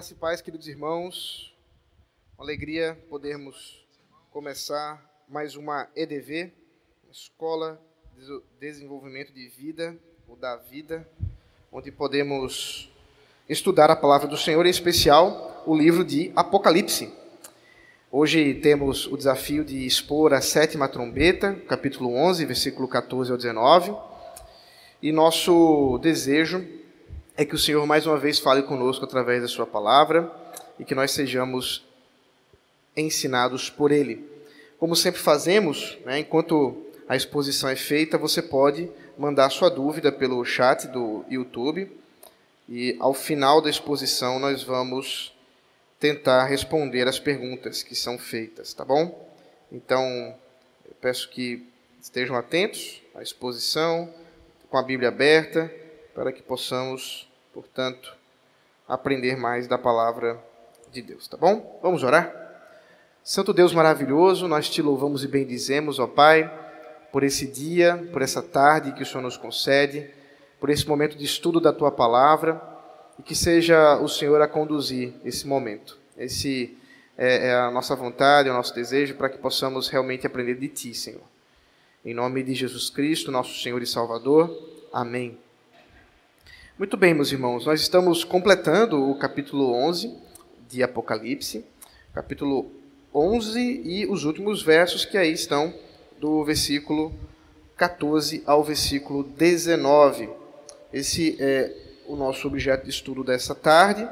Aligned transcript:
Graça 0.00 0.14
e 0.14 0.16
paz, 0.16 0.40
queridos 0.40 0.66
irmãos. 0.66 1.54
Uma 2.34 2.46
alegria 2.46 2.98
podermos 3.10 3.86
começar 4.30 4.98
mais 5.28 5.56
uma 5.56 5.88
EDV, 5.94 6.54
Escola 7.12 7.78
de 8.16 8.40
Desenvolvimento 8.58 9.30
de 9.30 9.46
Vida, 9.48 9.94
ou 10.26 10.36
da 10.36 10.56
Vida, 10.56 11.06
onde 11.70 11.92
podemos 11.92 12.90
estudar 13.46 13.90
a 13.90 13.94
palavra 13.94 14.26
do 14.26 14.38
Senhor, 14.38 14.64
em 14.64 14.70
especial 14.70 15.62
o 15.66 15.76
livro 15.76 16.02
de 16.02 16.32
Apocalipse. 16.34 17.12
Hoje 18.10 18.54
temos 18.54 19.06
o 19.06 19.18
desafio 19.18 19.62
de 19.62 19.84
expor 19.84 20.32
a 20.32 20.40
sétima 20.40 20.88
trombeta, 20.88 21.54
capítulo 21.68 22.14
11, 22.14 22.46
versículo 22.46 22.88
14 22.88 23.32
ao 23.32 23.36
19. 23.36 23.94
E 25.02 25.12
nosso 25.12 25.98
desejo 25.98 26.79
é 27.40 27.44
que 27.46 27.54
o 27.54 27.58
Senhor 27.58 27.86
mais 27.86 28.06
uma 28.06 28.18
vez 28.18 28.38
fale 28.38 28.62
conosco 28.62 29.02
através 29.02 29.40
da 29.40 29.48
Sua 29.48 29.64
palavra 29.64 30.30
e 30.78 30.84
que 30.84 30.94
nós 30.94 31.10
sejamos 31.10 31.82
ensinados 32.94 33.70
por 33.70 33.90
Ele. 33.90 34.28
Como 34.78 34.94
sempre 34.94 35.22
fazemos, 35.22 35.96
né, 36.04 36.18
enquanto 36.18 36.84
a 37.08 37.16
exposição 37.16 37.70
é 37.70 37.76
feita, 37.76 38.18
você 38.18 38.42
pode 38.42 38.90
mandar 39.16 39.48
sua 39.48 39.70
dúvida 39.70 40.12
pelo 40.12 40.44
chat 40.44 40.86
do 40.88 41.24
YouTube 41.30 41.90
e 42.68 42.94
ao 43.00 43.14
final 43.14 43.62
da 43.62 43.70
exposição 43.70 44.38
nós 44.38 44.62
vamos 44.62 45.34
tentar 45.98 46.44
responder 46.44 47.08
as 47.08 47.18
perguntas 47.18 47.82
que 47.82 47.94
são 47.94 48.18
feitas, 48.18 48.74
tá 48.74 48.84
bom? 48.84 49.30
Então, 49.72 50.04
eu 50.86 50.94
peço 51.00 51.30
que 51.30 51.66
estejam 52.02 52.36
atentos 52.36 53.00
à 53.14 53.22
exposição, 53.22 54.12
com 54.68 54.76
a 54.76 54.82
Bíblia 54.82 55.08
aberta, 55.08 55.72
para 56.14 56.32
que 56.32 56.42
possamos, 56.42 57.29
portanto, 57.52 58.14
aprender 58.88 59.36
mais 59.36 59.66
da 59.66 59.78
palavra 59.78 60.38
de 60.90 61.02
Deus, 61.02 61.28
tá 61.28 61.36
bom? 61.36 61.78
Vamos 61.82 62.02
orar? 62.02 62.32
Santo 63.22 63.52
Deus 63.52 63.72
maravilhoso, 63.72 64.48
nós 64.48 64.68
te 64.68 64.80
louvamos 64.82 65.22
e 65.22 65.28
bendizemos, 65.28 65.98
ó 65.98 66.06
Pai, 66.06 66.50
por 67.12 67.22
esse 67.22 67.46
dia, 67.46 68.08
por 68.12 68.22
essa 68.22 68.42
tarde 68.42 68.92
que 68.92 69.02
o 69.02 69.06
Senhor 69.06 69.22
nos 69.22 69.36
concede, 69.36 70.10
por 70.58 70.70
esse 70.70 70.86
momento 70.88 71.16
de 71.16 71.24
estudo 71.24 71.60
da 71.60 71.72
tua 71.72 71.90
palavra 71.90 72.60
e 73.18 73.22
que 73.22 73.34
seja 73.34 73.98
o 73.98 74.08
Senhor 74.08 74.40
a 74.40 74.48
conduzir 74.48 75.12
esse 75.24 75.46
momento. 75.46 75.98
Esse 76.16 76.76
é, 77.16 77.48
é 77.48 77.54
a 77.54 77.70
nossa 77.70 77.94
vontade, 77.94 78.48
é 78.48 78.52
o 78.52 78.54
nosso 78.54 78.74
desejo 78.74 79.14
para 79.14 79.28
que 79.28 79.38
possamos 79.38 79.88
realmente 79.88 80.26
aprender 80.26 80.54
de 80.54 80.68
Ti, 80.68 80.94
Senhor. 80.94 81.22
Em 82.04 82.14
nome 82.14 82.42
de 82.42 82.54
Jesus 82.54 82.88
Cristo, 82.88 83.30
nosso 83.30 83.60
Senhor 83.60 83.82
e 83.82 83.86
Salvador. 83.86 84.50
Amém. 84.92 85.38
Muito 86.80 86.96
bem, 86.96 87.12
meus 87.12 87.30
irmãos, 87.30 87.66
nós 87.66 87.82
estamos 87.82 88.24
completando 88.24 89.10
o 89.10 89.14
capítulo 89.14 89.70
11 89.74 90.16
de 90.66 90.82
Apocalipse, 90.82 91.62
capítulo 92.14 92.72
11 93.14 93.60
e 93.84 94.06
os 94.06 94.24
últimos 94.24 94.62
versos 94.62 95.04
que 95.04 95.18
aí 95.18 95.30
estão 95.30 95.74
do 96.18 96.42
versículo 96.42 97.12
14 97.76 98.42
ao 98.46 98.64
versículo 98.64 99.22
19. 99.22 100.30
Esse 100.90 101.36
é 101.38 101.70
o 102.06 102.16
nosso 102.16 102.48
objeto 102.48 102.84
de 102.84 102.90
estudo 102.90 103.22
dessa 103.22 103.54
tarde. 103.54 104.08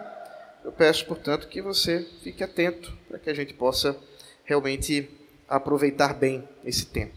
Eu 0.63 0.71
peço, 0.71 1.07
portanto, 1.07 1.49
que 1.49 1.63
você 1.63 2.07
fique 2.23 2.45
atento 2.45 2.93
para 3.09 3.19
que 3.19 3.31
a 3.31 3.35
gente 3.35 3.55
possa 3.55 3.97
realmente 4.45 5.09
aproveitar 5.49 6.13
bem 6.13 6.47
esse 6.63 6.85
tempo. 6.85 7.17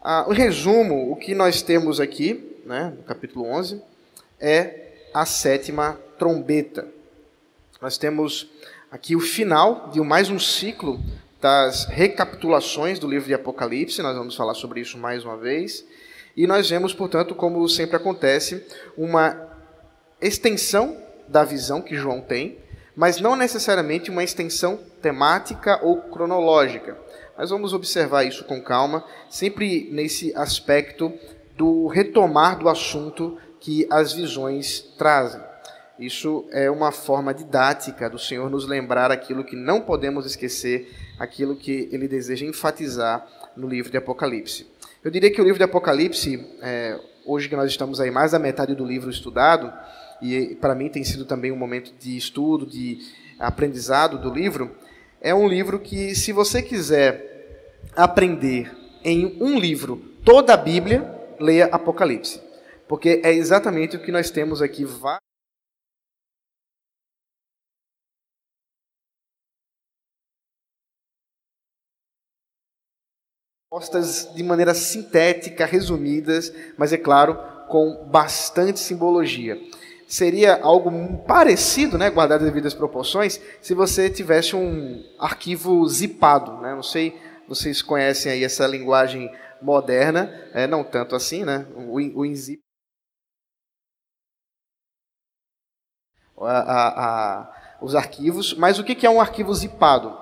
Ah, 0.00 0.24
o 0.26 0.32
resumo, 0.32 1.12
o 1.12 1.16
que 1.16 1.34
nós 1.34 1.60
temos 1.60 2.00
aqui, 2.00 2.56
né, 2.64 2.94
no 2.96 3.02
capítulo 3.02 3.44
11, 3.44 3.89
é 4.40 4.92
a 5.12 5.26
sétima 5.26 5.98
trombeta. 6.18 6.88
Nós 7.80 7.98
temos 7.98 8.48
aqui 8.90 9.14
o 9.14 9.20
final 9.20 9.90
de 9.92 10.00
mais 10.00 10.30
um 10.30 10.38
ciclo 10.38 11.00
das 11.40 11.86
recapitulações 11.86 12.98
do 12.98 13.08
livro 13.08 13.26
de 13.26 13.34
Apocalipse, 13.34 14.02
nós 14.02 14.16
vamos 14.16 14.34
falar 14.34 14.54
sobre 14.54 14.80
isso 14.80 14.98
mais 14.98 15.24
uma 15.24 15.36
vez. 15.36 15.84
E 16.36 16.46
nós 16.46 16.68
vemos, 16.70 16.94
portanto, 16.94 17.34
como 17.34 17.66
sempre 17.68 17.96
acontece, 17.96 18.64
uma 18.96 19.48
extensão 20.20 20.96
da 21.26 21.44
visão 21.44 21.80
que 21.80 21.96
João 21.96 22.20
tem, 22.20 22.58
mas 22.94 23.20
não 23.20 23.34
necessariamente 23.34 24.10
uma 24.10 24.22
extensão 24.22 24.78
temática 25.00 25.80
ou 25.82 26.02
cronológica. 26.02 26.96
Mas 27.36 27.50
vamos 27.50 27.72
observar 27.72 28.24
isso 28.24 28.44
com 28.44 28.60
calma, 28.60 29.04
sempre 29.28 29.88
nesse 29.90 30.34
aspecto 30.36 31.12
do 31.56 31.86
retomar 31.86 32.58
do 32.58 32.68
assunto 32.68 33.38
que 33.60 33.86
as 33.90 34.12
visões 34.12 34.80
trazem. 34.96 35.40
Isso 35.98 36.46
é 36.50 36.70
uma 36.70 36.90
forma 36.90 37.34
didática 37.34 38.08
do 38.08 38.18
Senhor 38.18 38.48
nos 38.48 38.66
lembrar 38.66 39.10
aquilo 39.10 39.44
que 39.44 39.54
não 39.54 39.82
podemos 39.82 40.24
esquecer, 40.24 40.90
aquilo 41.18 41.54
que 41.54 41.90
ele 41.92 42.08
deseja 42.08 42.46
enfatizar 42.46 43.26
no 43.54 43.68
livro 43.68 43.90
de 43.90 43.98
Apocalipse. 43.98 44.66
Eu 45.04 45.10
diria 45.10 45.30
que 45.30 45.40
o 45.40 45.44
livro 45.44 45.58
de 45.58 45.64
Apocalipse, 45.64 46.42
é, 46.62 46.98
hoje 47.26 47.50
que 47.50 47.56
nós 47.56 47.70
estamos 47.70 48.00
aí 48.00 48.10
mais 48.10 48.32
da 48.32 48.38
metade 48.38 48.74
do 48.74 48.84
livro 48.84 49.10
estudado, 49.10 49.70
e 50.22 50.54
para 50.54 50.74
mim 50.74 50.88
tem 50.88 51.04
sido 51.04 51.26
também 51.26 51.52
um 51.52 51.56
momento 51.56 51.92
de 51.98 52.16
estudo, 52.16 52.64
de 52.64 52.98
aprendizado 53.38 54.18
do 54.18 54.32
livro, 54.32 54.70
é 55.20 55.34
um 55.34 55.46
livro 55.46 55.78
que, 55.78 56.14
se 56.14 56.32
você 56.32 56.62
quiser 56.62 57.78
aprender 57.94 58.72
em 59.04 59.36
um 59.38 59.58
livro 59.58 59.96
toda 60.24 60.54
a 60.54 60.56
Bíblia, 60.56 61.04
leia 61.38 61.66
Apocalipse. 61.66 62.40
Porque 62.90 63.20
é 63.22 63.32
exatamente 63.32 63.96
o 63.96 64.02
que 64.02 64.10
nós 64.10 64.32
temos 64.32 64.60
aqui. 64.60 64.84
Postas 73.70 74.34
de 74.34 74.42
maneira 74.42 74.74
sintética, 74.74 75.64
resumidas, 75.66 76.52
mas 76.76 76.92
é 76.92 76.98
claro, 76.98 77.36
com 77.68 78.08
bastante 78.10 78.80
simbologia 78.80 79.56
seria 80.08 80.60
algo 80.60 80.90
parecido, 81.18 81.96
né, 81.96 82.10
guardado 82.10 82.40
as 82.40 82.48
devidas 82.48 82.74
proporções, 82.74 83.40
se 83.62 83.72
você 83.74 84.10
tivesse 84.10 84.56
um 84.56 85.04
arquivo 85.20 85.88
zipado. 85.88 86.60
Né? 86.60 86.74
Não 86.74 86.82
sei, 86.82 87.16
vocês 87.46 87.80
conhecem 87.80 88.32
aí 88.32 88.42
essa 88.42 88.66
linguagem 88.66 89.30
moderna, 89.62 90.28
é, 90.52 90.66
não 90.66 90.82
tanto 90.82 91.14
assim, 91.14 91.44
né? 91.44 91.64
o, 91.76 91.94
o 92.18 92.26
a, 96.40 96.58
a, 96.58 97.52
os 97.80 97.94
arquivos, 97.94 98.54
mas 98.54 98.78
o 98.78 98.84
que 98.84 99.06
é 99.06 99.10
um 99.10 99.20
arquivo 99.20 99.54
zipado? 99.54 100.16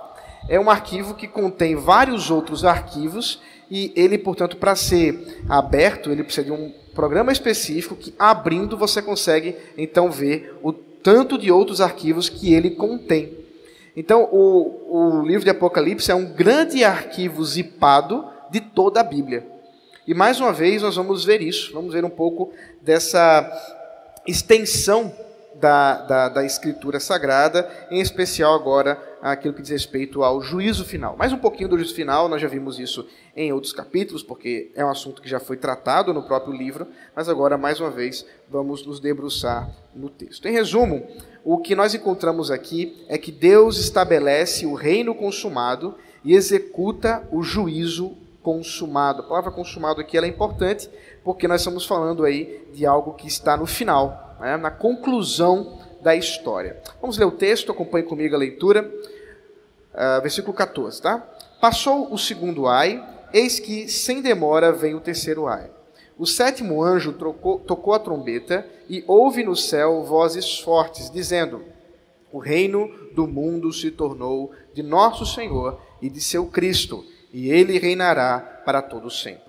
É 0.49 0.59
um 0.59 0.71
arquivo 0.71 1.15
que 1.15 1.29
contém 1.29 1.77
vários 1.77 2.31
outros 2.31 2.65
arquivos 2.65 3.41
e 3.71 3.93
ele, 3.95 4.17
portanto, 4.17 4.57
para 4.57 4.75
ser 4.75 5.43
aberto, 5.49 6.11
ele 6.11 6.25
precisa 6.25 6.47
de 6.47 6.53
um 6.53 6.73
programa 6.95 7.31
específico 7.31 7.95
que, 7.95 8.15
abrindo, 8.19 8.77
você 8.77 9.03
consegue 9.03 9.57
então 9.77 10.11
ver 10.11 10.59
o 10.63 10.73
tanto 10.73 11.37
de 11.39 11.53
outros 11.53 11.81
arquivos 11.81 12.29
que 12.29 12.53
ele 12.55 12.71
contém. 12.71 13.37
Então, 13.95 14.29
o, 14.33 15.21
o 15.21 15.23
livro 15.23 15.45
de 15.45 15.51
Apocalipse 15.51 16.11
é 16.11 16.15
um 16.15 16.33
grande 16.33 16.83
arquivo 16.83 17.45
zipado 17.45 18.25
de 18.51 18.61
toda 18.61 19.01
a 19.01 19.05
Bíblia. 19.05 19.47
E 20.07 20.15
mais 20.15 20.41
uma 20.41 20.53
vez 20.53 20.83
nós 20.83 20.97
vamos 20.97 21.25
ver 21.25 21.43
isso, 21.43 21.73
vamos 21.73 21.93
ver 21.93 22.05
um 22.05 22.11
pouco 22.11 22.51
dessa 22.81 23.47
extensão 24.27 25.13
da, 25.61 26.03
da, 26.03 26.29
da, 26.29 26.45
Escritura 26.45 27.01
Sagrada, 27.01 27.69
em 27.91 28.01
especial 28.01 28.55
agora 28.55 29.01
aquilo 29.21 29.53
que 29.53 29.63
diz 29.63 29.71
respeito 29.71 30.23
ao 30.23 30.41
juízo 30.41 30.85
final. 30.85 31.17
Mais 31.17 31.33
um 31.33 31.39
pouquinho 31.39 31.69
do 31.69 31.77
juízo 31.77 31.95
final, 31.95 32.29
nós 32.29 32.41
já 32.41 32.49
vimos 32.49 32.79
isso 32.79 33.07
em 33.37 33.53
outros 33.53 33.73
capítulos, 33.73 34.23
porque 34.23 34.71
é 34.75 34.85
um 34.85 34.91
assunto 34.91 35.21
que 35.21 35.29
já 35.29 35.41
foi 35.41 35.57
tratado 35.57 36.15
no 36.15 36.23
próprio 36.23 36.53
livro, 36.53 36.87
mas 37.15 37.29
agora, 37.29 37.59
mais 37.59 37.81
uma 37.81 37.91
vez, 37.91 38.25
vamos 38.49 38.87
nos 38.87 39.01
debruçar 39.01 39.69
no 39.95 40.09
texto. 40.09 40.47
Em 40.47 40.53
resumo, 40.53 41.07
o 41.45 41.59
que 41.59 41.75
nós 41.75 41.95
encontramos 41.95 42.51
aqui 42.51 43.05
é 43.09 43.19
que 43.19 43.33
Deus 43.33 43.79
estabelece 43.79 44.65
o 44.65 44.75
reino 44.75 45.15
consumado 45.15 45.97
e 46.25 46.35
executa 46.35 47.27
o 47.33 47.43
juízo 47.43 48.17
consumado. 48.43 49.23
A 49.23 49.25
palavra 49.25 49.51
consumado 49.51 50.01
aqui 50.01 50.17
é 50.17 50.27
importante, 50.27 50.89
porque 51.25 51.49
nós 51.49 51.61
estamos 51.61 51.85
falando 51.85 52.25
aí 52.25 52.67
de 52.73 52.87
algo 52.87 53.15
que 53.15 53.27
está 53.27 53.57
no 53.57 53.67
final, 53.67 54.28
né, 54.41 54.57
na 54.57 54.71
conclusão 54.71 55.79
da 56.01 56.15
história. 56.15 56.81
Vamos 57.01 57.19
ler 57.19 57.27
o 57.27 57.31
texto, 57.31 57.73
acompanhe 57.73 58.05
comigo 58.05 58.35
a 58.35 58.39
leitura. 58.39 58.91
Uh, 59.93 60.23
versículo 60.23 60.55
14, 60.55 61.03
tá? 61.03 61.19
Passou 61.61 62.13
o 62.13 62.19
segundo 62.19 62.69
ai, 62.69 63.05
eis 63.33 63.59
que 63.59 63.89
sem 63.89 64.23
demora 64.23 64.73
vem 64.73 64.95
o 64.95 65.01
terceiro 65.01 65.49
ai. 65.49 65.71
O 66.17 66.27
sétimo 66.27 66.83
anjo 66.83 67.13
trocou, 67.13 67.59
tocou 67.59 67.95
a 67.95 67.99
trombeta 67.99 68.67
e 68.89 69.03
houve 69.07 69.43
no 69.43 69.57
céu 69.57 70.05
vozes 70.05 70.61
fortes, 70.61 71.11
dizendo: 71.11 71.65
O 72.33 72.39
reino 72.39 72.89
do 73.13 73.27
mundo 73.27 73.73
se 73.73 73.91
tornou 73.91 74.53
de 74.73 74.83
nosso 74.83 75.27
Senhor 75.27 75.81
e 76.01 76.09
de 76.09 76.21
seu 76.21 76.47
Cristo, 76.47 77.05
e 77.33 77.51
ele 77.51 77.79
reinará 77.79 78.39
para 78.65 78.83
todo 78.83 79.11
sempre 79.11 79.48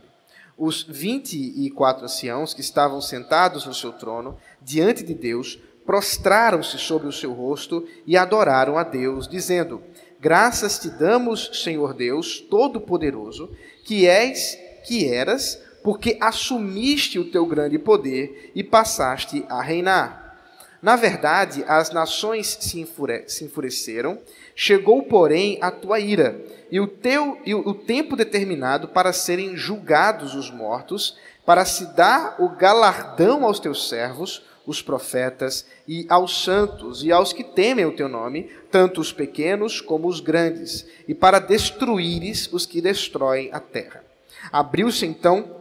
os 0.59 0.83
vinte 0.83 1.37
e 1.37 1.71
quatro 1.71 2.03
anciãos 2.03 2.53
que 2.53 2.61
estavam 2.61 2.99
sentados 2.99 3.65
no 3.65 3.73
seu 3.73 3.93
trono, 3.93 4.37
diante 4.61 5.03
de 5.03 5.15
Deus, 5.15 5.57
prostraram-se 5.85 6.77
sobre 6.77 7.07
o 7.07 7.11
seu 7.13 7.33
rosto 7.33 7.87
e 8.05 8.17
adoraram 8.17 8.77
a 8.77 8.83
Deus, 8.83 9.27
dizendo: 9.27 9.81
Graças 10.19 10.77
te 10.77 10.89
damos, 10.89 11.63
Senhor 11.63 11.93
Deus 11.93 12.39
Todo-Poderoso, 12.41 13.49
que 13.85 14.05
és, 14.05 14.59
que 14.85 15.07
eras, 15.07 15.59
porque 15.81 16.17
assumiste 16.19 17.17
o 17.17 17.31
teu 17.31 17.45
grande 17.45 17.79
poder 17.79 18.51
e 18.53 18.63
passaste 18.63 19.45
a 19.47 19.61
reinar. 19.61 20.37
Na 20.81 20.95
verdade, 20.95 21.63
as 21.67 21.91
nações 21.91 22.57
se, 22.59 22.79
enfure 22.79 23.23
se 23.27 23.45
enfureceram, 23.45 24.19
chegou, 24.61 25.01
porém, 25.03 25.57
a 25.61 25.71
tua 25.71 26.01
ira, 26.01 26.37
e 26.69 26.81
o, 26.81 26.85
teu, 26.85 27.39
e 27.45 27.55
o 27.55 27.73
tempo 27.73 28.13
determinado 28.13 28.89
para 28.89 29.13
serem 29.13 29.55
julgados 29.55 30.35
os 30.35 30.51
mortos, 30.51 31.17
para 31.45 31.63
se 31.63 31.95
dar 31.95 32.35
o 32.39 32.49
galardão 32.49 33.45
aos 33.45 33.57
teus 33.57 33.87
servos, 33.87 34.43
os 34.67 34.81
profetas, 34.81 35.65
e 35.87 36.05
aos 36.09 36.43
santos, 36.43 37.05
e 37.05 37.09
aos 37.09 37.31
que 37.31 37.41
temem 37.41 37.85
o 37.85 37.95
teu 37.95 38.09
nome, 38.09 38.49
tanto 38.69 38.99
os 38.99 39.13
pequenos 39.13 39.79
como 39.79 40.09
os 40.09 40.19
grandes, 40.19 40.85
e 41.07 41.15
para 41.15 41.39
destruíres 41.39 42.51
os 42.51 42.65
que 42.65 42.81
destroem 42.81 43.49
a 43.53 43.61
terra. 43.61 44.03
Abriu-se 44.51 45.05
então 45.05 45.55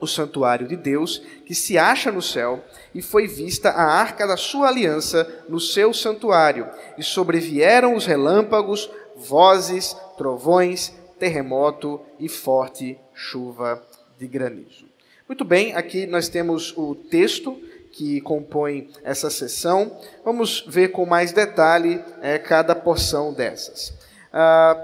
o 0.00 0.06
santuário 0.06 0.66
de 0.66 0.76
Deus, 0.76 1.22
que 1.44 1.54
se 1.54 1.76
acha 1.76 2.10
no 2.10 2.22
céu, 2.22 2.64
e 2.94 3.02
foi 3.02 3.26
vista 3.26 3.70
a 3.70 3.84
arca 3.84 4.26
da 4.26 4.36
sua 4.36 4.68
aliança 4.68 5.44
no 5.48 5.60
seu 5.60 5.92
santuário, 5.92 6.68
e 6.96 7.02
sobrevieram 7.02 7.94
os 7.94 8.06
relâmpagos, 8.06 8.90
vozes, 9.16 9.94
trovões, 10.16 10.92
terremoto 11.18 12.00
e 12.18 12.28
forte 12.28 12.98
chuva 13.14 13.82
de 14.18 14.26
granizo. 14.26 14.88
Muito 15.28 15.44
bem, 15.44 15.74
aqui 15.74 16.06
nós 16.06 16.28
temos 16.28 16.76
o 16.76 16.94
texto 16.94 17.56
que 17.92 18.20
compõe 18.20 18.88
essa 19.02 19.30
sessão. 19.30 19.96
Vamos 20.24 20.64
ver 20.66 20.88
com 20.88 21.04
mais 21.04 21.32
detalhe 21.32 22.02
é, 22.20 22.38
cada 22.38 22.74
porção 22.74 23.32
dessas. 23.32 23.92
Ah, 24.32 24.76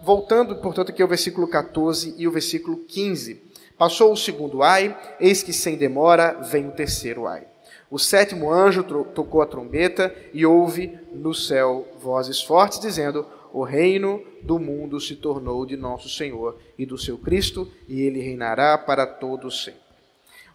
voltando, 0.00 0.56
portanto, 0.56 0.90
aqui 0.90 1.02
ao 1.02 1.08
versículo 1.08 1.46
14 1.48 2.14
e 2.16 2.26
o 2.26 2.32
versículo 2.32 2.78
15. 2.78 3.42
Passou 3.76 4.12
o 4.12 4.16
segundo 4.16 4.62
ai, 4.62 4.96
eis 5.18 5.42
que 5.42 5.52
sem 5.52 5.76
demora 5.76 6.40
vem 6.42 6.68
o 6.68 6.72
terceiro 6.72 7.26
ai. 7.26 7.46
O 7.90 7.98
sétimo 7.98 8.52
anjo 8.52 8.82
tocou 8.82 9.42
a 9.42 9.46
trombeta 9.46 10.14
e 10.32 10.46
houve 10.46 10.98
no 11.12 11.34
céu 11.34 11.86
vozes 12.00 12.42
fortes 12.42 12.78
dizendo: 12.78 13.26
O 13.52 13.62
reino 13.62 14.22
do 14.42 14.58
mundo 14.58 15.00
se 15.00 15.16
tornou 15.16 15.66
de 15.66 15.76
nosso 15.76 16.08
Senhor 16.08 16.58
e 16.78 16.86
do 16.86 16.96
seu 16.96 17.18
Cristo, 17.18 17.70
e 17.88 18.02
ele 18.02 18.20
reinará 18.20 18.78
para 18.78 19.06
todos 19.06 19.64
sempre. 19.64 19.80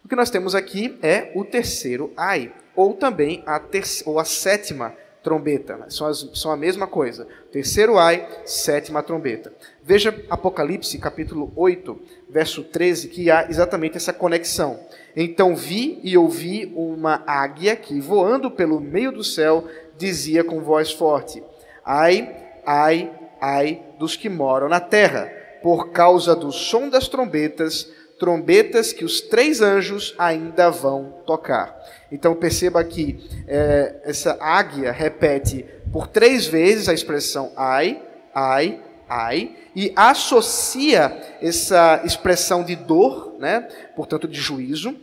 O 0.03 0.07
que 0.07 0.15
nós 0.15 0.29
temos 0.29 0.55
aqui 0.55 0.97
é 1.01 1.31
o 1.35 1.43
terceiro 1.43 2.11
ai, 2.15 2.53
ou 2.75 2.93
também 2.93 3.43
a, 3.45 3.61
ou 4.05 4.19
a 4.19 4.25
sétima 4.25 4.95
trombeta. 5.23 5.77
Né? 5.77 5.85
São, 5.89 6.07
as, 6.07 6.29
são 6.33 6.51
a 6.51 6.57
mesma 6.57 6.87
coisa. 6.87 7.27
Terceiro 7.51 7.97
ai, 7.97 8.27
sétima 8.45 9.03
trombeta. 9.03 9.51
Veja 9.83 10.13
Apocalipse 10.29 10.97
capítulo 10.97 11.51
8, 11.55 11.99
verso 12.29 12.63
13, 12.63 13.09
que 13.09 13.29
há 13.29 13.47
exatamente 13.49 13.97
essa 13.97 14.13
conexão. 14.13 14.79
Então 15.15 15.55
vi 15.55 15.99
e 16.03 16.17
ouvi 16.17 16.71
uma 16.75 17.23
águia 17.25 17.75
que, 17.75 17.99
voando 17.99 18.51
pelo 18.51 18.79
meio 18.79 19.11
do 19.11 19.23
céu, 19.23 19.67
dizia 19.97 20.43
com 20.43 20.61
voz 20.61 20.91
forte: 20.91 21.43
Ai, 21.83 22.35
ai, 22.65 23.11
ai 23.41 23.83
dos 23.97 24.15
que 24.15 24.29
moram 24.29 24.69
na 24.69 24.79
terra, 24.79 25.31
por 25.61 25.89
causa 25.89 26.35
do 26.35 26.51
som 26.51 26.87
das 26.87 27.07
trombetas, 27.07 27.91
trombetas 28.19 28.91
que 28.93 29.05
os 29.05 29.21
três 29.21 29.61
anjos 29.61 30.13
ainda 30.17 30.69
vão 30.69 31.15
tocar. 31.25 31.75
Então 32.11 32.35
perceba 32.35 32.83
que 32.83 33.19
é, 33.47 34.01
essa 34.03 34.37
águia 34.39 34.91
repete 34.91 35.65
por 35.91 36.07
três 36.07 36.45
vezes 36.45 36.89
a 36.89 36.93
expressão 36.93 37.51
ai, 37.55 38.01
ai, 38.35 38.79
ai, 39.07 39.55
e 39.75 39.91
associa 39.95 41.37
essa 41.41 42.01
expressão 42.03 42.63
de 42.63 42.75
dor, 42.75 43.35
né, 43.39 43.67
portanto 43.95 44.27
de 44.27 44.39
juízo, 44.39 44.95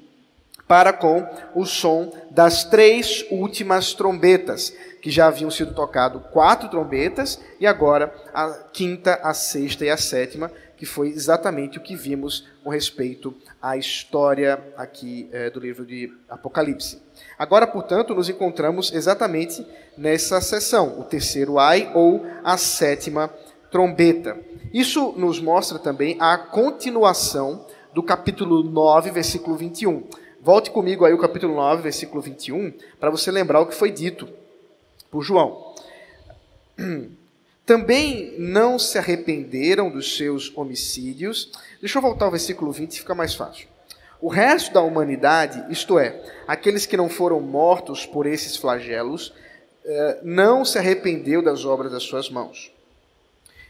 para 0.69 0.93
com 0.93 1.27
o 1.55 1.65
som 1.65 2.12
das 2.31 2.65
três 2.65 3.25
últimas 3.31 3.95
trombetas, 3.95 4.75
que 5.01 5.11
já 5.11 5.29
haviam 5.29 5.51
sido 5.51 5.73
tocado 5.73 6.21
quatro 6.33 6.69
trombetas, 6.69 7.41
e 7.61 7.67
agora 7.67 8.12
a 8.35 8.51
quinta, 8.73 9.21
a 9.23 9.33
sexta 9.33 9.85
e 9.85 9.91
a 9.91 9.97
sétima, 9.97 10.51
que 10.76 10.84
foi 10.84 11.08
exatamente 11.08 11.78
o 11.78 11.81
que 11.81 11.96
vimos 11.96 12.46
com 12.62 12.70
respeito 12.70 13.34
à 13.61 13.76
história 13.76 14.62
aqui 14.76 15.28
é, 15.32 15.49
do 15.50 15.58
livro 15.58 15.87
de 15.87 16.12
Apocalipse. 16.28 17.00
Agora, 17.38 17.67
portanto, 17.67 18.14
nos 18.14 18.28
encontramos 18.28 18.93
exatamente 18.93 19.67
nessa 19.96 20.40
sessão, 20.40 21.00
o 21.00 21.05
terceiro 21.05 21.58
ai 21.58 21.90
ou 21.94 22.26
a 22.44 22.56
sétima 22.56 23.31
trombeta. 23.70 24.38
Isso 24.73 25.12
nos 25.17 25.40
mostra 25.40 25.78
também 25.78 26.17
a 26.20 26.37
continuação 26.37 27.64
do 27.94 28.02
capítulo 28.02 28.62
9, 28.62 29.11
versículo 29.11 29.56
21. 29.56 30.05
Volte 30.40 30.70
comigo 30.70 31.05
aí 31.05 31.12
o 31.12 31.19
capítulo 31.19 31.55
9, 31.55 31.82
versículo 31.82 32.20
21, 32.20 32.73
para 33.00 33.11
você 33.11 33.31
lembrar 33.31 33.61
o 33.61 33.67
que 33.67 33.75
foi 33.75 33.90
dito 33.90 34.28
por 35.11 35.23
João. 35.23 35.75
Também 37.67 38.37
não 38.39 38.79
se 38.79 38.97
arrependeram 38.97 39.91
dos 39.91 40.17
seus 40.17 40.57
homicídios. 40.57 41.51
Deixa 41.81 41.99
eu 41.99 42.03
voltar 42.03 42.27
ao 42.27 42.31
versículo 42.31 42.71
20, 42.71 43.01
fica 43.01 43.13
mais 43.13 43.35
fácil. 43.35 43.67
O 44.21 44.29
resto 44.29 44.73
da 44.73 44.81
humanidade, 44.81 45.65
isto 45.69 45.99
é, 45.99 46.23
aqueles 46.47 46.87
que 46.87 46.97
não 46.97 47.09
foram 47.09 47.41
mortos 47.41 48.07
por 48.07 48.25
esses 48.25 48.57
flagelos, 48.57 49.35
eh, 49.85 50.21
não 50.23 50.65
se 50.65 50.79
arrependeu 50.79 51.43
das 51.43 51.65
obras 51.65 51.91
das 51.91 52.05
suas 52.05 52.31
mãos. 52.31 52.73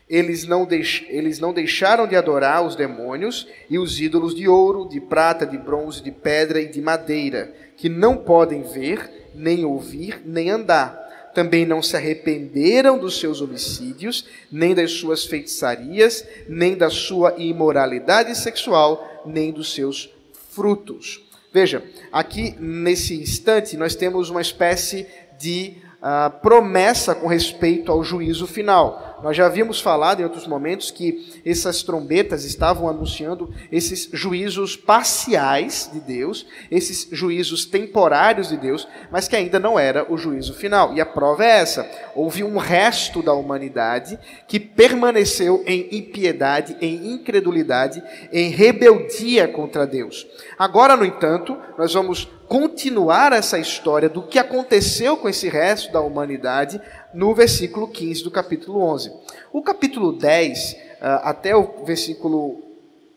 Eles 0.08 0.46
não, 0.46 0.64
deix... 0.66 1.04
eles 1.08 1.40
não 1.40 1.52
deixaram 1.52 2.06
de 2.06 2.14
adorar 2.14 2.64
os 2.64 2.76
demônios 2.76 3.49
e 3.69 3.78
os 3.78 3.99
ídolos 3.99 4.34
de 4.34 4.46
ouro, 4.46 4.88
de 4.88 5.00
prata, 5.00 5.44
de 5.44 5.58
bronze, 5.58 6.02
de 6.02 6.12
pedra 6.12 6.60
e 6.60 6.69
de 6.69 6.81
madeira, 6.81 7.52
que 7.76 7.88
não 7.88 8.16
podem 8.16 8.62
ver, 8.62 9.31
nem 9.34 9.64
ouvir, 9.64 10.20
nem 10.25 10.50
andar. 10.50 11.05
Também 11.36 11.66
não 11.66 11.82
se 11.82 11.94
arrependeram 11.94 12.96
dos 12.96 13.20
seus 13.20 13.42
homicídios, 13.42 14.24
nem 14.50 14.74
das 14.74 14.92
suas 14.92 15.26
feitiçarias, 15.26 16.26
nem 16.48 16.74
da 16.74 16.88
sua 16.88 17.34
imoralidade 17.36 18.34
sexual, 18.34 19.22
nem 19.26 19.52
dos 19.52 19.75
seus 19.75 20.08
frutos. 20.50 21.20
Veja, 21.52 21.84
aqui 22.11 22.56
nesse 22.58 23.20
instante 23.20 23.76
nós 23.76 23.94
temos 23.94 24.30
uma 24.30 24.40
espécie 24.40 25.06
de 25.38 25.75
uh, 25.96 26.30
promessa 26.40 27.14
com 27.14 27.26
respeito 27.26 27.92
ao 27.92 28.02
juízo 28.02 28.46
final. 28.46 29.15
Nós 29.23 29.37
já 29.37 29.46
havíamos 29.46 29.80
falado 29.80 30.20
em 30.20 30.25
outros 30.25 30.46
momentos 30.46 30.90
que 30.90 31.40
essas 31.44 31.82
trombetas 31.82 32.44
estavam 32.44 32.88
anunciando 32.88 33.52
esses 33.73 34.08
juízos 34.12 34.76
parciais 34.76 35.90
de 35.92 36.00
Deus, 36.00 36.46
esses 36.70 37.08
juízos 37.11 37.64
temporários 37.64 38.49
de 38.49 38.56
Deus, 38.56 38.87
mas 39.11 39.26
que 39.26 39.37
ainda 39.37 39.58
não 39.58 39.78
era 39.78 40.11
o 40.12 40.18
juízo 40.18 40.54
final. 40.54 40.94
E 40.94 41.00
a 41.00 41.06
prova 41.06 41.44
é 41.44 41.58
essa: 41.58 41.88
houve 42.14 42.44
um 42.44 42.58
resto 42.58 43.23
da 43.23 43.32
humanidade 43.32 44.18
que 44.46 44.61
permaneceu 44.61 45.62
em 45.66 45.88
impiedade, 45.92 46.76
em 46.80 47.12
incredulidade, 47.12 48.02
em 48.32 48.50
rebeldia 48.50 49.49
contra 49.49 49.87
Deus. 49.87 50.26
Agora, 50.58 50.96
no 50.96 51.04
entanto, 51.04 51.56
nós 51.78 51.94
vamos 51.94 52.28
continuar 52.49 53.32
essa 53.32 53.58
história 53.58 54.08
do 54.08 54.23
que 54.23 54.38
aconteceu 54.38 55.16
com 55.16 55.28
esse 55.28 55.49
resto 55.49 55.92
da 55.92 56.00
humanidade 56.00 56.80
no 57.16 57.35
versículo 57.35 57.88
15 57.88 58.23
do 58.23 58.30
capítulo 58.30 58.78
11. 58.82 59.11
O 59.50 59.62
capítulo 59.62 60.12
10, 60.12 60.76
ah, 61.00 61.30
até 61.30 61.56
o 61.56 61.85
versículo 61.85 62.62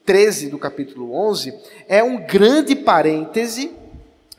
13 0.06 0.50
do 0.50 0.58
capítulo 0.58 1.13
11, 1.13 1.53
é 1.88 2.01
um 2.01 2.25
grande 2.25 2.75
parêntese 2.77 3.72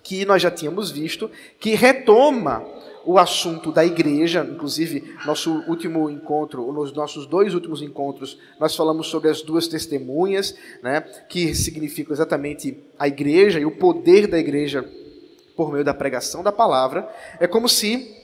que 0.03 0.25
nós 0.25 0.41
já 0.41 0.51
tínhamos 0.51 0.91
visto, 0.91 1.31
que 1.61 1.75
retoma 1.75 2.67
o 3.05 3.19
assunto 3.19 3.71
da 3.71 3.85
igreja, 3.85 4.49
inclusive 4.51 5.15
nosso 5.27 5.63
último 5.69 6.09
encontro, 6.09 6.73
nos 6.73 6.93
nossos 6.93 7.27
dois 7.27 7.55
últimos 7.55 7.83
encontros, 7.83 8.39
nós 8.59 8.75
falamos 8.75 9.09
sobre 9.09 9.29
as 9.29 9.43
duas 9.43 9.69
testemunhas, 9.69 10.55
né, 10.83 11.03
que 11.29 11.55
significam 11.55 12.15
exatamente 12.15 12.77
a 12.99 13.07
igreja 13.07 13.61
e 13.61 13.67
o 13.67 13.77
poder 13.77 14.27
da 14.27 14.39
igreja 14.39 14.89
por 15.55 15.71
meio 15.71 15.85
da 15.85 15.93
pregação 15.93 16.43
da 16.43 16.51
palavra. 16.51 17.09
É 17.39 17.47
como 17.47 17.69
se 17.69 18.20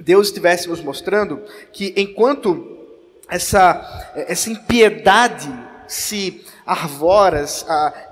Deus 0.00 0.28
estivesse 0.28 0.68
nos 0.68 0.80
mostrando 0.80 1.42
que 1.72 1.92
enquanto 1.96 2.78
essa, 3.28 4.12
essa 4.14 4.50
impiedade 4.50 5.50
se 5.86 6.44
arvora, 6.66 7.44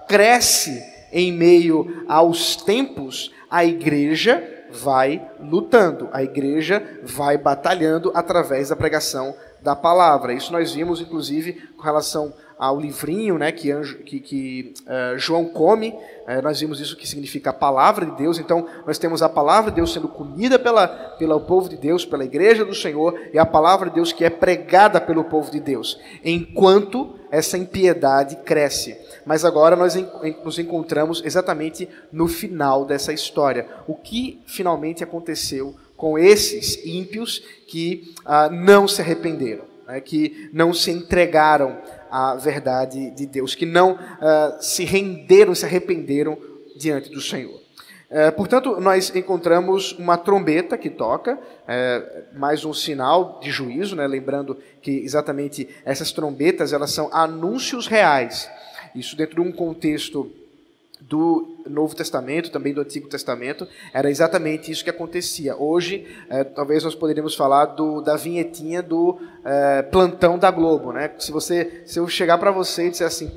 cresce 0.08 0.82
em 1.12 1.32
meio 1.32 2.04
aos 2.08 2.56
tempos, 2.56 3.32
a 3.50 3.64
igreja 3.64 4.42
vai 4.70 5.28
lutando, 5.40 6.08
a 6.12 6.22
igreja 6.22 7.00
vai 7.02 7.36
batalhando 7.36 8.12
através 8.14 8.68
da 8.68 8.76
pregação 8.76 9.34
da 9.60 9.74
palavra. 9.74 10.32
Isso 10.32 10.52
nós 10.52 10.72
vimos, 10.72 11.00
inclusive, 11.00 11.54
com 11.76 11.82
relação 11.82 12.32
ao 12.60 12.78
livrinho 12.78 13.38
né, 13.38 13.50
que, 13.50 13.72
que, 14.04 14.20
que 14.20 14.74
uh, 14.82 15.18
João 15.18 15.46
come. 15.46 15.88
Uh, 16.28 16.42
nós 16.42 16.60
vimos 16.60 16.78
isso 16.78 16.94
que 16.94 17.08
significa 17.08 17.48
a 17.48 17.54
palavra 17.54 18.04
de 18.04 18.14
Deus. 18.18 18.38
Então, 18.38 18.66
nós 18.86 18.98
temos 18.98 19.22
a 19.22 19.30
palavra 19.30 19.70
de 19.70 19.76
Deus 19.76 19.94
sendo 19.94 20.06
comida 20.06 20.58
pela, 20.58 20.86
pelo 20.86 21.40
povo 21.40 21.70
de 21.70 21.78
Deus, 21.78 22.04
pela 22.04 22.22
igreja 22.22 22.62
do 22.62 22.74
Senhor, 22.74 23.18
e 23.32 23.38
a 23.38 23.46
palavra 23.46 23.88
de 23.88 23.94
Deus 23.94 24.12
que 24.12 24.26
é 24.26 24.28
pregada 24.28 25.00
pelo 25.00 25.24
povo 25.24 25.50
de 25.50 25.58
Deus, 25.58 25.98
enquanto 26.22 27.14
essa 27.30 27.56
impiedade 27.56 28.36
cresce. 28.44 28.94
Mas 29.24 29.42
agora 29.42 29.74
nós 29.74 29.94
nos 30.44 30.58
encontramos 30.58 31.22
exatamente 31.24 31.88
no 32.12 32.28
final 32.28 32.84
dessa 32.84 33.10
história. 33.10 33.66
O 33.86 33.94
que 33.94 34.42
finalmente 34.46 35.02
aconteceu 35.02 35.74
com 35.96 36.18
esses 36.18 36.84
ímpios 36.84 37.42
que 37.66 38.14
ah, 38.26 38.50
não 38.50 38.86
se 38.86 39.00
arrependeram, 39.00 39.64
né, 39.86 40.00
que 40.00 40.50
não 40.52 40.74
se 40.74 40.90
entregaram 40.90 41.78
à 42.10 42.34
verdade 42.34 43.10
de 43.10 43.26
Deus, 43.26 43.54
que 43.54 43.66
não 43.66 43.98
ah, 44.20 44.58
se 44.60 44.84
renderam, 44.84 45.54
se 45.54 45.64
arrependeram 45.64 46.36
diante 46.76 47.10
do 47.10 47.20
Senhor. 47.20 47.60
É, 48.12 48.28
portanto, 48.28 48.80
nós 48.80 49.14
encontramos 49.14 49.92
uma 49.92 50.18
trombeta 50.18 50.76
que 50.76 50.90
toca, 50.90 51.38
é, 51.68 52.24
mais 52.34 52.64
um 52.64 52.74
sinal 52.74 53.38
de 53.40 53.52
juízo, 53.52 53.94
né? 53.94 54.04
lembrando 54.04 54.58
que 54.82 54.90
exatamente 54.90 55.68
essas 55.84 56.10
trombetas 56.10 56.72
elas 56.72 56.90
são 56.90 57.08
anúncios 57.12 57.86
reais. 57.86 58.50
Isso 58.96 59.14
dentro 59.14 59.36
de 59.36 59.48
um 59.48 59.52
contexto 59.52 60.28
do 61.00 61.59
Novo 61.68 61.94
Testamento, 61.94 62.50
também 62.50 62.72
do 62.72 62.80
Antigo 62.80 63.08
Testamento, 63.08 63.66
era 63.92 64.10
exatamente 64.10 64.70
isso 64.70 64.84
que 64.84 64.90
acontecia. 64.90 65.56
Hoje, 65.56 66.06
é, 66.28 66.44
talvez 66.44 66.84
nós 66.84 66.94
poderíamos 66.94 67.34
falar 67.34 67.66
do, 67.66 68.00
da 68.00 68.16
vinhetinha 68.16 68.82
do 68.82 69.18
é, 69.44 69.82
plantão 69.82 70.38
da 70.38 70.50
Globo, 70.50 70.92
né? 70.92 71.10
Se 71.18 71.32
você, 71.32 71.82
se 71.86 71.98
eu 71.98 72.06
chegar 72.08 72.38
para 72.38 72.50
você 72.50 72.86
e 72.86 72.90
disser 72.90 73.06
assim, 73.06 73.30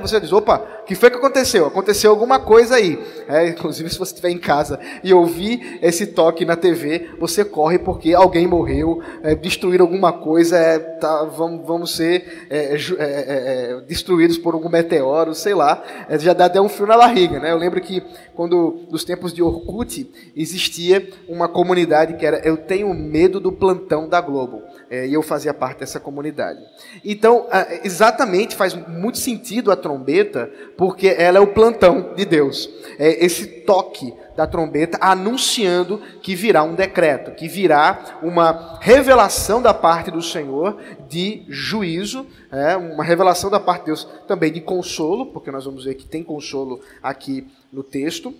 você 0.00 0.20
diz, 0.20 0.32
opa, 0.32 0.58
que 0.86 0.94
foi 0.94 1.10
que 1.10 1.16
aconteceu? 1.16 1.66
Aconteceu 1.66 2.10
alguma 2.10 2.38
coisa 2.38 2.76
aí. 2.76 2.98
É, 3.28 3.48
inclusive, 3.48 3.88
se 3.88 3.98
você 3.98 4.12
estiver 4.12 4.30
em 4.30 4.38
casa 4.38 4.78
e 5.02 5.12
ouvir 5.14 5.78
esse 5.82 6.08
toque 6.08 6.44
na 6.44 6.56
TV, 6.56 7.10
você 7.18 7.44
corre 7.44 7.78
porque 7.78 8.14
alguém 8.14 8.46
morreu, 8.46 9.02
é, 9.22 9.34
destruíram 9.34 9.86
alguma 9.86 10.12
coisa, 10.12 10.58
é, 10.58 10.78
tá, 10.78 11.24
vamos, 11.24 11.66
vamos 11.66 11.94
ser 11.94 12.46
é, 12.50 12.76
é, 12.76 13.80
destruídos 13.86 14.36
por 14.36 14.54
algum 14.54 14.68
meteoro, 14.68 15.34
sei 15.34 15.54
lá. 15.54 15.82
já 16.18 16.32
dá 16.32 16.48
até 16.54 16.60
um 16.60 16.68
frio 16.68 16.86
na 16.86 16.96
barriga, 16.96 17.40
né? 17.40 17.50
Eu 17.50 17.58
lembro 17.58 17.80
que 17.80 18.00
quando 18.32 18.86
nos 18.88 19.02
tempos 19.02 19.32
de 19.32 19.42
Orkut 19.42 20.08
existia 20.36 21.10
uma 21.28 21.48
comunidade 21.48 22.14
que 22.14 22.24
era 22.24 22.38
eu 22.46 22.56
tenho 22.56 22.94
medo 22.94 23.40
do 23.40 23.50
plantão 23.50 24.08
da 24.08 24.20
Globo 24.20 24.62
é, 24.88 25.04
e 25.04 25.12
eu 25.12 25.20
fazia 25.20 25.52
parte 25.52 25.80
dessa 25.80 25.98
comunidade. 25.98 26.60
Então 27.04 27.48
exatamente 27.82 28.54
faz 28.54 28.72
muito 28.72 29.18
sentido 29.18 29.72
a 29.72 29.76
trombeta 29.76 30.48
porque 30.76 31.08
ela 31.08 31.38
é 31.38 31.40
o 31.40 31.48
plantão 31.48 32.14
de 32.14 32.24
Deus, 32.24 32.70
é 33.00 33.24
esse 33.24 33.46
toque 33.46 34.14
da 34.36 34.46
trombeta 34.46 34.98
anunciando 35.00 36.00
que 36.22 36.34
virá 36.34 36.62
um 36.62 36.74
decreto, 36.74 37.32
que 37.32 37.48
virá 37.48 38.18
uma 38.22 38.78
revelação 38.80 39.62
da 39.62 39.72
parte 39.72 40.10
do 40.10 40.22
Senhor 40.22 40.76
de 41.08 41.44
juízo, 41.48 42.26
é, 42.50 42.76
uma 42.76 43.04
revelação 43.04 43.50
da 43.50 43.60
parte 43.60 43.80
de 43.80 43.86
Deus 43.86 44.08
também 44.26 44.52
de 44.52 44.60
consolo, 44.60 45.26
porque 45.26 45.50
nós 45.50 45.64
vamos 45.64 45.84
ver 45.84 45.94
que 45.94 46.06
tem 46.06 46.22
consolo 46.22 46.80
aqui 47.02 47.46
no 47.72 47.82
texto, 47.82 48.34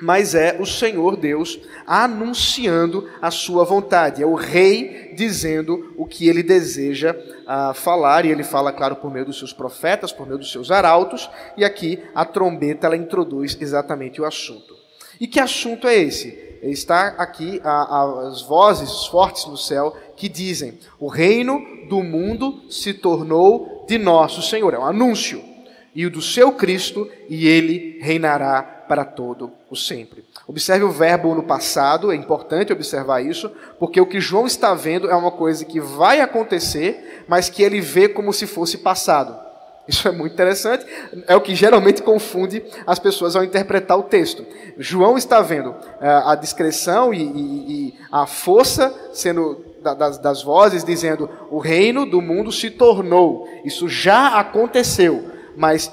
mas 0.00 0.34
é 0.34 0.56
o 0.60 0.64
Senhor 0.64 1.16
Deus 1.16 1.58
anunciando 1.86 3.08
a 3.20 3.30
sua 3.30 3.64
vontade, 3.64 4.22
é 4.22 4.26
o 4.26 4.34
rei 4.34 5.12
dizendo 5.16 5.92
o 5.96 6.06
que 6.06 6.28
ele 6.28 6.42
deseja 6.42 7.12
uh, 7.12 7.74
falar, 7.74 8.24
e 8.24 8.30
ele 8.30 8.44
fala, 8.44 8.72
claro, 8.72 8.96
por 8.96 9.12
meio 9.12 9.26
dos 9.26 9.38
seus 9.38 9.52
profetas, 9.52 10.12
por 10.12 10.26
meio 10.26 10.38
dos 10.38 10.52
seus 10.52 10.70
arautos, 10.70 11.28
e 11.56 11.64
aqui 11.64 12.00
a 12.14 12.24
trombeta 12.24 12.86
ela 12.86 12.96
introduz 12.96 13.58
exatamente 13.60 14.20
o 14.20 14.24
assunto. 14.24 14.77
E 15.20 15.26
que 15.26 15.40
assunto 15.40 15.86
é 15.86 15.96
esse? 15.96 16.58
Está 16.62 17.08
aqui 17.18 17.60
a, 17.64 17.70
a, 17.70 18.28
as 18.28 18.42
vozes 18.42 19.06
fortes 19.06 19.46
no 19.46 19.56
céu 19.56 19.96
que 20.16 20.28
dizem: 20.28 20.78
o 20.98 21.08
reino 21.08 21.60
do 21.88 22.02
mundo 22.02 22.62
se 22.70 22.92
tornou 22.92 23.84
de 23.88 23.96
nosso 23.98 24.42
Senhor. 24.42 24.74
É 24.74 24.78
um 24.78 24.84
anúncio. 24.84 25.42
E 25.94 26.06
o 26.06 26.10
do 26.10 26.22
seu 26.22 26.52
Cristo, 26.52 27.10
e 27.28 27.48
ele 27.48 27.98
reinará 28.00 28.62
para 28.62 29.04
todo 29.04 29.50
o 29.68 29.76
sempre. 29.76 30.24
Observe 30.46 30.84
o 30.84 30.90
verbo 30.90 31.34
no 31.34 31.42
passado, 31.42 32.12
é 32.12 32.14
importante 32.14 32.72
observar 32.72 33.20
isso, 33.20 33.50
porque 33.78 34.00
o 34.00 34.06
que 34.06 34.20
João 34.20 34.46
está 34.46 34.74
vendo 34.74 35.10
é 35.10 35.14
uma 35.14 35.30
coisa 35.30 35.64
que 35.64 35.80
vai 35.80 36.20
acontecer, 36.20 37.24
mas 37.26 37.50
que 37.50 37.62
ele 37.62 37.80
vê 37.80 38.08
como 38.08 38.32
se 38.32 38.46
fosse 38.46 38.78
passado. 38.78 39.47
Isso 39.88 40.06
é 40.06 40.12
muito 40.12 40.34
interessante, 40.34 40.84
é 41.26 41.34
o 41.34 41.40
que 41.40 41.54
geralmente 41.54 42.02
confunde 42.02 42.62
as 42.86 42.98
pessoas 42.98 43.34
ao 43.34 43.42
interpretar 43.42 43.98
o 43.98 44.02
texto. 44.02 44.44
João 44.76 45.16
está 45.16 45.40
vendo 45.40 45.70
uh, 45.70 45.76
a 46.26 46.34
discreção 46.34 47.14
e, 47.14 47.22
e, 47.22 47.22
e, 47.22 47.94
a 48.12 48.26
força 48.26 48.94
sendo 49.14 49.64
das, 49.82 50.18
das 50.18 50.42
vozes 50.42 50.84
dizendo 50.84 51.30
o 51.50 51.58
reino 51.58 52.04
do 52.04 52.20
mundo 52.20 52.52
se 52.52 52.70
tornou. 52.70 53.48
Isso 53.64 53.88
já 53.88 54.38
aconteceu, 54.38 55.24
mas 55.56 55.90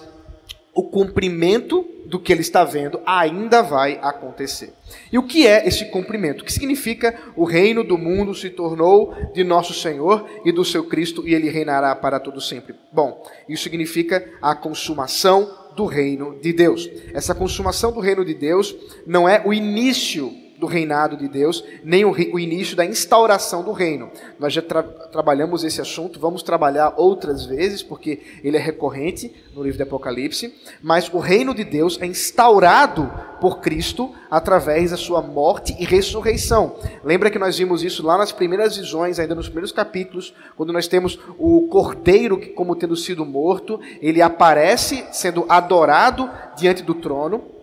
o 0.74 0.84
cumprimento 0.84 1.88
do 2.16 2.20
que 2.20 2.32
ele 2.32 2.40
está 2.40 2.64
vendo 2.64 3.02
ainda 3.06 3.62
vai 3.62 4.00
acontecer. 4.02 4.74
E 5.12 5.18
o 5.18 5.24
que 5.24 5.46
é 5.46 5.68
esse 5.68 5.84
cumprimento? 5.92 6.42
O 6.42 6.46
que 6.46 6.54
significa 6.54 7.14
o 7.36 7.44
reino 7.44 7.84
do 7.84 7.98
mundo 7.98 8.34
se 8.34 8.50
tornou 8.50 9.14
de 9.34 9.44
nosso 9.44 9.74
Senhor 9.74 10.26
e 10.46 10.52
do 10.54 10.64
seu 10.64 10.86
Cristo 10.86 11.28
e 11.28 11.34
ele 11.34 11.50
reinará 11.50 11.94
para 11.94 12.18
todo 12.18 12.40
sempre? 12.40 12.74
Bom, 12.90 13.22
isso 13.50 13.64
significa 13.64 14.26
a 14.42 14.56
consumação 14.56 15.54
do 15.76 15.86
reino 15.86 16.40
de 16.42 16.54
Deus. 16.54 16.90
Essa 17.14 17.36
consumação 17.36 17.92
do 17.92 18.00
reino 18.00 18.24
de 18.24 18.34
Deus 18.34 18.74
não 19.06 19.28
é 19.28 19.42
o 19.44 19.54
início 19.54 20.45
do 20.58 20.66
reinado 20.66 21.18
de 21.18 21.28
Deus, 21.28 21.64
nem 21.84 22.06
o, 22.06 22.12
o 22.12 22.40
início 22.40 22.76
da 22.76 22.86
instauração 22.86 23.64
do 23.64 23.72
reino. 23.72 24.10
Nós 24.40 24.54
já 24.54 24.62
tra 24.62 24.84
trabalhamos 24.84 25.64
esse 25.64 25.80
assunto, 25.80 26.20
vamos 26.20 26.44
trabalhar 26.44 26.94
outras 26.98 27.46
vezes, 27.46 27.82
porque 27.82 28.20
ele 28.44 28.58
é 28.58 28.60
recorrente 28.60 29.34
no 29.54 29.64
livro 29.64 29.78
de 29.78 29.84
Apocalipse, 29.84 30.54
mas 30.82 31.12
o 31.12 31.20
reino 31.20 31.54
de 31.54 31.64
Deus 31.64 31.98
é 32.02 32.06
instaurado 32.06 33.10
por 33.40 33.60
Cristo 33.60 34.14
através 34.30 34.92
da 34.92 34.98
sua 34.98 35.22
morte 35.22 35.76
e 35.80 35.86
ressurreição. 35.86 36.76
Lembra 37.04 37.30
que 37.30 37.40
nós 37.40 37.58
vimos 37.58 37.84
isso 37.84 38.06
lá 38.06 38.18
nas 38.18 38.32
primeiras 38.32 38.76
visões, 38.76 39.20
ainda 39.20 39.36
nos 39.36 39.48
primeiros 39.48 39.72
capítulos, 39.72 40.34
quando 40.58 40.74
nós 40.74 40.88
temos 40.88 41.18
o 41.38 41.68
cordeiro 41.68 42.38
que, 42.38 42.48
como 42.48 42.76
tendo 42.76 42.96
sido 42.96 43.26
morto, 43.26 43.80
ele 44.02 44.22
aparece 44.22 45.06
sendo 45.12 45.46
adorado 45.48 46.30
diante 46.58 46.84
do 46.84 46.94
trono 46.94 47.55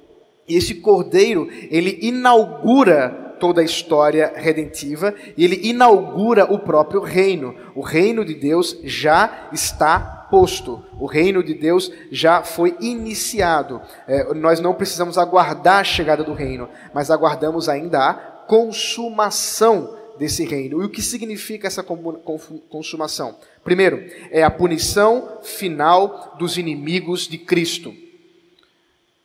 e 0.49 0.57
esse 0.57 0.77
cordeiro, 0.77 1.49
ele 1.71 1.99
inaugura 2.03 3.23
toda 3.39 3.61
a 3.61 3.65
história 3.65 4.33
redentiva 4.37 5.15
e 5.37 5.45
ele 5.45 5.61
inaugura 5.65 6.45
o 6.53 6.61
próprio 6.61 7.01
reino. 7.01 7.55
O 7.75 7.81
reino 7.81 8.25
de 8.25 8.35
Deus 8.35 8.79
já 8.85 9.49
está 9.53 10.29
posto, 10.31 10.83
o 10.99 11.07
reino 11.07 11.43
de 11.43 11.53
Deus 11.53 11.93
já 12.11 12.43
foi 12.43 12.77
iniciado. 12.81 13.83
É, 14.07 14.33
nós 14.35 14.61
não 14.61 14.75
precisamos 14.75 15.19
aguardar 15.19 15.81
a 15.81 15.85
chegada 15.85 16.23
do 16.23 16.33
reino, 16.33 16.69
mas 16.95 17.11
aguardamos 17.11 17.69
ainda 17.69 17.99
a 17.99 18.15
consumação 18.15 19.97
desse 20.19 20.45
reino. 20.45 20.81
E 20.81 20.87
o 20.87 20.89
que 20.89 21.03
significa 21.03 21.67
essa 21.67 21.85
consumação? 22.69 23.37
Primeiro, 23.65 24.05
é 24.31 24.43
a 24.43 24.51
punição 24.51 25.39
final 25.43 26.37
dos 26.39 26.57
inimigos 26.57 27.27
de 27.27 27.39
Cristo. 27.39 27.93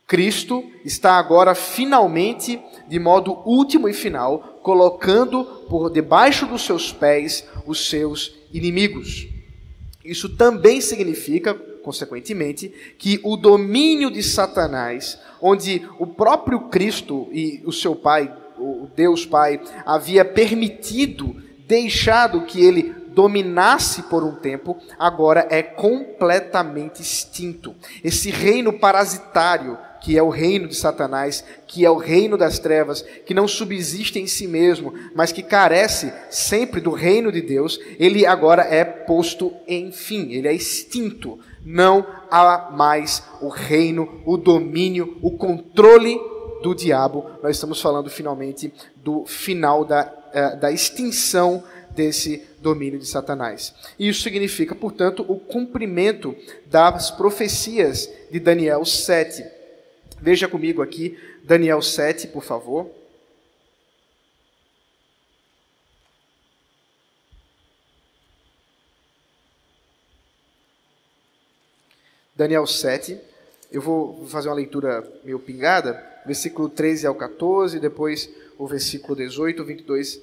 Cristo 0.08 0.64
está 0.86 1.18
agora 1.18 1.54
finalmente, 1.54 2.62
de 2.88 2.98
modo 2.98 3.42
último 3.46 3.90
e 3.90 3.94
final, 3.94 4.58
colocando 4.64 5.44
por 5.70 5.92
debaixo 5.92 6.46
dos 6.46 6.62
seus 6.62 6.94
pés 6.94 7.46
os 7.66 7.90
seus 7.90 8.34
inimigos. 8.54 9.28
Isso 10.06 10.30
também 10.30 10.80
significa, 10.80 11.54
consequentemente, 11.54 12.70
que 12.98 13.20
o 13.22 13.36
domínio 13.36 14.10
de 14.10 14.24
Satanás, 14.24 15.20
onde 15.42 15.86
o 16.00 16.08
próprio 16.08 16.70
Cristo 16.70 17.28
e 17.34 17.62
o 17.66 17.74
seu 17.74 17.94
Pai, 17.94 18.34
o 18.58 18.88
Deus 18.96 19.26
Pai, 19.26 19.60
havia 19.86 20.24
permitido, 20.24 21.36
deixado 21.68 22.46
que 22.46 22.64
ele 22.64 22.96
dominasse 23.10 24.04
por 24.04 24.24
um 24.24 24.36
tempo, 24.36 24.78
agora 24.98 25.48
é 25.50 25.62
completamente 25.62 27.02
extinto. 27.02 27.76
Esse 28.04 28.30
reino 28.30 28.72
parasitário 28.72 29.78
que 30.08 30.18
é 30.18 30.24
o 30.24 30.30
reino 30.30 30.70
de 30.70 30.76
Satanás, 30.78 31.44
que 31.68 31.84
é 31.84 31.92
o 31.92 31.98
reino 31.98 32.38
das 32.38 32.60
trevas, 32.60 33.02
que 33.02 33.34
não 33.34 33.46
subsiste 33.46 34.18
em 34.18 34.26
si 34.26 34.48
mesmo, 34.48 34.94
mas 35.14 35.34
que 35.34 35.44
carece 35.44 36.14
sempre 36.30 36.80
do 36.80 36.92
reino 36.92 37.30
de 37.30 37.42
Deus, 37.42 37.78
ele 38.00 38.26
agora 38.26 38.62
é 38.62 38.86
posto 38.86 39.52
em 39.68 39.92
fim, 39.92 40.32
ele 40.32 40.48
é 40.48 40.54
extinto. 40.54 41.38
Não 41.62 42.08
há 42.32 42.70
mais 42.72 43.22
o 43.42 43.50
reino, 43.50 44.22
o 44.26 44.38
domínio, 44.38 45.18
o 45.22 45.32
controle 45.32 46.18
do 46.64 46.74
diabo. 46.74 47.26
Nós 47.44 47.58
estamos 47.58 47.82
falando 47.82 48.10
finalmente 48.10 48.74
do 48.96 49.26
final 49.26 49.84
da, 49.84 50.10
eh, 50.32 50.56
da 50.56 50.72
extinção 50.72 51.62
desse 51.94 52.48
domínio 52.62 52.98
de 52.98 53.08
Satanás. 53.08 53.74
E 54.00 54.08
isso 54.08 54.22
significa, 54.22 54.74
portanto, 54.74 55.26
o 55.28 55.38
cumprimento 55.38 56.34
das 56.68 57.12
profecias 57.12 58.10
de 58.32 58.40
Daniel 58.40 58.86
7. 58.86 59.57
Veja 60.20 60.48
comigo 60.48 60.82
aqui 60.82 61.18
Daniel 61.44 61.82
7, 61.82 62.28
por 62.28 62.44
favor. 62.44 62.90
Daniel 72.36 72.66
7. 72.68 73.20
Eu 73.72 73.82
vou 73.82 74.26
fazer 74.28 74.48
uma 74.48 74.56
leitura 74.56 75.06
meio 75.24 75.40
pingada, 75.40 76.02
versículo 76.26 76.70
13 76.70 77.06
ao 77.06 77.16
14, 77.16 77.80
depois 77.80 78.30
o 78.58 78.66
versículo 78.66 79.16
18, 79.16 79.64
22 79.64 80.22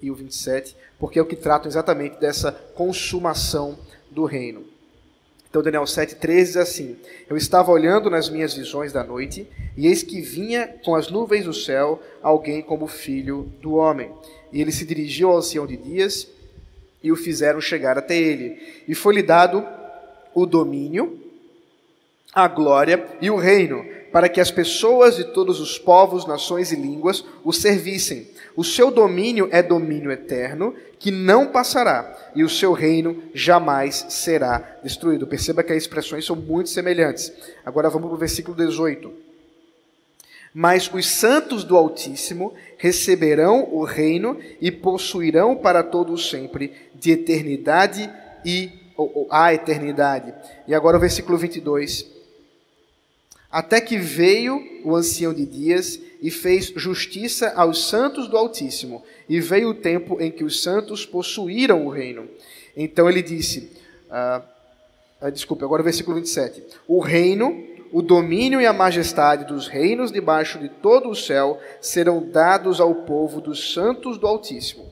e 0.00 0.10
o 0.10 0.14
27, 0.14 0.76
porque 0.98 1.18
é 1.18 1.22
o 1.22 1.26
que 1.26 1.36
trata 1.36 1.68
exatamente 1.68 2.18
dessa 2.18 2.52
consumação 2.52 3.78
do 4.10 4.24
reino. 4.24 4.75
Então, 5.56 5.64
Daniel 5.64 5.84
7,13 5.84 6.44
diz 6.44 6.56
assim: 6.58 6.96
Eu 7.30 7.34
estava 7.34 7.72
olhando 7.72 8.10
nas 8.10 8.28
minhas 8.28 8.52
visões 8.52 8.92
da 8.92 9.02
noite, 9.02 9.48
e 9.74 9.86
eis 9.86 10.02
que 10.02 10.20
vinha 10.20 10.68
com 10.84 10.94
as 10.94 11.10
nuvens 11.10 11.46
do 11.46 11.54
céu 11.54 11.98
alguém 12.22 12.60
como 12.60 12.86
filho 12.86 13.50
do 13.62 13.76
homem. 13.76 14.12
E 14.52 14.60
ele 14.60 14.70
se 14.70 14.84
dirigiu 14.84 15.30
ao 15.30 15.38
ancião 15.38 15.66
de 15.66 15.78
dias, 15.78 16.28
e 17.02 17.10
o 17.10 17.16
fizeram 17.16 17.58
chegar 17.58 17.96
até 17.96 18.14
ele. 18.14 18.60
E 18.86 18.94
foi-lhe 18.94 19.22
dado 19.22 19.66
o 20.34 20.44
domínio, 20.44 21.18
a 22.34 22.46
glória 22.48 23.06
e 23.22 23.30
o 23.30 23.36
reino, 23.36 23.82
para 24.12 24.28
que 24.28 24.40
as 24.40 24.50
pessoas 24.50 25.16
de 25.16 25.24
todos 25.24 25.60
os 25.60 25.78
povos, 25.78 26.26
nações 26.26 26.72
e 26.72 26.76
línguas 26.76 27.24
o 27.44 27.52
servissem. 27.52 28.28
O 28.56 28.64
seu 28.64 28.90
domínio 28.90 29.48
é 29.52 29.62
domínio 29.62 30.10
eterno, 30.10 30.74
que 30.98 31.10
não 31.10 31.48
passará, 31.48 32.30
e 32.34 32.42
o 32.42 32.48
seu 32.48 32.72
reino 32.72 33.22
jamais 33.34 34.06
será 34.08 34.78
destruído. 34.82 35.26
Perceba 35.26 35.62
que 35.62 35.72
as 35.72 35.82
expressões 35.82 36.24
são 36.24 36.34
muito 36.34 36.70
semelhantes. 36.70 37.32
Agora 37.64 37.90
vamos 37.90 38.08
para 38.08 38.16
o 38.16 38.18
versículo 38.18 38.56
18. 38.56 39.12
Mas 40.54 40.90
os 40.90 41.06
santos 41.06 41.64
do 41.64 41.76
Altíssimo 41.76 42.54
receberão 42.78 43.68
o 43.70 43.84
reino 43.84 44.38
e 44.58 44.70
possuirão 44.70 45.54
para 45.54 45.82
todo 45.82 46.16
sempre, 46.16 46.72
de 46.94 47.10
eternidade 47.10 48.10
e 48.42 48.70
ou, 48.96 49.12
ou, 49.14 49.28
a 49.30 49.52
eternidade. 49.52 50.32
E 50.66 50.74
agora 50.74 50.96
o 50.96 51.00
versículo 51.00 51.36
22 51.36 52.15
até 53.56 53.80
que 53.80 53.96
veio 53.96 54.62
o 54.84 54.94
ancião 54.94 55.32
de 55.32 55.46
dias 55.46 55.98
e 56.20 56.30
fez 56.30 56.70
justiça 56.76 57.54
aos 57.56 57.88
santos 57.88 58.28
do 58.28 58.36
Altíssimo, 58.36 59.02
e 59.26 59.40
veio 59.40 59.70
o 59.70 59.74
tempo 59.74 60.20
em 60.20 60.30
que 60.30 60.44
os 60.44 60.62
santos 60.62 61.06
possuíram 61.06 61.86
o 61.86 61.88
reino. 61.88 62.28
Então 62.76 63.08
ele 63.08 63.22
disse, 63.22 63.72
ah, 64.10 64.42
ah, 65.22 65.30
desculpe, 65.30 65.64
agora 65.64 65.80
o 65.80 65.84
versículo 65.84 66.16
27. 66.16 66.64
O 66.86 67.00
reino, 67.00 67.64
o 67.90 68.02
domínio 68.02 68.60
e 68.60 68.66
a 68.66 68.74
majestade 68.74 69.46
dos 69.46 69.68
reinos 69.68 70.12
debaixo 70.12 70.58
de 70.58 70.68
todo 70.68 71.08
o 71.08 71.16
céu 71.16 71.58
serão 71.80 72.28
dados 72.28 72.78
ao 72.78 72.94
povo 72.94 73.40
dos 73.40 73.72
santos 73.72 74.18
do 74.18 74.26
Altíssimo. 74.26 74.84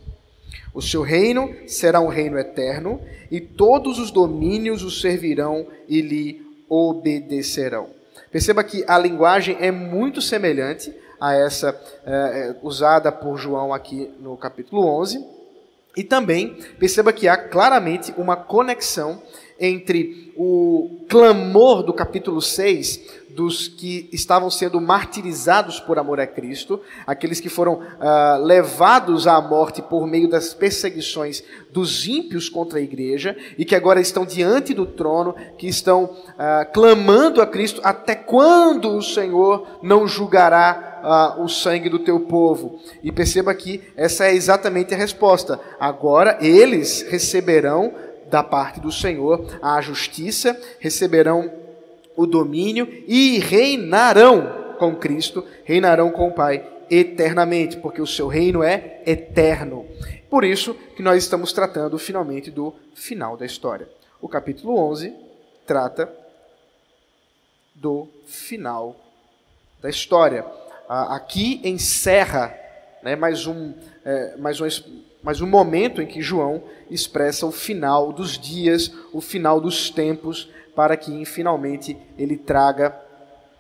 O 0.73 0.81
seu 0.81 1.03
reino 1.03 1.55
será 1.67 2.01
um 2.01 2.09
reino 2.09 2.39
eterno, 2.39 2.99
e 3.31 3.43
todos 3.43 3.99
os 3.99 4.11
domínios 4.11 4.83
o 4.83 4.91
servirão 4.91 5.67
e 5.87 6.01
lhe 6.01 6.43
obedecerão. 6.67 8.04
Perceba 8.35 8.65
que 8.65 8.85
a 8.89 8.99
linguagem 8.99 9.57
é 9.61 9.71
muito 9.71 10.21
semelhante 10.21 10.93
a 11.21 11.35
essa 11.35 11.81
é, 12.05 12.57
usada 12.65 13.13
por 13.13 13.37
João 13.37 13.73
aqui 13.73 14.13
no 14.19 14.37
capítulo 14.37 14.85
11. 14.85 15.25
E 15.97 16.03
também 16.03 16.57
perceba 16.77 17.13
que 17.13 17.29
há 17.29 17.37
claramente 17.37 18.13
uma 18.17 18.35
conexão 18.35 19.23
entre 19.59 20.33
o 20.37 21.05
clamor 21.09 21.83
do 21.83 21.93
capítulo 21.93 22.41
6 22.41 23.25
dos 23.35 23.67
que 23.67 24.09
estavam 24.13 24.49
sendo 24.49 24.81
martirizados 24.81 25.81
por 25.81 25.99
amor 25.99 26.21
a 26.21 26.27
Cristo, 26.27 26.81
aqueles 27.07 27.41
que 27.41 27.49
foram 27.49 27.75
uh, 27.75 28.43
levados 28.43 29.27
à 29.27 29.41
morte 29.41 29.83
por 29.83 30.07
meio 30.07 30.29
das 30.29 30.55
perseguições 30.55 31.43
dos 31.73 32.07
ímpios 32.07 32.49
contra 32.49 32.79
a 32.79 32.83
igreja 32.83 33.37
e 33.59 33.65
que 33.65 33.75
agora 33.75 34.01
estão 34.01 34.25
diante 34.25 34.73
do 34.73 34.87
trono, 34.87 35.35
que 35.59 35.67
estão 35.67 36.05
uh, 36.05 36.73
clamando 36.73 37.43
a 37.43 37.47
Cristo: 37.47 37.81
até 37.83 38.15
quando 38.15 38.97
o 38.97 39.03
Senhor 39.03 39.81
não 39.83 40.07
julgará 40.07 41.35
uh, 41.37 41.43
o 41.43 41.49
sangue 41.49 41.89
do 41.89 41.99
teu 41.99 42.21
povo? 42.21 42.79
E 43.03 43.11
perceba 43.11 43.53
que 43.53 43.83
essa 43.97 44.27
é 44.27 44.35
exatamente 44.35 44.95
a 44.95 44.97
resposta. 44.97 45.59
Agora 45.81 46.39
eles 46.41 47.03
receberão 47.03 47.93
da 48.29 48.43
parte 48.43 48.81
do 48.81 48.91
Senhor 48.91 49.59
a 49.63 49.81
justiça, 49.81 50.59
receberão 50.79 51.51
o 52.17 52.27
domínio 52.27 52.87
e 53.07 53.39
reinarão 53.39 54.75
com 54.79 54.95
Cristo, 54.95 55.45
reinarão 55.65 56.11
com 56.11 56.29
o 56.29 56.33
Pai 56.33 56.67
eternamente, 56.91 57.77
porque 57.77 58.01
o 58.01 58.07
seu 58.07 58.29
reino 58.29 58.63
é 58.63 59.03
eterno. 59.07 59.87
Por 60.29 60.45
isso 60.45 60.75
que 60.97 61.03
nós 61.03 61.23
estamos 61.23 61.53
tratando 61.53 61.99
finalmente 61.99 62.51
do 62.51 62.75
final 62.95 63.37
da 63.37 63.47
história. 63.47 63.89
O 64.21 64.29
capítulo 64.29 64.77
11 64.91 65.15
trata 65.67 66.13
do 67.75 68.09
final 68.27 68.97
da 69.81 69.89
história. 69.89 70.45
Aqui 70.89 71.61
encerra 71.65 72.55
né, 73.03 73.17
mais, 73.17 73.47
um, 73.47 73.75
é, 74.05 74.37
mais, 74.37 74.61
um, 74.61 74.67
mais 75.25 75.41
um 75.41 75.47
momento 75.47 76.03
em 76.03 76.07
que 76.07 76.21
João 76.21 76.63
expressa 76.91 77.47
o 77.47 77.51
final 77.51 78.13
dos 78.13 78.39
dias, 78.39 78.93
o 79.11 79.23
final 79.23 79.59
dos 79.59 79.89
tempos, 79.89 80.51
para 80.77 80.99
que 80.99 81.25
finalmente 81.25 81.97
ele 82.19 82.37
traga 82.37 82.95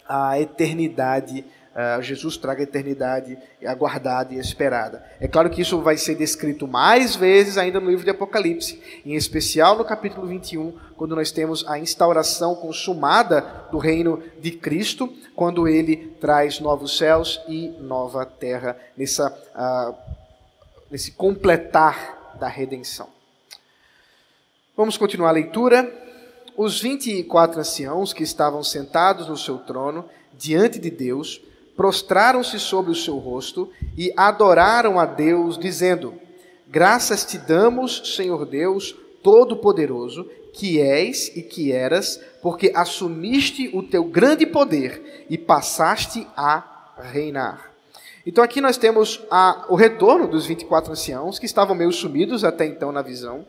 a 0.06 0.38
eternidade, 0.38 1.42
uh, 1.74 2.02
Jesus 2.02 2.36
traga 2.36 2.60
a 2.60 2.64
eternidade 2.64 3.38
aguardada 3.64 4.34
e 4.34 4.38
esperada. 4.38 5.02
É 5.18 5.26
claro 5.26 5.48
que 5.48 5.62
isso 5.62 5.80
vai 5.80 5.96
ser 5.96 6.16
descrito 6.16 6.68
mais 6.68 7.16
vezes 7.16 7.56
ainda 7.56 7.80
no 7.80 7.88
livro 7.88 8.04
de 8.04 8.10
Apocalipse, 8.10 8.78
em 9.06 9.14
especial 9.14 9.78
no 9.78 9.86
capítulo 9.86 10.26
21, 10.26 10.74
quando 10.98 11.16
nós 11.16 11.32
temos 11.32 11.66
a 11.66 11.78
instauração 11.78 12.54
consumada 12.56 13.40
do 13.72 13.78
reino 13.78 14.22
de 14.38 14.50
Cristo, 14.50 15.10
quando 15.34 15.66
ele 15.66 16.14
traz 16.20 16.60
novos 16.60 16.98
céus 16.98 17.40
e 17.48 17.68
nova 17.80 18.26
terra, 18.26 18.76
nessa, 18.94 19.32
uh, 19.56 20.23
nesse 20.94 21.10
completar 21.10 22.36
da 22.38 22.46
redenção. 22.46 23.08
Vamos 24.76 24.96
continuar 24.96 25.30
a 25.30 25.32
leitura. 25.32 25.92
Os 26.56 26.80
vinte 26.80 27.10
e 27.10 27.24
quatro 27.24 27.58
anciãos 27.58 28.12
que 28.12 28.22
estavam 28.22 28.62
sentados 28.62 29.26
no 29.26 29.36
seu 29.36 29.58
trono, 29.58 30.08
diante 30.32 30.78
de 30.78 30.90
Deus, 30.90 31.40
prostraram-se 31.76 32.60
sobre 32.60 32.92
o 32.92 32.94
seu 32.94 33.18
rosto 33.18 33.72
e 33.98 34.12
adoraram 34.16 35.00
a 35.00 35.04
Deus, 35.04 35.58
dizendo: 35.58 36.14
Graças 36.68 37.24
te 37.24 37.38
damos, 37.38 38.14
Senhor 38.14 38.46
Deus 38.46 38.94
Todo-Poderoso, 39.20 40.30
que 40.52 40.80
és 40.80 41.26
e 41.34 41.42
que 41.42 41.72
eras, 41.72 42.20
porque 42.40 42.70
assumiste 42.72 43.68
o 43.76 43.82
teu 43.82 44.04
grande 44.04 44.46
poder 44.46 45.26
e 45.28 45.36
passaste 45.36 46.24
a 46.36 46.92
reinar. 47.00 47.73
Então 48.26 48.42
aqui 48.42 48.60
nós 48.60 48.76
temos 48.76 49.20
a, 49.30 49.66
o 49.68 49.74
retorno 49.74 50.26
dos 50.26 50.46
24 50.46 50.92
anciãos, 50.92 51.38
que 51.38 51.46
estavam 51.46 51.74
meio 51.74 51.92
sumidos 51.92 52.44
até 52.44 52.64
então 52.64 52.90
na 52.90 53.02
visão, 53.02 53.46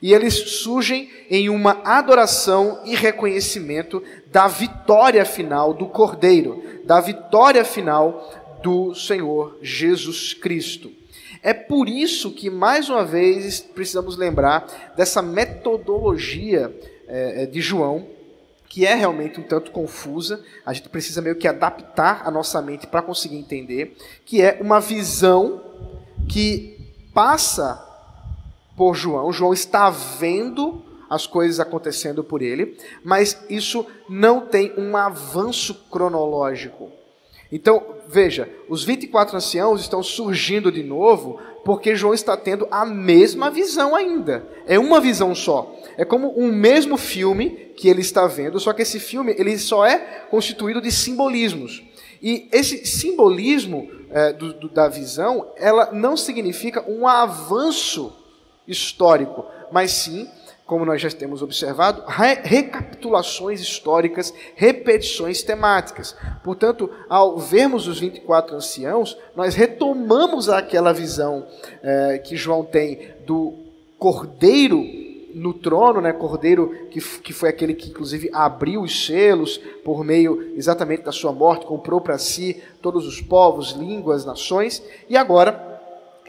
e 0.00 0.12
eles 0.12 0.34
surgem 0.34 1.10
em 1.30 1.48
uma 1.48 1.80
adoração 1.84 2.80
e 2.84 2.94
reconhecimento 2.94 4.02
da 4.26 4.46
vitória 4.46 5.24
final 5.24 5.72
do 5.72 5.86
Cordeiro, 5.86 6.62
da 6.84 7.00
vitória 7.00 7.64
final 7.64 8.30
do 8.62 8.94
Senhor 8.94 9.58
Jesus 9.62 10.34
Cristo. 10.34 10.90
É 11.42 11.52
por 11.52 11.88
isso 11.88 12.30
que, 12.30 12.48
mais 12.48 12.88
uma 12.88 13.04
vez, 13.04 13.60
precisamos 13.60 14.16
lembrar 14.16 14.92
dessa 14.96 15.20
metodologia 15.20 16.74
é, 17.06 17.44
de 17.44 17.60
João, 17.60 18.06
que 18.74 18.84
é 18.84 18.92
realmente 18.92 19.38
um 19.38 19.44
tanto 19.44 19.70
confusa, 19.70 20.44
a 20.66 20.72
gente 20.72 20.88
precisa 20.88 21.22
meio 21.22 21.36
que 21.36 21.46
adaptar 21.46 22.22
a 22.26 22.30
nossa 22.30 22.60
mente 22.60 22.88
para 22.88 23.02
conseguir 23.02 23.36
entender, 23.36 23.96
que 24.24 24.42
é 24.42 24.58
uma 24.60 24.80
visão 24.80 25.62
que 26.28 26.76
passa 27.14 27.80
por 28.76 28.96
João. 28.96 29.32
João 29.32 29.52
está 29.52 29.88
vendo 29.90 30.82
as 31.08 31.24
coisas 31.24 31.60
acontecendo 31.60 32.24
por 32.24 32.42
ele, 32.42 32.76
mas 33.04 33.44
isso 33.48 33.86
não 34.08 34.40
tem 34.40 34.72
um 34.76 34.96
avanço 34.96 35.72
cronológico. 35.88 36.90
Então, 37.52 37.80
veja, 38.08 38.52
os 38.68 38.82
24 38.82 39.36
anciãos 39.36 39.82
estão 39.82 40.02
surgindo 40.02 40.72
de 40.72 40.82
novo 40.82 41.40
porque 41.64 41.96
João 41.96 42.12
está 42.12 42.36
tendo 42.36 42.68
a 42.70 42.84
mesma 42.84 43.50
visão 43.50 43.96
ainda. 43.96 44.46
É 44.66 44.78
uma 44.78 45.00
visão 45.00 45.34
só. 45.34 45.74
É 45.96 46.04
como 46.04 46.38
um 46.38 46.52
mesmo 46.52 46.96
filme 46.96 47.50
que 47.76 47.88
ele 47.88 48.00
está 48.00 48.26
vendo, 48.26 48.60
só 48.60 48.72
que 48.72 48.82
esse 48.82 49.00
filme 49.00 49.34
ele 49.38 49.58
só 49.58 49.86
é 49.86 49.98
constituído 50.30 50.80
de 50.80 50.92
simbolismos. 50.92 51.82
E 52.22 52.48
esse 52.52 52.86
simbolismo 52.86 53.88
é, 54.10 54.32
do, 54.32 54.52
do, 54.54 54.68
da 54.68 54.88
visão, 54.88 55.50
ela 55.56 55.90
não 55.92 56.16
significa 56.16 56.84
um 56.88 57.06
avanço 57.06 58.12
histórico, 58.66 59.44
mas 59.70 59.90
sim, 59.90 60.28
como 60.66 60.84
nós 60.84 61.00
já 61.00 61.10
temos 61.10 61.42
observado, 61.42 62.02
re 62.06 62.40
recapitulações 62.42 63.60
históricas, 63.60 64.32
repetições 64.54 65.42
temáticas. 65.42 66.16
Portanto, 66.42 66.90
ao 67.08 67.38
vermos 67.38 67.86
os 67.86 68.00
24 68.00 68.56
anciãos, 68.56 69.16
nós 69.36 69.54
retomamos 69.54 70.48
aquela 70.48 70.92
visão 70.92 71.46
é, 71.82 72.18
que 72.18 72.36
João 72.36 72.64
tem 72.64 73.10
do 73.26 73.54
cordeiro 73.98 75.04
no 75.34 75.52
trono, 75.52 76.00
né, 76.00 76.12
Cordeiro, 76.12 76.86
que, 76.90 77.00
que 77.00 77.32
foi 77.32 77.48
aquele 77.48 77.74
que 77.74 77.90
inclusive 77.90 78.30
abriu 78.32 78.82
os 78.82 79.04
selos 79.04 79.58
por 79.84 80.04
meio 80.04 80.54
exatamente 80.56 81.02
da 81.02 81.10
sua 81.10 81.32
morte, 81.32 81.66
comprou 81.66 82.00
para 82.00 82.16
si 82.18 82.62
todos 82.80 83.04
os 83.04 83.20
povos, 83.20 83.72
línguas, 83.72 84.24
nações, 84.24 84.80
e 85.08 85.16
agora 85.16 85.73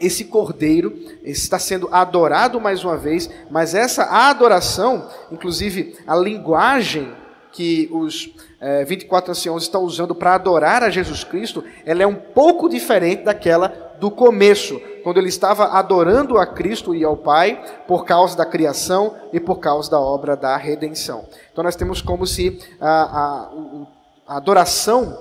esse 0.00 0.26
Cordeiro 0.26 0.94
está 1.22 1.58
sendo 1.58 1.88
adorado 1.90 2.60
mais 2.60 2.84
uma 2.84 2.96
vez, 2.96 3.30
mas 3.50 3.74
essa 3.74 4.04
adoração, 4.04 5.08
inclusive 5.30 5.96
a 6.06 6.14
linguagem 6.14 7.12
que 7.52 7.88
os 7.90 8.30
é, 8.60 8.84
24 8.84 9.30
anciãos 9.30 9.62
estão 9.62 9.82
usando 9.82 10.14
para 10.14 10.34
adorar 10.34 10.82
a 10.82 10.90
Jesus 10.90 11.24
Cristo, 11.24 11.64
ela 11.86 12.02
é 12.02 12.06
um 12.06 12.14
pouco 12.14 12.68
diferente 12.68 13.24
daquela 13.24 13.68
do 13.98 14.10
começo, 14.10 14.78
quando 15.02 15.16
ele 15.16 15.28
estava 15.28 15.64
adorando 15.68 16.36
a 16.36 16.46
Cristo 16.46 16.94
e 16.94 17.02
ao 17.02 17.16
Pai 17.16 17.62
por 17.86 18.04
causa 18.04 18.36
da 18.36 18.44
criação 18.44 19.14
e 19.32 19.40
por 19.40 19.58
causa 19.58 19.90
da 19.90 19.98
obra 19.98 20.36
da 20.36 20.54
redenção. 20.56 21.24
Então 21.50 21.64
nós 21.64 21.76
temos 21.76 22.02
como 22.02 22.26
se 22.26 22.60
a, 22.78 22.90
a, 22.90 24.34
a 24.34 24.36
adoração 24.36 25.16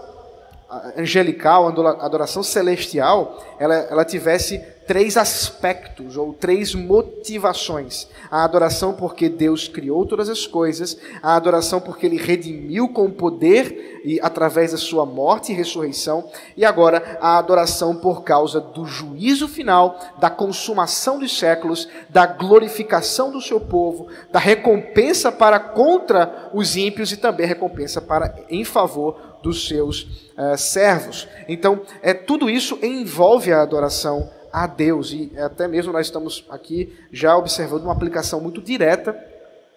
angelical, 0.97 1.67
adoração 1.67 2.41
celestial, 2.41 3.43
ela, 3.59 3.75
ela 3.75 4.05
tivesse 4.05 4.59
três 4.87 5.17
aspectos 5.17 6.15
ou 6.15 6.33
três 6.33 6.75
motivações. 6.75 8.07
A 8.29 8.43
adoração 8.43 8.93
porque 8.93 9.27
Deus 9.27 9.67
criou 9.67 10.05
todas 10.05 10.29
as 10.29 10.45
coisas, 10.45 10.97
a 11.21 11.35
adoração 11.35 11.81
porque 11.81 12.05
ele 12.05 12.17
redimiu 12.17 12.89
com 12.89 13.09
poder 13.09 14.01
e 14.05 14.19
através 14.21 14.71
da 14.71 14.77
sua 14.77 15.05
morte 15.05 15.51
e 15.51 15.55
ressurreição, 15.55 16.29
e 16.55 16.63
agora 16.63 17.17
a 17.19 17.37
adoração 17.39 17.95
por 17.95 18.23
causa 18.23 18.61
do 18.61 18.85
juízo 18.85 19.47
final, 19.47 19.99
da 20.19 20.29
consumação 20.29 21.17
dos 21.17 21.37
séculos, 21.37 21.87
da 22.09 22.27
glorificação 22.27 23.31
do 23.31 23.41
seu 23.41 23.59
povo, 23.59 24.07
da 24.31 24.39
recompensa 24.39 25.31
para 25.31 25.59
contra 25.59 26.49
os 26.53 26.75
ímpios 26.77 27.11
e 27.11 27.17
também 27.17 27.47
recompensa 27.47 27.99
para 27.99 28.35
em 28.49 28.63
favor 28.63 29.34
dos 29.45 29.67
seus 29.67 30.01
uh, 30.35 30.57
servos. 30.57 31.27
Então, 31.47 31.81
é 32.01 32.15
tudo 32.15 32.49
isso 32.49 32.79
envolve 32.81 33.53
a 33.53 33.61
adoração 33.61 34.27
a 34.51 34.65
Deus. 34.65 35.11
E 35.11 35.31
até 35.37 35.67
mesmo 35.67 35.93
nós 35.93 36.07
estamos 36.07 36.43
aqui 36.49 36.91
já 37.11 37.37
observando 37.37 37.83
uma 37.83 37.93
aplicação 37.93 38.41
muito 38.41 38.59
direta 38.59 39.15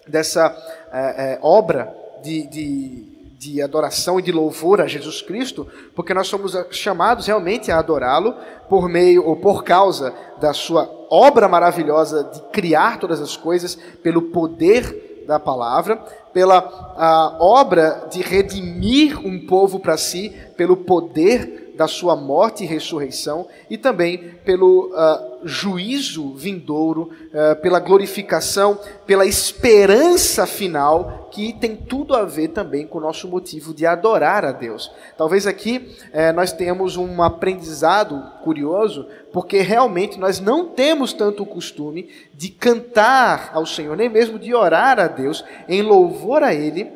dessa 0.07 0.57
é, 0.91 1.33
é, 1.33 1.39
obra 1.43 1.95
de, 2.23 2.47
de, 2.47 3.03
de, 3.37 3.61
adoração 3.61 4.19
e 4.19 4.23
de 4.23 4.31
louvor 4.31 4.81
a 4.81 4.87
Jesus 4.87 5.21
Cristo, 5.21 5.67
porque 5.95 6.15
nós 6.15 6.27
somos 6.27 6.57
chamados 6.71 7.27
realmente 7.27 7.71
a 7.71 7.77
adorá-lo 7.77 8.33
por 8.67 8.89
meio 8.89 9.23
ou 9.23 9.35
por 9.35 9.63
causa 9.63 10.11
da 10.41 10.51
sua 10.51 10.89
obra 11.11 11.47
maravilhosa 11.47 12.23
de 12.23 12.41
criar 12.51 12.97
todas 12.99 13.21
as 13.21 13.37
coisas, 13.37 13.75
pelo 14.01 14.23
poder 14.23 15.08
da 15.29 15.39
palavra, 15.39 15.95
pela 16.33 16.57
a 16.97 17.37
obra 17.39 18.07
de 18.11 18.19
redimir 18.19 19.23
um 19.23 19.45
povo 19.45 19.79
para 19.79 19.95
si, 19.95 20.35
pelo 20.57 20.75
poder 20.75 21.68
da 21.79 21.87
sua 21.87 22.13
morte 22.13 22.65
e 22.65 22.67
ressurreição 22.67 23.47
e 23.69 23.77
também 23.77 24.17
pelo 24.43 24.87
uh, 24.87 25.47
juízo 25.47 26.33
vindouro, 26.33 27.09
uh, 27.27 27.55
pela 27.61 27.79
glorificação, 27.79 28.77
pela 29.07 29.25
esperança 29.25 30.45
final, 30.45 31.29
que 31.31 31.53
tem 31.53 31.77
tudo 31.77 32.13
a 32.13 32.25
ver 32.25 32.49
também 32.49 32.85
com 32.85 32.97
o 32.97 33.01
nosso 33.01 33.29
motivo 33.29 33.73
de 33.73 33.85
adorar 33.85 34.43
a 34.43 34.51
Deus. 34.51 34.91
Talvez 35.17 35.47
aqui 35.47 35.95
uh, 36.07 36.35
nós 36.35 36.51
tenhamos 36.51 36.97
um 36.97 37.23
aprendizado 37.23 38.21
curioso, 38.43 39.07
porque 39.31 39.61
realmente 39.61 40.19
nós 40.19 40.41
não 40.41 40.65
temos 40.65 41.13
tanto 41.13 41.43
o 41.43 41.45
costume 41.45 42.09
de 42.33 42.49
cantar 42.49 43.51
ao 43.53 43.65
Senhor, 43.65 43.95
nem 43.95 44.09
mesmo 44.09 44.37
de 44.37 44.53
orar 44.53 44.99
a 44.99 45.07
Deus 45.07 45.45
em 45.69 45.81
louvor 45.81 46.43
a 46.43 46.53
Ele 46.53 46.91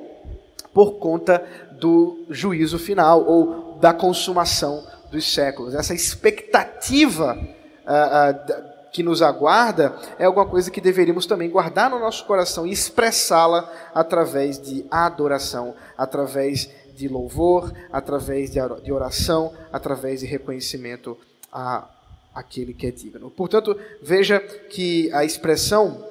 por 0.74 0.96
conta 0.96 1.42
do 1.80 2.24
juízo 2.30 2.80
final 2.80 3.24
ou 3.26 3.63
da 3.84 3.94
consumação 3.94 4.88
dos 5.12 5.34
séculos. 5.34 5.76
Essa 5.76 5.94
expectativa 5.94 7.38
uh, 7.38 8.50
uh, 8.50 8.64
que 8.94 9.04
nos 9.04 9.22
aguarda 9.22 9.94
é 10.18 10.24
alguma 10.24 10.46
coisa 10.46 10.72
que 10.72 10.80
deveríamos 10.80 11.26
também 11.26 11.50
guardar 11.50 11.90
no 11.90 12.00
nosso 12.00 12.24
coração 12.24 12.66
e 12.66 12.72
expressá-la 12.72 13.70
através 13.94 14.58
de 14.58 14.86
adoração, 14.90 15.76
através 15.98 16.70
de 16.96 17.10
louvor, 17.10 17.74
através 17.92 18.52
de 18.52 18.92
oração, 18.94 19.52
através 19.70 20.22
de 20.22 20.28
reconhecimento 20.28 21.18
a 21.52 21.90
aquele 22.34 22.74
que 22.74 22.88
é 22.88 22.92
digno. 22.92 23.30
Portanto, 23.30 23.78
veja 24.02 24.40
que 24.40 25.12
a 25.12 25.26
expressão 25.26 26.08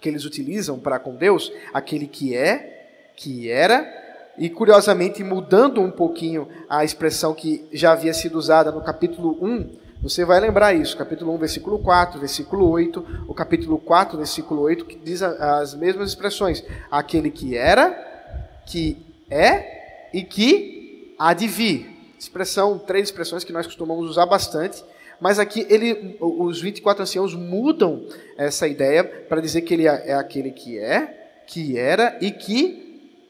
que 0.00 0.08
eles 0.08 0.24
utilizam 0.24 0.80
para 0.80 0.98
com 0.98 1.14
Deus, 1.14 1.52
aquele 1.72 2.08
que 2.08 2.36
é, 2.36 3.12
que 3.16 3.48
era 3.48 4.03
e 4.36 4.50
curiosamente, 4.50 5.22
mudando 5.22 5.80
um 5.80 5.90
pouquinho 5.90 6.48
a 6.68 6.84
expressão 6.84 7.34
que 7.34 7.66
já 7.72 7.92
havia 7.92 8.12
sido 8.12 8.36
usada 8.36 8.72
no 8.72 8.80
capítulo 8.80 9.38
1, 9.40 9.84
você 10.02 10.24
vai 10.24 10.38
lembrar 10.38 10.74
isso, 10.74 10.96
capítulo 10.96 11.32
1, 11.34 11.38
versículo 11.38 11.78
4, 11.78 12.20
versículo 12.20 12.68
8, 12.68 13.24
o 13.26 13.32
capítulo 13.32 13.78
4, 13.78 14.18
versículo 14.18 14.60
8, 14.62 14.84
que 14.84 14.96
diz 14.96 15.22
as 15.22 15.74
mesmas 15.74 16.10
expressões. 16.10 16.62
Aquele 16.90 17.30
que 17.30 17.56
era, 17.56 17.90
que 18.66 18.98
é 19.30 20.10
e 20.12 20.22
que 20.22 21.14
há 21.18 21.32
de 21.32 21.46
vir. 21.46 21.90
Expressão, 22.18 22.78
três 22.78 23.08
expressões 23.08 23.44
que 23.44 23.52
nós 23.52 23.66
costumamos 23.66 24.10
usar 24.10 24.26
bastante, 24.26 24.84
mas 25.20 25.38
aqui 25.38 25.66
ele, 25.70 26.18
os 26.20 26.60
24 26.60 27.02
anciãos 27.02 27.34
mudam 27.34 28.06
essa 28.36 28.68
ideia 28.68 29.04
para 29.04 29.40
dizer 29.40 29.62
que 29.62 29.72
ele 29.72 29.88
é, 29.88 30.10
é 30.10 30.14
aquele 30.14 30.50
que 30.50 30.78
é, 30.78 31.42
que 31.46 31.78
era 31.78 32.18
e 32.20 32.30
que 32.30 32.83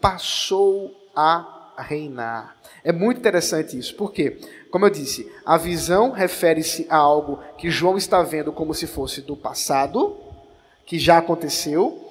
passou 0.04 0.94
a 1.16 1.72
reinar. 1.78 2.56
É 2.84 2.92
muito 2.92 3.16
interessante 3.16 3.78
isso, 3.78 3.94
porque, 3.96 4.38
como 4.70 4.84
eu 4.84 4.90
disse, 4.90 5.32
a 5.46 5.56
visão 5.56 6.10
refere-se 6.10 6.86
a 6.90 6.96
algo 6.96 7.42
que 7.56 7.70
João 7.70 7.96
está 7.96 8.22
vendo 8.22 8.52
como 8.52 8.74
se 8.74 8.86
fosse 8.86 9.22
do 9.22 9.34
passado, 9.34 10.14
que 10.84 10.98
já 10.98 11.16
aconteceu, 11.16 12.06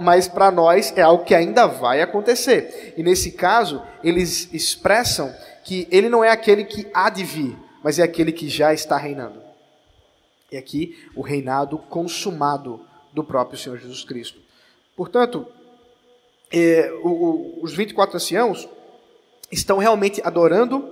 mas 0.00 0.26
para 0.26 0.50
nós 0.50 0.92
é 0.96 1.02
algo 1.02 1.24
que 1.24 1.32
ainda 1.32 1.68
vai 1.68 2.02
acontecer. 2.02 2.94
E 2.96 3.02
nesse 3.04 3.30
caso, 3.30 3.80
eles 4.02 4.52
expressam 4.52 5.32
que 5.62 5.86
ele 5.88 6.08
não 6.08 6.24
é 6.24 6.30
aquele 6.30 6.64
que 6.64 6.88
há 6.92 7.08
de 7.10 7.22
vir, 7.22 7.56
mas 7.80 8.00
é 8.00 8.02
aquele 8.02 8.32
que 8.32 8.48
já 8.48 8.74
está 8.74 8.96
reinando. 8.96 9.40
E 10.50 10.56
aqui 10.56 10.98
o 11.14 11.22
reinado 11.22 11.78
consumado 11.78 12.80
do 13.12 13.22
próprio 13.22 13.56
Senhor 13.56 13.78
Jesus 13.78 14.02
Cristo. 14.02 14.40
Portanto, 14.96 15.46
o, 17.02 17.08
o, 17.08 17.60
os 17.62 17.72
24 17.72 18.16
anciãos 18.16 18.68
estão 19.50 19.78
realmente 19.78 20.20
adorando 20.24 20.88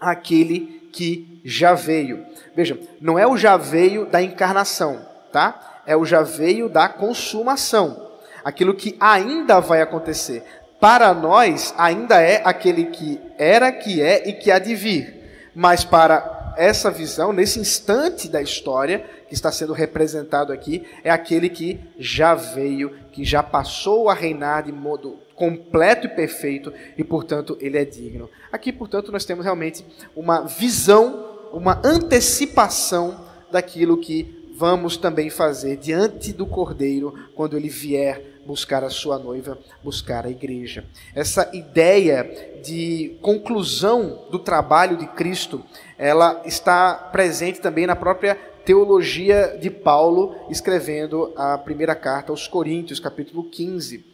aquele 0.00 0.88
que 0.92 1.40
já 1.44 1.74
veio. 1.74 2.24
Veja, 2.54 2.78
não 3.00 3.18
é 3.18 3.26
o 3.26 3.36
já 3.36 3.56
veio 3.56 4.06
da 4.06 4.22
encarnação, 4.22 5.04
tá? 5.32 5.82
É 5.86 5.96
o 5.96 6.04
já 6.04 6.22
veio 6.22 6.68
da 6.68 6.88
consumação. 6.88 8.08
Aquilo 8.44 8.74
que 8.74 8.96
ainda 9.00 9.60
vai 9.60 9.82
acontecer. 9.82 10.42
Para 10.80 11.12
nós, 11.12 11.74
ainda 11.76 12.20
é 12.20 12.40
aquele 12.44 12.86
que 12.86 13.20
era, 13.36 13.72
que 13.72 14.00
é 14.00 14.28
e 14.28 14.32
que 14.34 14.50
há 14.50 14.58
de 14.58 14.74
vir. 14.74 15.50
Mas 15.54 15.84
para 15.84 16.54
essa 16.56 16.90
visão, 16.90 17.32
nesse 17.32 17.58
instante 17.58 18.28
da 18.28 18.40
história, 18.40 19.04
que 19.28 19.34
está 19.34 19.52
sendo 19.52 19.72
representado 19.72 20.52
aqui 20.52 20.84
é 21.04 21.10
aquele 21.10 21.48
que 21.48 21.78
já 21.98 22.34
veio, 22.34 22.94
que 23.18 23.24
já 23.24 23.42
passou 23.42 24.08
a 24.08 24.14
reinar 24.14 24.62
de 24.62 24.70
modo 24.70 25.16
completo 25.34 26.06
e 26.06 26.08
perfeito 26.08 26.72
e, 26.96 27.02
portanto, 27.02 27.58
ele 27.60 27.76
é 27.76 27.84
digno. 27.84 28.30
Aqui, 28.52 28.72
portanto, 28.72 29.10
nós 29.10 29.24
temos 29.24 29.44
realmente 29.44 29.84
uma 30.14 30.42
visão, 30.42 31.48
uma 31.52 31.80
antecipação 31.84 33.18
daquilo 33.50 33.98
que 33.98 34.52
vamos 34.56 34.96
também 34.96 35.30
fazer 35.30 35.78
diante 35.78 36.32
do 36.32 36.46
Cordeiro 36.46 37.12
quando 37.34 37.56
ele 37.56 37.68
vier 37.68 38.22
buscar 38.46 38.84
a 38.84 38.88
sua 38.88 39.18
noiva, 39.18 39.58
buscar 39.82 40.24
a 40.24 40.30
igreja. 40.30 40.84
Essa 41.12 41.50
ideia 41.52 42.60
de 42.62 43.18
conclusão 43.20 44.26
do 44.30 44.38
trabalho 44.38 44.96
de 44.96 45.08
Cristo, 45.08 45.64
ela 45.98 46.40
está 46.44 46.94
presente 46.94 47.60
também 47.60 47.84
na 47.84 47.96
própria 47.96 48.38
teologia 48.68 49.56
de 49.58 49.70
Paulo 49.70 50.36
escrevendo 50.50 51.32
a 51.34 51.56
primeira 51.56 51.94
carta 51.94 52.30
aos 52.30 52.46
Coríntios, 52.46 53.00
capítulo 53.00 53.42
15. 53.42 54.04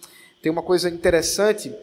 Tem 0.41 0.53
uma 0.53 0.63
coisa 0.63 0.89
interessante, 0.89 1.75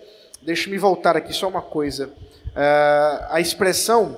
deixe-me 0.42 0.78
voltar 0.78 1.18
aqui 1.18 1.34
só 1.34 1.50
uma 1.50 1.62
coisa. 1.62 2.08
Uh, 2.08 3.28
a 3.30 3.42
expressão, 3.42 4.16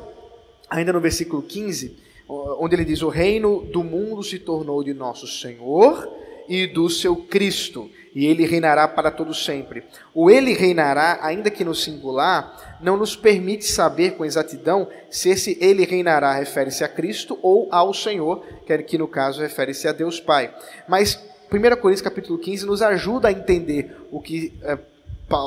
ainda 0.69 0.93
no 0.93 1.01
versículo 1.01 1.41
15, 1.41 1.97
onde 2.29 2.75
ele 2.75 2.85
diz: 2.85 3.01
O 3.01 3.09
reino 3.09 3.63
do 3.71 3.83
mundo 3.83 4.21
se 4.21 4.37
tornou 4.37 4.83
de 4.83 4.93
nosso 4.93 5.25
Senhor 5.25 6.07
e 6.47 6.67
do 6.67 6.89
seu 6.89 7.15
Cristo, 7.15 7.89
e 8.13 8.25
ele 8.25 8.45
reinará 8.45 8.87
para 8.87 9.09
todo 9.09 9.33
sempre. 9.33 9.83
O 10.13 10.29
ele 10.29 10.53
reinará, 10.53 11.19
ainda 11.21 11.49
que 11.49 11.63
no 11.63 11.73
singular, 11.73 12.77
não 12.81 12.97
nos 12.97 13.15
permite 13.15 13.65
saber 13.65 14.15
com 14.15 14.25
exatidão 14.25 14.87
se 15.09 15.29
esse 15.29 15.57
ele 15.59 15.85
reinará 15.85 16.33
refere-se 16.33 16.83
a 16.83 16.87
Cristo 16.87 17.39
ou 17.41 17.67
ao 17.71 17.93
Senhor, 17.93 18.45
que 18.87 18.97
no 18.97 19.07
caso 19.07 19.41
refere-se 19.41 19.87
a 19.87 19.91
Deus 19.91 20.19
Pai. 20.19 20.53
Mas 20.87 21.19
1 21.51 21.75
Coríntios 21.81 22.01
capítulo 22.01 22.37
15 22.37 22.65
nos 22.65 22.81
ajuda 22.81 23.27
a 23.27 23.31
entender 23.31 23.95
o 24.11 24.19
que 24.19 24.53
é, 24.63 24.77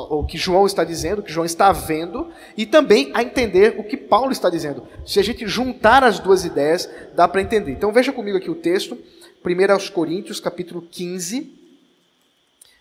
o 0.09 0.23
que 0.23 0.37
João 0.37 0.65
está 0.65 0.83
dizendo, 0.83 1.19
o 1.19 1.23
que 1.23 1.31
João 1.31 1.45
está 1.45 1.71
vendo, 1.71 2.27
e 2.57 2.65
também 2.65 3.11
a 3.13 3.23
entender 3.23 3.75
o 3.77 3.83
que 3.83 3.95
Paulo 3.95 4.31
está 4.31 4.49
dizendo. 4.49 4.85
Se 5.05 5.19
a 5.19 5.23
gente 5.23 5.47
juntar 5.47 6.03
as 6.03 6.19
duas 6.19 6.43
ideias, 6.43 6.89
dá 7.15 7.27
para 7.27 7.41
entender. 7.41 7.71
Então 7.71 7.91
veja 7.91 8.11
comigo 8.11 8.37
aqui 8.37 8.49
o 8.49 8.55
texto, 8.55 8.97
1 9.45 9.71
aos 9.71 9.89
Coríntios, 9.89 10.39
capítulo 10.39 10.81
15, 10.81 11.53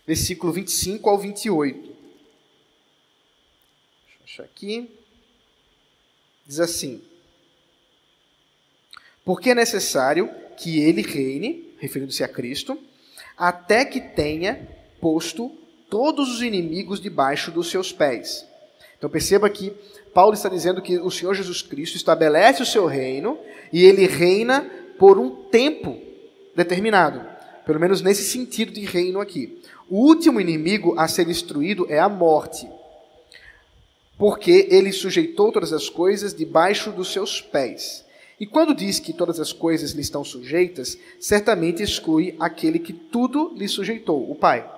versículo 0.06 0.52
25 0.52 1.08
ao 1.08 1.18
28. 1.18 1.78
Deixa 1.78 1.94
eu 4.18 4.24
achar 4.24 4.42
aqui. 4.44 4.90
Diz 6.46 6.60
assim: 6.60 7.02
Porque 9.24 9.50
é 9.50 9.54
necessário 9.54 10.30
que 10.56 10.80
ele 10.80 11.02
reine, 11.02 11.74
referindo-se 11.78 12.24
a 12.24 12.28
Cristo, 12.28 12.78
até 13.36 13.84
que 13.84 14.00
tenha 14.00 14.66
posto 15.00 15.50
todos 15.90 16.32
os 16.32 16.42
inimigos 16.42 17.00
debaixo 17.00 17.50
dos 17.50 17.70
seus 17.70 17.92
pés. 17.92 18.46
Então 18.96 19.10
perceba 19.10 19.50
que 19.50 19.70
Paulo 20.14 20.34
está 20.34 20.48
dizendo 20.48 20.80
que 20.80 20.98
o 20.98 21.10
Senhor 21.10 21.34
Jesus 21.34 21.60
Cristo 21.60 21.96
estabelece 21.96 22.62
o 22.62 22.66
seu 22.66 22.86
reino 22.86 23.38
e 23.72 23.84
ele 23.84 24.06
reina 24.06 24.62
por 24.98 25.18
um 25.18 25.44
tempo 25.50 26.05
determinado. 26.56 27.24
Pelo 27.64 27.78
menos 27.78 28.00
nesse 28.00 28.24
sentido 28.24 28.72
de 28.72 28.84
reino 28.84 29.20
aqui. 29.20 29.60
O 29.88 29.98
último 29.98 30.40
inimigo 30.40 30.98
a 30.98 31.06
ser 31.06 31.26
destruído 31.26 31.86
é 31.88 31.98
a 31.98 32.08
morte. 32.08 32.68
Porque 34.18 34.66
ele 34.70 34.90
sujeitou 34.92 35.52
todas 35.52 35.72
as 35.72 35.88
coisas 35.88 36.34
debaixo 36.34 36.90
dos 36.90 37.12
seus 37.12 37.40
pés. 37.40 38.04
E 38.38 38.46
quando 38.46 38.74
diz 38.74 38.98
que 38.98 39.12
todas 39.12 39.40
as 39.40 39.52
coisas 39.52 39.92
lhe 39.92 40.00
estão 40.00 40.22
sujeitas, 40.22 40.98
certamente 41.18 41.82
exclui 41.82 42.34
aquele 42.38 42.78
que 42.78 42.92
tudo 42.92 43.52
lhe 43.56 43.68
sujeitou, 43.68 44.30
o 44.30 44.34
Pai. 44.34 44.68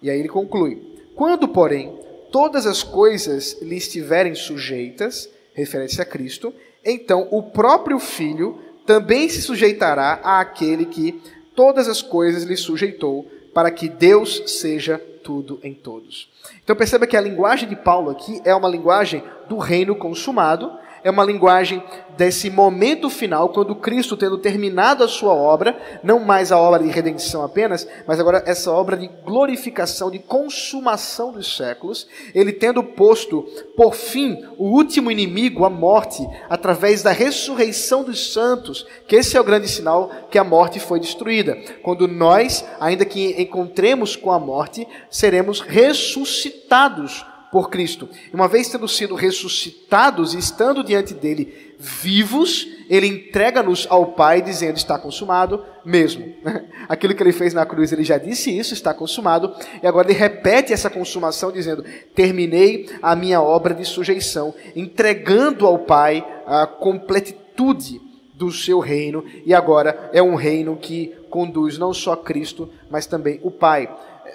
E 0.00 0.10
aí 0.10 0.18
ele 0.18 0.28
conclui: 0.28 0.80
Quando, 1.14 1.48
porém, 1.48 1.98
todas 2.30 2.66
as 2.66 2.82
coisas 2.82 3.58
lhe 3.60 3.76
estiverem 3.76 4.34
sujeitas, 4.34 5.28
refere-se 5.52 6.00
a 6.00 6.04
Cristo, 6.04 6.54
então 6.84 7.28
o 7.30 7.42
próprio 7.42 7.98
Filho 7.98 8.58
também 8.86 9.28
se 9.28 9.42
sujeitará 9.42 10.20
àquele 10.22 10.86
que 10.86 11.20
todas 11.54 11.88
as 11.88 12.02
coisas 12.02 12.44
lhe 12.44 12.56
sujeitou, 12.56 13.30
para 13.52 13.70
que 13.70 13.88
Deus 13.88 14.42
seja 14.46 15.00
tudo 15.22 15.60
em 15.62 15.74
todos. 15.74 16.28
Então 16.64 16.74
perceba 16.74 17.06
que 17.06 17.16
a 17.16 17.20
linguagem 17.20 17.68
de 17.68 17.76
Paulo 17.76 18.10
aqui 18.10 18.40
é 18.44 18.54
uma 18.54 18.68
linguagem 18.68 19.22
do 19.48 19.58
reino 19.58 19.94
consumado, 19.94 20.72
é 21.04 21.10
uma 21.10 21.24
linguagem 21.24 21.82
desse 22.16 22.50
momento 22.50 23.08
final, 23.08 23.48
quando 23.48 23.74
Cristo, 23.74 24.16
tendo 24.16 24.38
terminado 24.38 25.02
a 25.02 25.08
sua 25.08 25.32
obra, 25.32 25.76
não 26.02 26.20
mais 26.20 26.52
a 26.52 26.58
obra 26.58 26.82
de 26.82 26.90
redenção 26.90 27.42
apenas, 27.42 27.88
mas 28.06 28.20
agora 28.20 28.42
essa 28.46 28.70
obra 28.70 28.96
de 28.96 29.08
glorificação, 29.24 30.10
de 30.10 30.18
consumação 30.18 31.32
dos 31.32 31.56
séculos, 31.56 32.06
ele 32.34 32.52
tendo 32.52 32.82
posto 32.82 33.42
por 33.76 33.94
fim 33.94 34.44
o 34.58 34.68
último 34.68 35.10
inimigo, 35.10 35.64
a 35.64 35.70
morte, 35.70 36.26
através 36.48 37.02
da 37.02 37.10
ressurreição 37.10 38.04
dos 38.04 38.32
santos, 38.32 38.86
que 39.06 39.16
esse 39.16 39.36
é 39.36 39.40
o 39.40 39.44
grande 39.44 39.68
sinal 39.68 40.10
que 40.30 40.38
a 40.38 40.44
morte 40.44 40.78
foi 40.78 41.00
destruída. 41.00 41.56
Quando 41.82 42.06
nós, 42.06 42.64
ainda 42.78 43.04
que 43.04 43.40
encontremos 43.40 44.16
com 44.16 44.30
a 44.30 44.38
morte, 44.38 44.86
seremos 45.10 45.60
ressuscitados 45.60 47.24
por 47.52 47.68
Cristo. 47.68 48.08
Uma 48.32 48.48
vez 48.48 48.70
tendo 48.70 48.88
sido 48.88 49.14
ressuscitados 49.14 50.32
e 50.32 50.38
estando 50.38 50.82
diante 50.82 51.12
dele 51.12 51.74
vivos, 51.78 52.66
ele 52.88 53.06
entrega-nos 53.06 53.86
ao 53.90 54.06
Pai 54.12 54.40
dizendo: 54.40 54.78
está 54.78 54.98
consumado 54.98 55.62
mesmo. 55.84 56.32
Aquilo 56.88 57.14
que 57.14 57.22
ele 57.22 57.32
fez 57.32 57.52
na 57.52 57.66
cruz, 57.66 57.92
ele 57.92 58.04
já 58.04 58.16
disse 58.16 58.56
isso, 58.56 58.72
está 58.72 58.94
consumado, 58.94 59.54
e 59.82 59.86
agora 59.86 60.10
ele 60.10 60.18
repete 60.18 60.72
essa 60.72 60.88
consumação 60.88 61.52
dizendo: 61.52 61.84
terminei 62.14 62.88
a 63.02 63.14
minha 63.14 63.42
obra 63.42 63.74
de 63.74 63.84
sujeição, 63.84 64.54
entregando 64.74 65.66
ao 65.66 65.80
Pai 65.80 66.26
a 66.46 66.66
completitude 66.66 68.00
do 68.32 68.50
seu 68.50 68.80
reino, 68.80 69.24
e 69.44 69.52
agora 69.52 70.10
é 70.14 70.22
um 70.22 70.34
reino 70.34 70.76
que 70.76 71.14
conduz 71.28 71.76
não 71.76 71.92
só 71.92 72.16
Cristo, 72.16 72.70
mas 72.90 73.06
também 73.06 73.38
o 73.42 73.50
Pai 73.50 73.88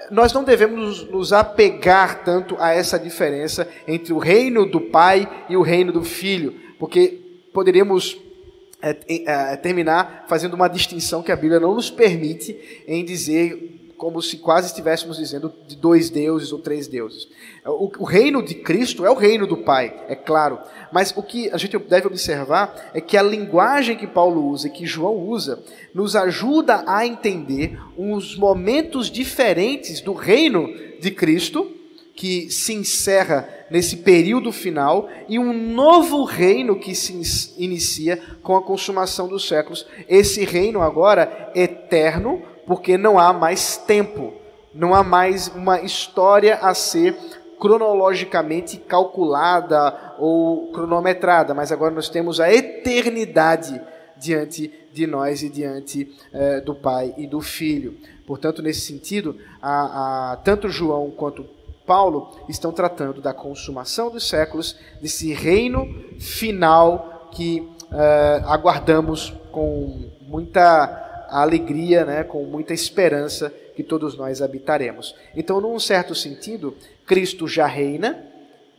nós 0.10 0.34
não 0.34 0.44
devemos 0.44 1.10
nos 1.10 1.34
apegar 1.34 2.24
tanto 2.24 2.56
a 2.60 2.74
essa 2.74 2.98
diferença 2.98 3.68
entre 3.88 4.14
o 4.14 4.18
reino 4.18 4.66
do 4.66 4.82
Pai 4.82 5.46
e 5.50 5.58
o 5.58 5.62
reino 5.62 5.92
do 5.92 6.04
Filho, 6.04 6.56
porque 6.80 7.20
poderíamos 7.54 8.18
é, 8.82 8.96
é, 9.26 9.56
terminar 9.58 10.26
fazendo 10.28 10.54
uma 10.54 10.68
distinção 10.68 11.24
que 11.24 11.32
a 11.32 11.36
Bíblia 11.36 11.60
não 11.60 11.74
nos 11.74 11.90
permite 11.90 12.84
em 12.88 13.04
dizer 13.04 13.87
como 13.98 14.22
se 14.22 14.38
quase 14.38 14.68
estivéssemos 14.68 15.18
dizendo 15.18 15.52
de 15.68 15.76
dois 15.76 16.10
deuses 16.10 16.52
ou 16.52 16.60
três 16.60 16.88
deuses. 16.88 17.28
O, 17.66 17.92
o, 18.00 18.04
reino 18.04 18.44
de 18.44 18.54
Cristo 18.54 19.06
é 19.06 19.10
o 19.10 19.16
reino 19.16 19.48
do 19.48 19.58
Pai, 19.58 19.94
é 20.08 20.16
claro, 20.16 20.60
mas 20.92 21.12
o 21.16 21.24
que 21.24 21.50
a 21.50 21.58
gente 21.58 21.78
deve 21.80 22.08
observar 22.08 22.92
é 22.94 23.02
que 23.02 23.18
a 23.18 23.24
linguagem 23.24 23.98
que 23.98 24.06
Paulo 24.06 24.46
usa 24.46 24.68
e 24.68 24.72
que 24.72 24.86
João 24.86 25.16
usa 25.16 25.64
nos 25.94 26.16
ajuda 26.16 26.84
a 26.86 27.06
entender 27.06 27.80
uns 27.98 28.38
momentos 28.38 29.10
diferentes 29.10 30.00
do 30.00 30.14
reino 30.14 30.72
de 31.00 31.12
Cristo, 31.12 31.72
que 32.16 32.50
se 32.50 32.74
encerra 32.74 33.48
nesse 33.70 33.98
período 33.98 34.52
final, 34.52 35.10
e 35.28 35.38
um 35.38 35.54
novo 35.54 36.24
reino 36.24 36.80
que 36.80 36.96
se 36.96 37.14
inicia 37.58 38.20
com 38.42 38.56
a 38.56 38.62
consumação 38.62 39.28
dos 39.28 39.48
séculos. 39.48 39.86
Esse 40.08 40.44
reino 40.46 40.82
agora 40.82 41.52
eterno, 41.54 42.42
porque 42.68 42.98
não 42.98 43.18
há 43.18 43.32
mais 43.32 43.78
tempo, 43.78 44.34
não 44.74 44.94
há 44.94 45.02
mais 45.02 45.48
uma 45.48 45.80
história 45.80 46.56
a 46.58 46.74
ser 46.74 47.18
cronologicamente 47.58 48.78
calculada 48.78 50.16
ou 50.20 50.72
cronometrada, 50.74 51.54
mas 51.54 51.72
agora 51.72 51.96
nós 51.96 52.10
temos 52.10 52.40
a 52.40 52.54
eternidade 52.54 53.82
diante 54.18 54.72
de 54.92 55.08
nós 55.08 55.42
e 55.42 55.50
diante 55.50 56.14
eh, 56.34 56.60
do 56.62 56.76
Pai 56.76 57.14
e 57.18 57.26
do 57.26 57.40
Filho. 57.40 57.98
Portanto, 58.26 58.62
nesse 58.62 58.82
sentido, 58.82 59.38
a, 59.62 60.34
a, 60.34 60.38
tanto 60.38 60.70
João 60.70 61.10
quanto 61.12 61.46
Paulo 61.86 62.36
estão 62.50 62.72
tratando 62.72 63.22
da 63.22 63.34
consumação 63.34 64.12
dos 64.12 64.28
séculos, 64.28 64.78
desse 65.02 65.34
reino 65.34 65.88
final 66.20 67.30
que 67.32 67.68
eh, 67.92 68.42
aguardamos 68.46 69.34
com 69.52 70.10
muita 70.28 71.07
a 71.30 71.42
alegria, 71.42 72.06
né, 72.06 72.24
com 72.24 72.44
muita 72.44 72.74
esperança 72.74 73.54
que 73.76 73.84
todos 73.84 74.18
nós 74.18 74.42
habitaremos. 74.42 75.16
Então, 75.36 75.62
num 75.62 75.80
certo 75.80 76.16
sentido, 76.16 76.76
Cristo 77.06 77.48
já 77.48 77.68
reina 77.68 78.26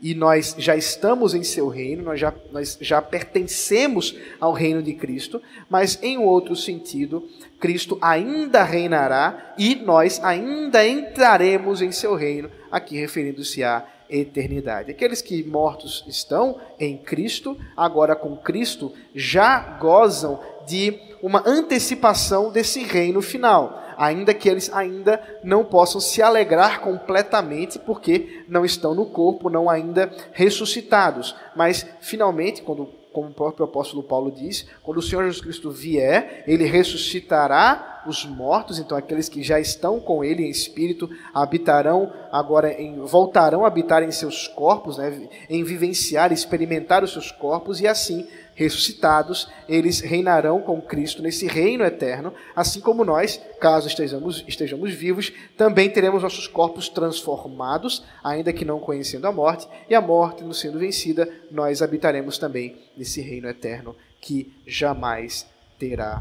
e 0.01 0.15
nós 0.15 0.55
já 0.59 0.77
estamos 0.77 1.35
em 1.35 1.43
seu 1.43 1.69
reino, 1.69 2.05
nós 2.05 2.21
já, 2.21 2.33
nós 2.53 2.79
já 2.81 3.03
pertencemos 3.03 4.17
ao 4.41 4.53
reino 4.53 4.83
de 4.83 4.95
Cristo, 4.95 5.43
mas 5.69 5.99
em 6.03 6.19
outro 6.19 6.55
sentido, 6.55 7.29
Cristo 7.59 7.99
ainda 8.01 8.63
reinará 8.63 9.55
e 9.59 9.75
nós 9.77 10.21
ainda 10.23 10.87
entraremos 10.87 11.83
em 11.83 11.91
seu 11.91 12.15
reino, 12.15 12.51
aqui 12.71 12.97
referindo-se 12.97 13.63
à 13.65 13.87
eternidade. 14.09 14.91
Aqueles 14.91 15.21
que 15.21 15.43
mortos 15.45 16.05
estão 16.07 16.59
em 16.79 16.97
Cristo, 16.97 17.57
agora 17.77 18.17
com 18.17 18.37
Cristo, 18.37 18.93
já 19.15 19.59
gozam 19.79 20.41
de 20.69 21.01
uma 21.23 21.43
antecipação 21.47 22.53
desse 22.53 22.83
reino 22.83 23.21
final, 23.21 23.83
ainda 23.97 24.33
que 24.33 24.49
eles 24.49 24.73
ainda 24.73 25.21
não 25.43 25.65
possam 25.65 26.01
se 26.01 26.23
alegrar 26.23 26.81
completamente 26.81 27.79
porque 27.79 28.45
não 28.49 28.65
estão 28.65 28.95
no 28.95 29.07
corpo, 29.07 29.51
não 29.51 29.69
ainda 29.69 30.13
ressuscitados. 30.33 31.35
Mas 31.57 31.85
finalmente, 32.01 32.63
quando 32.63 32.99
como 33.13 33.31
o 33.31 33.35
próprio 33.35 33.65
apóstolo 33.65 34.03
Paulo 34.03 34.31
diz, 34.31 34.67
quando 34.83 34.99
o 34.99 35.03
Senhor 35.03 35.25
Jesus 35.25 35.41
Cristo 35.41 35.71
vier, 35.73 36.45
ele 36.47 36.65
ressuscitará 36.65 38.03
os 38.07 38.25
mortos, 38.25 38.79
então 38.79 38.97
aqueles 38.97 39.29
que 39.29 39.43
já 39.43 39.59
estão 39.59 39.99
com 39.99 40.23
ele 40.23 40.45
em 40.45 40.51
espírito 40.51 41.11
habitarão 41.35 42.13
agora 42.31 42.73
em, 42.73 43.01
voltarão 43.01 43.65
a 43.65 43.69
habitar 43.69 44.03
em 44.03 44.13
seus 44.13 44.47
corpos, 44.47 44.99
né, 44.99 45.29
em 45.51 45.65
vivenciar, 45.65 46.33
experimentar 46.33 47.03
os 47.03 47.13
seus 47.13 47.33
corpos 47.33 47.81
e 47.81 47.89
assim 47.89 48.27
ressuscitados, 48.59 49.49
eles 49.69 50.01
reinarão 50.01 50.61
com 50.61 50.83
Cristo 50.83 51.23
nesse 51.23 51.47
reino 51.47 51.85
eterno, 51.85 52.35
assim 52.57 52.81
como 52.81 53.05
nós, 53.05 53.41
caso 53.61 53.87
estejamos, 53.87 54.45
estejamos 54.49 54.93
vivos, 54.93 55.33
também 55.57 55.89
teremos 55.89 56.25
nossos 56.25 56.49
corpos 56.49 56.89
transformados, 56.89 58.03
ainda 58.23 58.53
que 58.53 58.65
não 58.65 58.81
conhecendo 58.81 59.29
a 59.29 59.33
morte, 59.33 59.69
e 59.89 59.95
a 59.95 60.01
morte, 60.01 60.43
não 60.43 60.53
sendo 60.53 60.81
vencida, 60.81 61.33
nós 61.53 61.83
habitaremos 61.83 62.37
também 62.37 62.75
nesse 62.97 63.21
reino 63.21 63.49
eterno 63.49 63.95
que 64.21 64.53
jamais 64.67 65.47
terá 65.79 66.21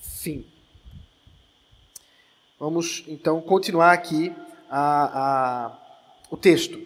fim. 0.00 0.46
Vamos 2.58 3.04
então 3.06 3.42
continuar 3.42 3.92
aqui 3.92 4.32
a, 4.70 5.66
a, 5.68 5.78
o 6.30 6.36
texto. 6.38 6.80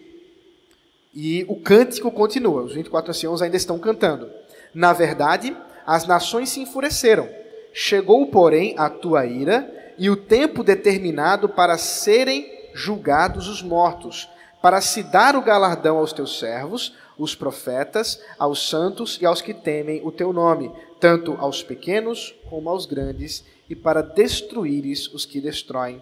E 1.15 1.45
o 1.47 1.55
cântico 1.55 2.11
continua, 2.11 2.63
os 2.63 2.73
24 2.73 3.11
anciãos 3.11 3.41
ainda 3.41 3.55
estão 3.55 3.79
cantando. 3.79 4.38
Na 4.73 4.93
verdade, 4.93 5.55
as 5.85 6.05
nações 6.05 6.49
se 6.49 6.59
enfureceram. 6.59 7.27
Chegou, 7.73 8.27
porém, 8.27 8.75
a 8.77 8.89
tua 8.89 9.25
ira 9.25 9.93
e 9.97 10.09
o 10.09 10.15
tempo 10.15 10.63
determinado 10.63 11.49
para 11.49 11.77
serem 11.77 12.49
julgados 12.73 13.47
os 13.47 13.61
mortos, 13.61 14.29
para 14.61 14.81
se 14.81 15.03
dar 15.03 15.35
o 15.35 15.41
galardão 15.41 15.97
aos 15.97 16.13
teus 16.13 16.39
servos, 16.39 16.93
os 17.17 17.35
profetas, 17.35 18.21
aos 18.37 18.69
santos 18.69 19.19
e 19.21 19.25
aos 19.25 19.41
que 19.41 19.53
temem 19.53 20.01
o 20.03 20.11
teu 20.11 20.31
nome, 20.31 20.71
tanto 20.99 21.35
aos 21.39 21.61
pequenos 21.61 22.33
como 22.49 22.69
aos 22.69 22.85
grandes, 22.85 23.43
e 23.69 23.75
para 23.75 24.01
destruíres 24.01 25.07
os 25.13 25.25
que 25.25 25.41
destroem 25.41 26.01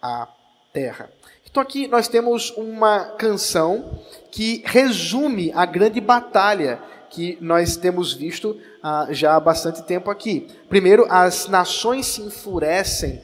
a 0.00 0.28
terra. 0.72 1.10
Então 1.50 1.62
aqui 1.62 1.88
nós 1.88 2.06
temos 2.06 2.50
uma 2.50 3.06
canção 3.16 3.98
que 4.30 4.62
resume 4.64 5.50
a 5.54 5.64
grande 5.64 6.00
batalha 6.00 6.80
que 7.10 7.36
nós 7.40 7.76
temos 7.76 8.12
visto 8.14 8.56
ah, 8.82 9.08
já 9.10 9.36
há 9.36 9.40
bastante 9.40 9.82
tempo 9.82 10.10
aqui. 10.10 10.46
Primeiro, 10.68 11.06
as 11.10 11.48
nações 11.48 12.06
se 12.06 12.22
enfurecem 12.22 13.20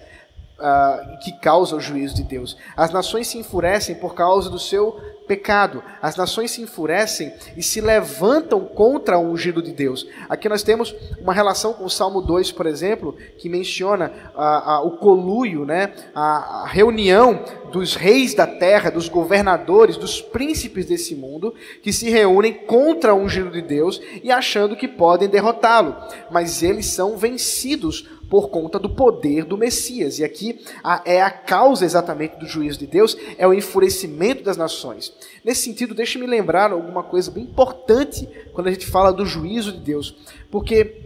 uh, 0.58 1.18
que 1.22 1.32
causa 1.40 1.76
o 1.76 1.80
juízo 1.80 2.14
de 2.14 2.24
Deus. 2.24 2.56
As 2.76 2.90
nações 2.90 3.28
se 3.28 3.38
enfurecem 3.38 3.94
por 3.94 4.14
causa 4.14 4.50
do 4.50 4.58
seu 4.58 5.00
pecado. 5.26 5.82
As 6.00 6.16
nações 6.16 6.50
se 6.50 6.62
enfurecem 6.62 7.32
e 7.56 7.62
se 7.62 7.80
levantam 7.80 8.60
contra 8.60 9.18
o 9.18 9.30
ungido 9.30 9.62
de 9.62 9.72
Deus. 9.72 10.06
Aqui 10.28 10.48
nós 10.48 10.62
temos 10.62 10.94
uma 11.20 11.34
relação 11.34 11.72
com 11.72 11.84
o 11.84 11.90
Salmo 11.90 12.20
2, 12.20 12.52
por 12.52 12.66
exemplo, 12.66 13.16
que 13.38 13.48
menciona 13.48 14.12
uh, 14.34 14.84
uh, 14.84 14.86
o 14.86 14.96
coluio, 14.98 15.64
né, 15.64 15.92
a, 16.14 16.62
a 16.62 16.66
reunião 16.66 17.44
dos 17.72 17.94
reis 17.94 18.34
da 18.34 18.46
terra, 18.46 18.90
dos 18.90 19.08
governadores, 19.08 19.96
dos 19.96 20.20
príncipes 20.20 20.86
desse 20.86 21.14
mundo, 21.14 21.54
que 21.82 21.92
se 21.92 22.08
reúnem 22.08 22.52
contra 22.52 23.14
o 23.14 23.18
ungido 23.18 23.50
de 23.50 23.60
Deus 23.60 24.00
e 24.22 24.30
achando 24.30 24.76
que 24.76 24.88
podem 24.88 25.28
derrotá-lo. 25.28 25.96
Mas 26.30 26.62
eles 26.62 26.86
são 26.86 27.16
vencidos 27.16 28.08
por 28.28 28.48
conta 28.48 28.78
do 28.78 28.90
poder 28.90 29.44
do 29.44 29.56
Messias. 29.56 30.18
E 30.18 30.24
aqui 30.24 30.60
a, 30.82 31.02
é 31.04 31.22
a 31.22 31.30
causa 31.30 31.84
exatamente 31.84 32.36
do 32.36 32.46
juízo 32.46 32.78
de 32.78 32.86
Deus, 32.86 33.16
é 33.38 33.46
o 33.46 33.54
enfurecimento 33.54 34.42
das 34.42 34.56
nações. 34.56 35.12
Nesse 35.44 35.62
sentido, 35.62 35.94
deixe-me 35.94 36.26
lembrar 36.26 36.72
alguma 36.72 37.02
coisa 37.02 37.30
bem 37.30 37.44
importante 37.44 38.28
quando 38.52 38.68
a 38.68 38.72
gente 38.72 38.86
fala 38.86 39.12
do 39.12 39.26
juízo 39.26 39.72
de 39.72 39.80
Deus, 39.80 40.16
porque 40.50 40.96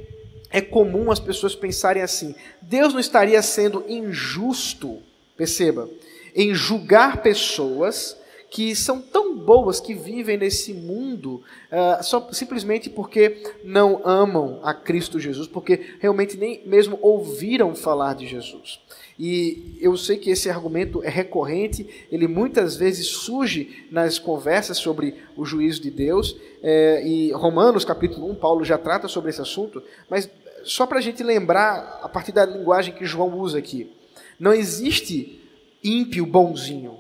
é 0.51 0.61
comum 0.61 1.11
as 1.11 1.21
pessoas 1.21 1.55
pensarem 1.55 2.03
assim: 2.03 2.35
Deus 2.61 2.93
não 2.93 3.01
estaria 3.01 3.41
sendo 3.43 3.85
injusto, 3.89 4.99
perceba, 5.37 5.89
em 6.35 6.55
julgar 6.55 7.23
pessoas 7.23 8.17
que 8.51 8.75
são 8.75 9.01
tão 9.01 9.37
boas 9.37 9.81
que 9.81 9.95
vivem 9.95 10.37
nesse 10.37 10.75
mundo 10.75 11.43
uh, 11.71 12.03
só 12.03 12.29
simplesmente 12.33 12.91
porque 12.91 13.43
não 13.63 14.03
amam 14.05 14.59
a 14.63 14.75
Cristo 14.75 15.21
Jesus, 15.21 15.47
porque 15.47 15.95
realmente 16.01 16.37
nem 16.37 16.61
mesmo 16.67 16.99
ouviram 17.01 17.75
falar 17.77 18.15
de 18.15 18.27
Jesus. 18.27 18.81
E 19.17 19.77
eu 19.81 19.97
sei 19.97 20.17
que 20.17 20.31
esse 20.31 20.49
argumento 20.51 21.05
é 21.05 21.09
recorrente, 21.09 21.87
ele 22.11 22.27
muitas 22.27 22.75
vezes 22.75 23.07
surge 23.07 23.87
nas 23.91 24.19
conversas 24.19 24.79
sobre 24.79 25.15
o 25.37 25.45
juízo 25.45 25.83
de 25.83 25.91
Deus, 25.91 26.37
é, 26.63 27.07
e 27.07 27.31
Romanos 27.33 27.85
capítulo 27.85 28.31
1, 28.31 28.35
Paulo 28.37 28.65
já 28.65 28.79
trata 28.79 29.07
sobre 29.09 29.31
esse 29.31 29.41
assunto, 29.41 29.83
mas 30.09 30.29
só 30.65 30.87
para 30.87 30.99
a 30.99 31.03
gente 31.03 31.23
lembrar, 31.23 32.01
a 32.03 32.09
partir 32.09 32.33
da 32.33 32.45
linguagem 32.45 32.95
que 32.95 33.05
João 33.05 33.39
usa 33.39 33.59
aqui, 33.59 33.91
não 34.39 34.53
existe 34.53 35.41
ímpio 35.85 36.27
bonzinho, 36.27 36.99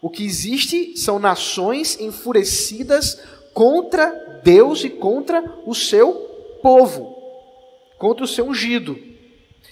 o 0.00 0.08
que 0.08 0.24
existe 0.24 0.96
são 0.96 1.18
nações 1.18 1.98
enfurecidas 2.00 3.20
contra 3.52 4.40
Deus 4.44 4.84
e 4.84 4.90
contra 4.90 5.42
o 5.66 5.74
seu 5.74 6.12
povo, 6.62 7.16
contra 7.98 8.24
o 8.24 8.28
seu 8.28 8.48
ungido. 8.48 9.07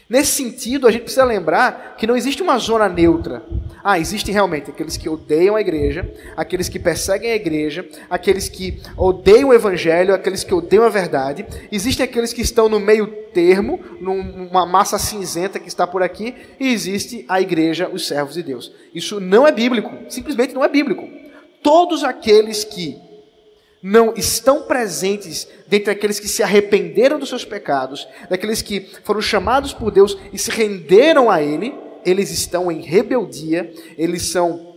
Nesse 0.09 0.33
sentido, 0.33 0.87
a 0.87 0.93
gente 0.93 1.03
precisa 1.03 1.25
lembrar 1.25 1.97
que 1.99 2.07
não 2.07 2.17
existe 2.17 2.41
uma 2.41 2.59
zona 2.59 2.89
neutra. 2.89 3.43
Ah, 3.83 3.99
existem 3.99 4.33
realmente 4.33 4.71
aqueles 4.71 4.97
que 4.97 5.09
odeiam 5.09 5.57
a 5.57 5.61
igreja, 5.61 6.09
aqueles 6.37 6.69
que 6.69 6.79
perseguem 6.79 7.33
a 7.33 7.35
igreja, 7.35 7.85
aqueles 8.09 8.49
que 8.49 8.81
odeiam 8.97 9.49
o 9.49 9.55
evangelho, 9.55 10.15
aqueles 10.15 10.45
que 10.45 10.55
odeiam 10.55 10.85
a 10.85 10.89
verdade. 10.89 11.45
Existem 11.73 12.05
aqueles 12.05 12.33
que 12.33 12.41
estão 12.41 12.69
no 12.69 12.79
meio 12.79 13.09
termo, 13.35 13.81
numa 14.01 14.65
massa 14.65 14.97
cinzenta 14.97 15.59
que 15.59 15.69
está 15.69 15.87
por 15.89 16.05
aqui, 16.05 16.35
e 16.61 16.69
existe 16.69 17.25
a 17.29 17.41
igreja, 17.41 17.91
os 17.93 18.07
servos 18.07 18.35
de 18.35 18.45
Deus. 18.45 18.73
Isso 18.95 19.19
não 19.19 19.45
é 19.45 19.51
bíblico, 19.51 19.91
simplesmente 20.09 20.55
não 20.55 20.65
é 20.65 20.69
bíblico. 20.69 21.09
Todos 21.61 22.05
aqueles 22.05 22.63
que 22.63 22.97
não 23.89 24.15
estão 24.17 24.63
presentes 24.63 25.47
dentre 25.69 25.93
aqueles 25.93 26.19
que 26.19 26.27
se 26.27 26.43
arrependeram 26.43 27.21
dos 27.21 27.29
seus 27.29 27.45
pecados, 27.45 28.09
daqueles 28.29 28.61
que 28.61 28.91
foram 29.05 29.21
chamados 29.21 29.73
por 29.73 29.93
Deus 29.93 30.19
e 30.33 30.39
se 30.39 30.51
renderam 30.51 31.31
a 31.31 31.41
Ele, 31.41 31.73
eles 32.05 32.33
estão 32.33 32.71
em 32.71 32.81
rebeldia, 32.81 33.73
eles 33.97 34.23
são 34.23 34.75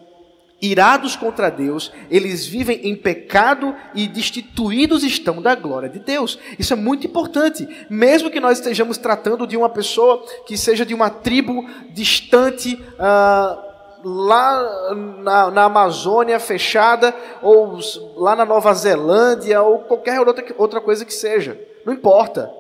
irados 0.61 1.15
contra 1.15 1.49
Deus, 1.49 1.91
eles 2.11 2.45
vivem 2.45 2.87
em 2.87 2.95
pecado 2.95 3.75
e 3.95 4.07
destituídos 4.07 5.03
estão 5.03 5.41
da 5.41 5.55
glória 5.55 5.89
de 5.89 5.97
Deus. 5.97 6.37
Isso 6.59 6.73
é 6.73 6.75
muito 6.75 7.07
importante, 7.07 7.67
mesmo 7.89 8.29
que 8.29 8.39
nós 8.39 8.59
estejamos 8.59 8.99
tratando 8.99 9.47
de 9.47 9.57
uma 9.57 9.69
pessoa 9.69 10.23
que 10.45 10.55
seja 10.55 10.85
de 10.85 10.93
uma 10.93 11.09
tribo 11.09 11.67
distante. 11.95 12.75
Uh, 12.75 13.68
lá 14.03 14.95
na, 14.95 15.51
na, 15.51 15.63
Amazônia 15.63 16.39
fechada, 16.39 17.13
ou 17.41 17.79
lá 18.15 18.35
na 18.35 18.45
Nova 18.45 18.73
Zelândia, 18.73 19.61
ou 19.61 19.79
qualquer 19.79 20.19
outra, 20.19 20.45
outra 20.57 20.81
coisa 20.81 21.05
que 21.05 21.13
seja. 21.13 21.59
Não 21.85 21.93
importa. 21.93 22.51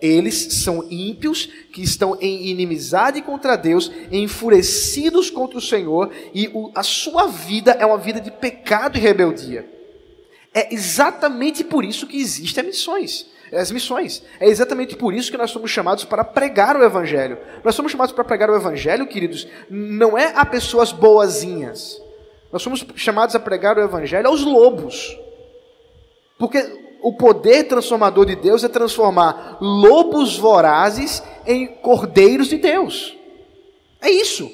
Eles 0.00 0.62
são 0.62 0.86
ímpios 0.88 1.46
que 1.72 1.82
estão 1.82 2.16
em 2.20 2.46
inimizade 2.48 3.20
contra 3.20 3.56
Deus, 3.56 3.90
enfurecidos 4.12 5.28
contra 5.28 5.58
o 5.58 5.62
Senhor, 5.62 6.10
e 6.32 6.48
o, 6.54 6.70
a 6.74 6.84
sua 6.84 7.26
vida 7.26 7.72
é 7.72 7.84
uma 7.84 7.98
vida 7.98 8.20
de 8.20 8.30
pecado 8.30 8.96
e 8.96 9.00
rebeldia. 9.00 9.68
É 10.54 10.72
exatamente 10.72 11.64
por 11.64 11.84
isso 11.84 12.06
que 12.06 12.20
existem 12.20 12.64
missões 12.64 13.26
as 13.56 13.70
missões. 13.70 14.22
É 14.38 14.46
exatamente 14.46 14.96
por 14.96 15.14
isso 15.14 15.30
que 15.30 15.38
nós 15.38 15.50
somos 15.50 15.70
chamados 15.70 16.04
para 16.04 16.24
pregar 16.24 16.76
o 16.76 16.84
Evangelho. 16.84 17.38
Nós 17.64 17.74
somos 17.74 17.92
chamados 17.92 18.12
para 18.12 18.24
pregar 18.24 18.50
o 18.50 18.56
Evangelho, 18.56 19.06
queridos, 19.06 19.48
não 19.70 20.16
é 20.18 20.32
a 20.34 20.44
pessoas 20.44 20.92
boazinhas. 20.92 22.00
Nós 22.52 22.62
somos 22.62 22.84
chamados 22.96 23.34
a 23.34 23.40
pregar 23.40 23.78
o 23.78 23.82
Evangelho 23.82 24.28
aos 24.28 24.42
lobos. 24.42 25.16
Porque 26.38 26.64
o 27.02 27.12
poder 27.12 27.64
transformador 27.64 28.26
de 28.26 28.36
Deus 28.36 28.64
é 28.64 28.68
transformar 28.68 29.58
lobos 29.60 30.36
vorazes 30.36 31.22
em 31.46 31.66
cordeiros 31.66 32.48
de 32.48 32.58
Deus. 32.58 33.16
É 34.00 34.10
isso. 34.10 34.50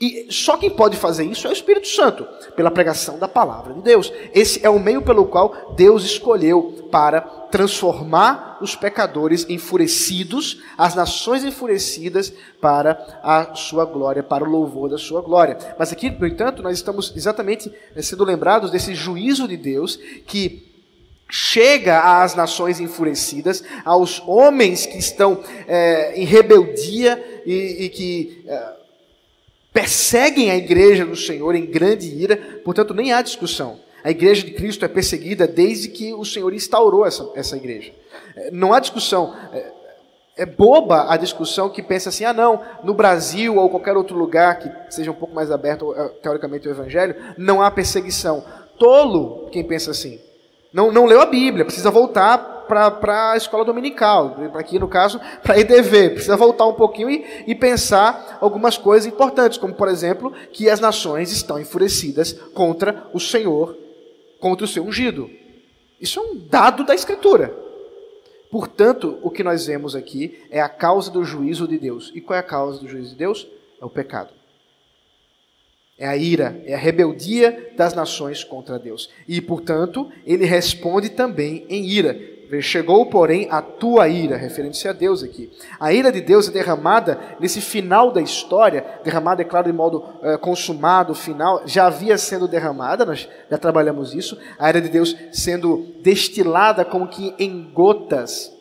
E 0.00 0.26
só 0.28 0.56
quem 0.56 0.70
pode 0.70 0.96
fazer 0.96 1.24
isso 1.24 1.46
é 1.46 1.50
o 1.50 1.52
Espírito 1.52 1.86
Santo, 1.86 2.26
pela 2.56 2.70
pregação 2.70 3.16
da 3.16 3.28
palavra 3.28 3.72
de 3.74 3.80
Deus. 3.80 4.12
Esse 4.34 4.64
é 4.66 4.68
o 4.68 4.80
meio 4.80 5.02
pelo 5.02 5.26
qual 5.26 5.72
Deus 5.76 6.04
escolheu 6.04 6.88
para 6.90 7.20
transformar 7.20 8.58
os 8.60 8.74
pecadores 8.74 9.46
enfurecidos, 9.48 10.60
as 10.76 10.96
nações 10.96 11.44
enfurecidas, 11.44 12.32
para 12.60 13.20
a 13.22 13.54
sua 13.54 13.84
glória, 13.84 14.22
para 14.22 14.42
o 14.42 14.50
louvor 14.50 14.90
da 14.90 14.98
sua 14.98 15.22
glória. 15.22 15.56
Mas 15.78 15.92
aqui, 15.92 16.10
no 16.10 16.26
entanto, 16.26 16.60
nós 16.60 16.76
estamos 16.76 17.12
exatamente 17.14 17.72
eh, 17.94 18.02
sendo 18.02 18.24
lembrados 18.24 18.72
desse 18.72 18.94
juízo 18.96 19.46
de 19.46 19.56
Deus 19.56 19.96
que 20.26 20.74
chega 21.30 22.20
às 22.20 22.34
nações 22.34 22.80
enfurecidas, 22.80 23.62
aos 23.84 24.20
homens 24.26 24.86
que 24.86 24.98
estão 24.98 25.40
é, 25.66 26.20
em 26.20 26.24
rebeldia 26.24 27.42
e, 27.46 27.84
e 27.84 27.88
que. 27.88 28.44
É, 28.48 28.83
perseguem 29.74 30.52
a 30.52 30.56
igreja 30.56 31.04
do 31.04 31.16
Senhor 31.16 31.56
em 31.56 31.66
grande 31.66 32.06
ira, 32.06 32.36
portanto, 32.64 32.94
nem 32.94 33.12
há 33.12 33.20
discussão. 33.20 33.80
A 34.04 34.10
igreja 34.10 34.46
de 34.46 34.52
Cristo 34.52 34.84
é 34.84 34.88
perseguida 34.88 35.48
desde 35.48 35.88
que 35.88 36.14
o 36.14 36.24
Senhor 36.24 36.54
instaurou 36.54 37.04
essa, 37.04 37.28
essa 37.34 37.56
igreja. 37.56 37.92
É, 38.36 38.52
não 38.52 38.72
há 38.72 38.78
discussão. 38.78 39.34
É, 39.52 39.72
é 40.36 40.46
boba 40.46 41.12
a 41.12 41.16
discussão 41.16 41.68
que 41.68 41.82
pensa 41.82 42.10
assim: 42.10 42.24
ah, 42.24 42.32
não, 42.32 42.62
no 42.84 42.94
Brasil 42.94 43.56
ou 43.56 43.68
qualquer 43.68 43.96
outro 43.96 44.16
lugar 44.16 44.60
que 44.60 44.70
seja 44.94 45.10
um 45.10 45.14
pouco 45.14 45.34
mais 45.34 45.50
aberto, 45.50 45.92
é, 45.92 46.08
teoricamente, 46.22 46.68
ao 46.68 46.74
Evangelho, 46.74 47.16
não 47.36 47.60
há 47.60 47.68
perseguição. 47.68 48.44
Tolo 48.78 49.48
quem 49.50 49.64
pensa 49.64 49.90
assim. 49.90 50.20
Não, 50.72 50.92
não 50.92 51.04
leu 51.04 51.20
a 51.20 51.26
Bíblia, 51.26 51.64
precisa 51.64 51.90
voltar 51.90 52.53
para 52.66 53.32
a 53.32 53.36
escola 53.36 53.64
dominical, 53.64 54.36
aqui 54.54 54.78
no 54.78 54.88
caso, 54.88 55.20
para 55.42 55.54
a 55.54 55.58
EDV. 55.58 56.10
Precisa 56.10 56.36
voltar 56.36 56.66
um 56.66 56.74
pouquinho 56.74 57.10
e, 57.10 57.44
e 57.46 57.54
pensar 57.54 58.38
algumas 58.40 58.76
coisas 58.76 59.06
importantes, 59.06 59.58
como 59.58 59.74
por 59.74 59.88
exemplo, 59.88 60.32
que 60.52 60.68
as 60.68 60.80
nações 60.80 61.30
estão 61.30 61.58
enfurecidas 61.58 62.32
contra 62.52 63.06
o 63.12 63.20
Senhor, 63.20 63.76
contra 64.40 64.64
o 64.64 64.68
seu 64.68 64.84
ungido. 64.84 65.30
Isso 66.00 66.20
é 66.20 66.22
um 66.22 66.36
dado 66.36 66.84
da 66.84 66.94
Escritura. 66.94 67.54
Portanto, 68.50 69.18
o 69.20 69.30
que 69.30 69.42
nós 69.42 69.66
vemos 69.66 69.96
aqui 69.96 70.40
é 70.50 70.60
a 70.60 70.68
causa 70.68 71.10
do 71.10 71.24
juízo 71.24 71.66
de 71.66 71.76
Deus. 71.76 72.12
E 72.14 72.20
qual 72.20 72.36
é 72.36 72.40
a 72.40 72.42
causa 72.42 72.78
do 72.78 72.86
juízo 72.86 73.10
de 73.10 73.16
Deus? 73.16 73.48
É 73.80 73.84
o 73.84 73.90
pecado. 73.90 74.32
É 75.98 76.06
a 76.06 76.16
ira, 76.16 76.60
é 76.64 76.74
a 76.74 76.78
rebeldia 76.78 77.72
das 77.76 77.94
nações 77.94 78.44
contra 78.44 78.78
Deus. 78.78 79.10
E, 79.26 79.40
portanto, 79.40 80.10
ele 80.26 80.44
responde 80.44 81.08
também 81.08 81.66
em 81.68 81.84
ira. 81.84 82.33
Chegou, 82.60 83.06
porém, 83.06 83.48
a 83.50 83.60
tua 83.60 84.08
ira, 84.08 84.36
referindo-se 84.36 84.86
a 84.86 84.92
Deus 84.92 85.22
aqui. 85.22 85.50
A 85.80 85.92
ira 85.92 86.12
de 86.12 86.20
Deus 86.20 86.48
é 86.48 86.52
derramada 86.52 87.18
nesse 87.40 87.60
final 87.60 88.10
da 88.10 88.20
história, 88.20 88.84
derramada, 89.02 89.42
é 89.42 89.44
claro, 89.44 89.66
de 89.66 89.72
modo 89.72 90.04
é, 90.22 90.36
consumado, 90.36 91.14
final, 91.14 91.62
já 91.66 91.86
havia 91.86 92.16
sendo 92.18 92.46
derramada, 92.46 93.04
nós 93.04 93.28
já 93.50 93.58
trabalhamos 93.58 94.14
isso. 94.14 94.38
A 94.58 94.68
ira 94.68 94.80
de 94.80 94.88
Deus 94.88 95.16
sendo 95.32 95.94
destilada 96.00 96.84
como 96.84 97.08
que 97.08 97.34
em 97.38 97.70
gotas. 97.72 98.52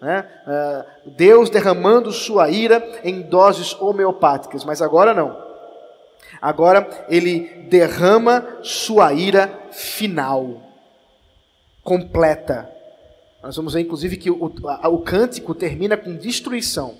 Né? 0.00 0.24
Uh, 0.46 1.10
Deus 1.16 1.50
derramando 1.50 2.12
sua 2.12 2.48
ira 2.50 2.84
em 3.02 3.22
doses 3.22 3.74
homeopáticas, 3.80 4.64
mas 4.64 4.80
agora 4.80 5.12
não. 5.12 5.36
Agora 6.40 6.88
ele 7.08 7.66
derrama 7.68 8.46
sua 8.62 9.12
ira 9.12 9.50
final, 9.72 10.62
completa. 11.82 12.77
Nós 13.42 13.54
vamos 13.56 13.72
ver, 13.72 13.80
inclusive, 13.80 14.16
que 14.16 14.30
o, 14.30 14.44
o 14.44 14.98
cântico 14.98 15.54
termina 15.54 15.96
com 15.96 16.16
destruição. 16.16 16.96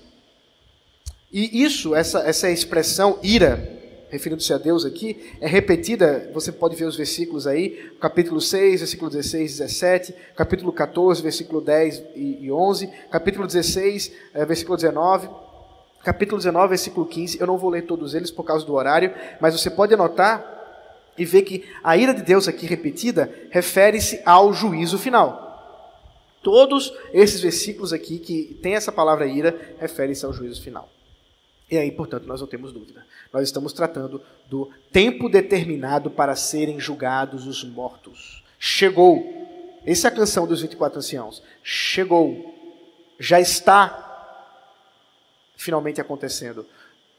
E 1.32 1.62
isso, 1.62 1.94
essa, 1.94 2.20
essa 2.20 2.48
expressão 2.48 3.18
ira, 3.22 3.76
referindo-se 4.08 4.52
a 4.52 4.58
Deus 4.58 4.84
aqui, 4.84 5.34
é 5.40 5.48
repetida, 5.48 6.30
você 6.32 6.52
pode 6.52 6.76
ver 6.76 6.84
os 6.84 6.96
versículos 6.96 7.46
aí, 7.46 7.92
capítulo 8.00 8.40
6, 8.40 8.80
versículo 8.80 9.10
16 9.10 9.50
e 9.50 9.58
17, 9.58 10.14
capítulo 10.36 10.72
14, 10.72 11.20
versículo 11.20 11.60
10 11.60 12.02
e 12.14 12.50
11, 12.50 12.88
capítulo 13.10 13.46
16, 13.46 14.12
eh, 14.32 14.44
versículo 14.46 14.76
19, 14.76 15.28
capítulo 16.02 16.38
19, 16.38 16.68
versículo 16.68 17.04
15. 17.04 17.40
Eu 17.40 17.46
não 17.48 17.58
vou 17.58 17.68
ler 17.68 17.82
todos 17.82 18.14
eles 18.14 18.30
por 18.30 18.44
causa 18.44 18.64
do 18.64 18.74
horário, 18.74 19.12
mas 19.40 19.60
você 19.60 19.68
pode 19.68 19.92
anotar 19.92 20.56
e 21.18 21.24
ver 21.24 21.42
que 21.42 21.68
a 21.82 21.96
ira 21.96 22.14
de 22.14 22.22
Deus 22.22 22.46
aqui 22.46 22.64
repetida 22.64 23.30
refere-se 23.50 24.22
ao 24.24 24.54
juízo 24.54 24.96
final. 24.96 25.47
Todos 26.42 26.92
esses 27.12 27.40
versículos 27.40 27.92
aqui 27.92 28.18
que 28.18 28.58
tem 28.62 28.74
essa 28.74 28.92
palavra 28.92 29.26
ira 29.26 29.74
referem-se 29.78 30.24
ao 30.24 30.32
juízo 30.32 30.62
final. 30.62 30.88
E 31.70 31.76
aí, 31.76 31.92
portanto, 31.92 32.26
nós 32.26 32.40
não 32.40 32.48
temos 32.48 32.72
dúvida. 32.72 33.04
Nós 33.32 33.42
estamos 33.44 33.72
tratando 33.72 34.22
do 34.48 34.70
tempo 34.90 35.28
determinado 35.28 36.10
para 36.10 36.34
serem 36.34 36.80
julgados 36.80 37.46
os 37.46 37.62
mortos. 37.62 38.42
Chegou. 38.58 39.34
Essa 39.84 40.08
é 40.08 40.10
a 40.10 40.14
canção 40.14 40.46
dos 40.46 40.62
24 40.62 40.98
anciãos. 40.98 41.42
Chegou. 41.62 42.54
Já 43.18 43.38
está 43.40 44.04
finalmente 45.56 46.00
acontecendo. 46.00 46.64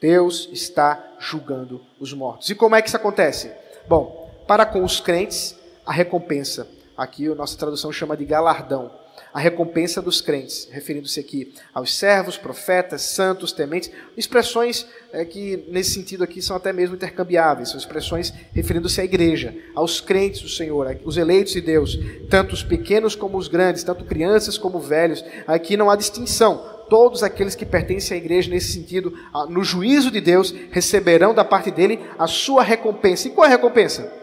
Deus 0.00 0.48
está 0.50 1.14
julgando 1.18 1.80
os 2.00 2.12
mortos. 2.12 2.48
E 2.48 2.54
como 2.54 2.74
é 2.74 2.82
que 2.82 2.88
isso 2.88 2.96
acontece? 2.96 3.52
Bom, 3.86 4.34
para 4.48 4.66
com 4.66 4.82
os 4.82 4.98
crentes, 4.98 5.56
a 5.86 5.92
recompensa. 5.92 6.66
Aqui 6.96 7.28
a 7.28 7.34
nossa 7.34 7.56
tradução 7.56 7.92
chama 7.92 8.16
de 8.16 8.24
galardão. 8.24 8.90
A 9.32 9.38
recompensa 9.38 10.02
dos 10.02 10.20
crentes, 10.20 10.68
referindo-se 10.72 11.20
aqui 11.20 11.52
aos 11.72 11.94
servos, 11.94 12.36
profetas, 12.36 13.02
santos, 13.02 13.52
tementes, 13.52 13.90
expressões 14.16 14.86
é, 15.12 15.24
que 15.24 15.64
nesse 15.68 15.94
sentido 15.94 16.24
aqui 16.24 16.42
são 16.42 16.56
até 16.56 16.72
mesmo 16.72 16.96
intercambiáveis, 16.96 17.68
são 17.68 17.78
expressões 17.78 18.32
referindo-se 18.52 19.00
à 19.00 19.04
igreja, 19.04 19.54
aos 19.74 20.00
crentes 20.00 20.42
do 20.42 20.48
Senhor, 20.48 20.98
os 21.04 21.16
eleitos 21.16 21.52
de 21.52 21.60
Deus, 21.60 21.98
tanto 22.28 22.54
os 22.54 22.64
pequenos 22.64 23.14
como 23.14 23.38
os 23.38 23.46
grandes, 23.46 23.84
tanto 23.84 24.04
crianças 24.04 24.58
como 24.58 24.80
velhos. 24.80 25.24
Aqui 25.46 25.76
não 25.76 25.90
há 25.90 25.96
distinção 25.96 26.80
todos 26.90 27.22
aqueles 27.22 27.54
que 27.54 27.64
pertencem 27.64 28.16
à 28.16 28.20
igreja 28.20 28.50
nesse 28.50 28.72
sentido, 28.72 29.14
no 29.48 29.62
juízo 29.62 30.10
de 30.10 30.20
Deus, 30.20 30.52
receberão 30.72 31.32
da 31.32 31.44
parte 31.44 31.70
dele 31.70 32.00
a 32.18 32.26
sua 32.26 32.64
recompensa. 32.64 33.28
E 33.28 33.30
qual 33.30 33.46
é 33.46 33.48
a 33.48 33.52
recompensa? 33.52 34.19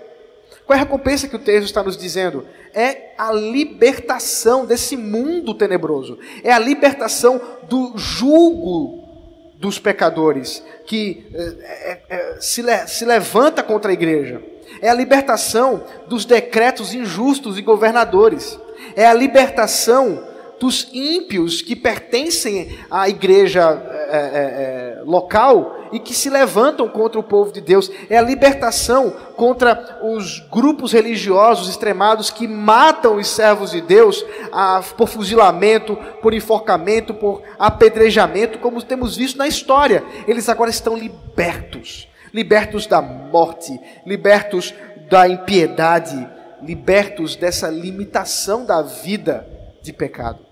Qual 0.67 0.75
é 0.75 0.81
a 0.81 0.83
recompensa 0.83 1.29
que 1.29 1.35
o 1.37 1.39
texto 1.39 1.67
está 1.67 1.81
nos 1.81 1.95
dizendo? 1.95 2.45
É 2.73 3.13
a 3.17 3.31
libertação 3.31 4.65
desse 4.65 4.97
mundo 4.97 5.53
tenebroso. 5.53 6.19
É 6.43 6.51
a 6.51 6.59
libertação 6.59 7.39
do 7.69 7.93
julgo 7.95 9.07
dos 9.55 9.79
pecadores 9.79 10.61
que 10.85 11.25
é, 11.33 11.99
é, 12.09 12.37
se, 12.41 12.61
le, 12.61 12.85
se 12.85 13.05
levanta 13.05 13.63
contra 13.63 13.91
a 13.91 13.93
igreja. 13.93 14.43
É 14.81 14.89
a 14.89 14.93
libertação 14.93 15.85
dos 16.09 16.25
decretos 16.25 16.93
injustos 16.93 17.57
e 17.57 17.61
governadores. 17.61 18.59
É 18.93 19.07
a 19.07 19.13
libertação 19.13 20.21
dos 20.59 20.89
ímpios 20.91 21.61
que 21.61 21.77
pertencem 21.77 22.77
à 22.91 23.07
igreja 23.07 23.69
é, 24.09 25.01
local 25.05 25.76
e 25.91 25.99
que 25.99 26.13
se 26.13 26.29
levantam 26.29 26.87
contra 26.87 27.19
o 27.19 27.23
povo 27.23 27.51
de 27.51 27.61
Deus. 27.61 27.91
É 28.09 28.17
a 28.17 28.21
libertação 28.21 29.11
contra 29.35 29.99
os 30.03 30.39
grupos 30.51 30.91
religiosos 30.91 31.69
extremados 31.69 32.29
que 32.29 32.47
matam 32.47 33.17
os 33.17 33.27
servos 33.27 33.71
de 33.71 33.81
Deus 33.81 34.25
a, 34.51 34.81
por 34.97 35.07
fuzilamento, 35.07 35.95
por 36.21 36.33
enforcamento, 36.33 37.13
por 37.13 37.41
apedrejamento, 37.59 38.59
como 38.59 38.81
temos 38.81 39.15
visto 39.15 39.37
na 39.37 39.47
história. 39.47 40.03
Eles 40.27 40.49
agora 40.49 40.69
estão 40.69 40.97
libertos 40.97 42.07
libertos 42.33 42.85
da 42.85 43.01
morte, 43.01 43.79
libertos 44.05 44.73
da 45.09 45.27
impiedade, 45.27 46.27
libertos 46.61 47.35
dessa 47.35 47.69
limitação 47.69 48.65
da 48.65 48.81
vida 48.81 49.47
de 49.81 49.93
pecado. 49.93 50.45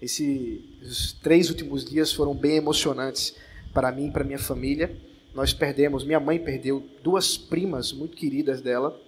Esses 0.00 1.12
três 1.22 1.48
últimos 1.48 1.84
dias 1.84 2.12
foram 2.12 2.34
bem 2.34 2.56
emocionantes 2.56 3.34
para 3.78 3.92
mim 3.92 4.10
para 4.10 4.24
minha 4.24 4.40
família. 4.40 4.92
Nós 5.32 5.52
perdemos, 5.52 6.02
minha 6.02 6.18
mãe 6.18 6.36
perdeu 6.36 6.84
duas 7.00 7.38
primas 7.38 7.92
muito 7.92 8.16
queridas 8.16 8.60
dela, 8.60 9.00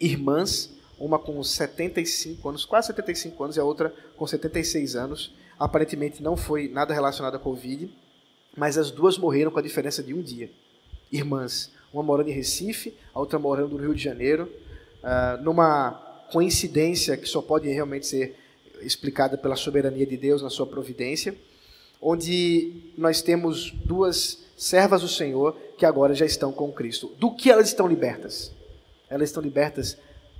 irmãs, 0.00 0.72
uma 0.96 1.18
com 1.18 1.42
75 1.42 2.48
anos, 2.48 2.64
quase 2.64 2.86
75 2.86 3.42
anos, 3.42 3.56
e 3.56 3.60
a 3.60 3.64
outra 3.64 3.92
com 4.16 4.24
76 4.24 4.94
anos. 4.94 5.34
Aparentemente 5.58 6.22
não 6.22 6.36
foi 6.36 6.68
nada 6.68 6.94
relacionado 6.94 7.34
à 7.34 7.40
Covid, 7.40 7.92
mas 8.56 8.78
as 8.78 8.92
duas 8.92 9.18
morreram 9.18 9.50
com 9.50 9.58
a 9.58 9.62
diferença 9.62 10.00
de 10.00 10.14
um 10.14 10.22
dia. 10.22 10.48
Irmãs, 11.10 11.72
uma 11.92 12.04
morando 12.04 12.30
em 12.30 12.32
Recife, 12.32 12.94
a 13.12 13.18
outra 13.18 13.36
morando 13.36 13.76
no 13.76 13.82
Rio 13.82 13.96
de 13.96 14.04
Janeiro, 14.04 14.48
uh, 15.02 15.42
numa 15.42 15.94
coincidência 16.30 17.16
que 17.16 17.26
só 17.26 17.42
pode 17.42 17.68
realmente 17.68 18.06
ser 18.06 18.36
explicada 18.80 19.36
pela 19.36 19.56
soberania 19.56 20.06
de 20.06 20.16
Deus 20.16 20.40
na 20.40 20.48
sua 20.50 20.68
providência, 20.68 21.34
onde 22.00 22.92
nós 22.96 23.22
temos 23.22 23.72
duas 23.84 24.38
servas 24.56 25.02
do 25.02 25.08
Senhor 25.08 25.56
que 25.76 25.86
agora 25.86 26.14
já 26.14 26.26
estão 26.26 26.52
com 26.52 26.72
Cristo. 26.72 27.14
Do 27.18 27.34
que 27.34 27.50
elas 27.50 27.68
estão 27.68 27.86
libertas? 27.86 28.52
Elas 29.08 29.30
estão 29.30 29.42
libertas 29.42 29.96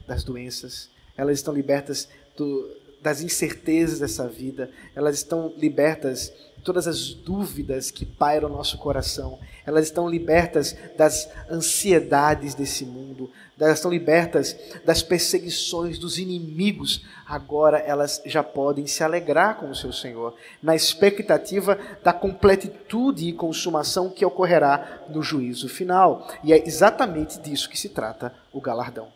das 0.06 0.22
doenças, 0.22 0.88
elas 1.16 1.38
estão 1.38 1.52
libertas 1.54 2.08
do, 2.36 2.70
das 3.02 3.20
incertezas 3.20 3.98
dessa 3.98 4.28
vida, 4.28 4.70
elas 4.94 5.16
estão 5.16 5.52
libertas 5.56 6.32
de 6.56 6.62
todas 6.62 6.86
as 6.86 7.14
dúvidas 7.14 7.90
que 7.90 8.04
pairam 8.04 8.48
no 8.48 8.56
nosso 8.56 8.76
coração, 8.78 9.38
elas 9.64 9.86
estão 9.86 10.08
libertas 10.08 10.76
das 10.96 11.28
ansiedades 11.50 12.54
desse 12.54 12.84
mundo, 12.84 13.30
elas 13.58 13.78
estão 13.78 13.90
libertas 13.90 14.56
das 14.84 15.02
perseguições 15.02 15.98
dos 15.98 16.18
inimigos. 16.18 17.04
Agora 17.26 17.78
elas 17.78 18.22
já 18.24 18.42
podem 18.42 18.86
se 18.86 19.04
alegrar 19.04 19.56
com 19.56 19.70
o 19.70 19.74
seu 19.74 19.92
Senhor, 19.92 20.34
na 20.62 20.74
expectativa 20.74 21.78
da 22.02 22.12
completitude 22.12 23.28
e 23.28 23.32
consumação 23.32 24.10
que 24.10 24.24
ocorrerá 24.24 25.02
no 25.08 25.22
juízo 25.22 25.68
final. 25.68 26.28
E 26.42 26.52
é 26.52 26.66
exatamente 26.66 27.38
disso 27.38 27.68
que 27.68 27.78
se 27.78 27.90
trata 27.90 28.34
o 28.52 28.60
galardão. 28.60 29.08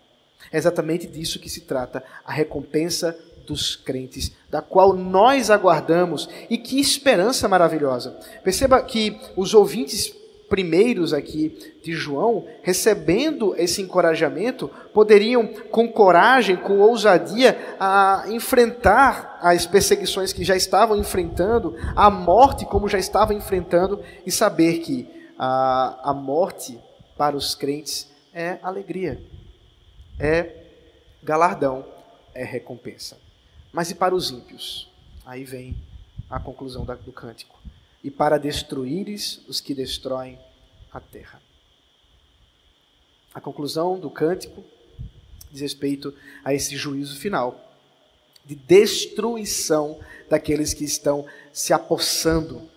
É 0.52 0.58
exatamente 0.58 1.06
disso 1.06 1.38
que 1.38 1.48
se 1.48 1.62
trata 1.62 2.04
a 2.24 2.32
recompensa 2.32 3.16
dos 3.46 3.76
crentes, 3.76 4.32
da 4.50 4.62
qual 4.62 4.94
nós 4.94 5.50
aguardamos. 5.50 6.28
E 6.48 6.58
que 6.58 6.80
esperança 6.80 7.48
maravilhosa! 7.48 8.18
Perceba 8.42 8.80
que 8.82 9.18
os 9.36 9.54
ouvintes 9.54 10.14
primeiros 10.48 11.12
aqui 11.12 11.74
de 11.82 11.92
João, 11.92 12.46
recebendo 12.62 13.54
esse 13.56 13.82
encorajamento, 13.82 14.70
poderiam, 14.92 15.46
com 15.46 15.88
coragem, 15.88 16.56
com 16.56 16.78
ousadia, 16.78 17.76
a 17.80 18.24
enfrentar 18.28 19.38
as 19.42 19.66
perseguições 19.66 20.32
que 20.32 20.44
já 20.44 20.54
estavam 20.54 20.96
enfrentando, 20.96 21.74
a 21.96 22.08
morte 22.10 22.64
como 22.64 22.88
já 22.88 22.98
estavam 22.98 23.36
enfrentando, 23.36 24.00
e 24.24 24.30
saber 24.30 24.78
que 24.78 25.08
a, 25.38 26.10
a 26.10 26.14
morte 26.14 26.78
para 27.16 27.36
os 27.36 27.54
crentes 27.54 28.08
é 28.32 28.58
alegria, 28.62 29.20
é 30.18 30.50
galardão, 31.22 31.84
é 32.34 32.44
recompensa. 32.44 33.23
Mas 33.74 33.90
e 33.90 33.94
para 33.96 34.14
os 34.14 34.30
ímpios? 34.30 34.88
Aí 35.26 35.44
vem 35.44 35.76
a 36.30 36.38
conclusão 36.38 36.84
do 36.84 37.12
cântico. 37.12 37.58
E 38.04 38.10
para 38.10 38.38
destruíres 38.38 39.42
os 39.48 39.60
que 39.60 39.74
destroem 39.74 40.38
a 40.92 41.00
terra. 41.00 41.42
A 43.34 43.40
conclusão 43.40 43.98
do 43.98 44.08
cântico 44.08 44.62
diz 45.50 45.60
respeito 45.60 46.14
a 46.44 46.54
esse 46.54 46.76
juízo 46.76 47.18
final. 47.18 47.60
de 48.46 48.54
destruição 48.54 49.98
daqueles 50.28 50.74
que 50.74 50.84
estão 50.84 51.26
se 51.52 51.72
apossando 51.72 52.68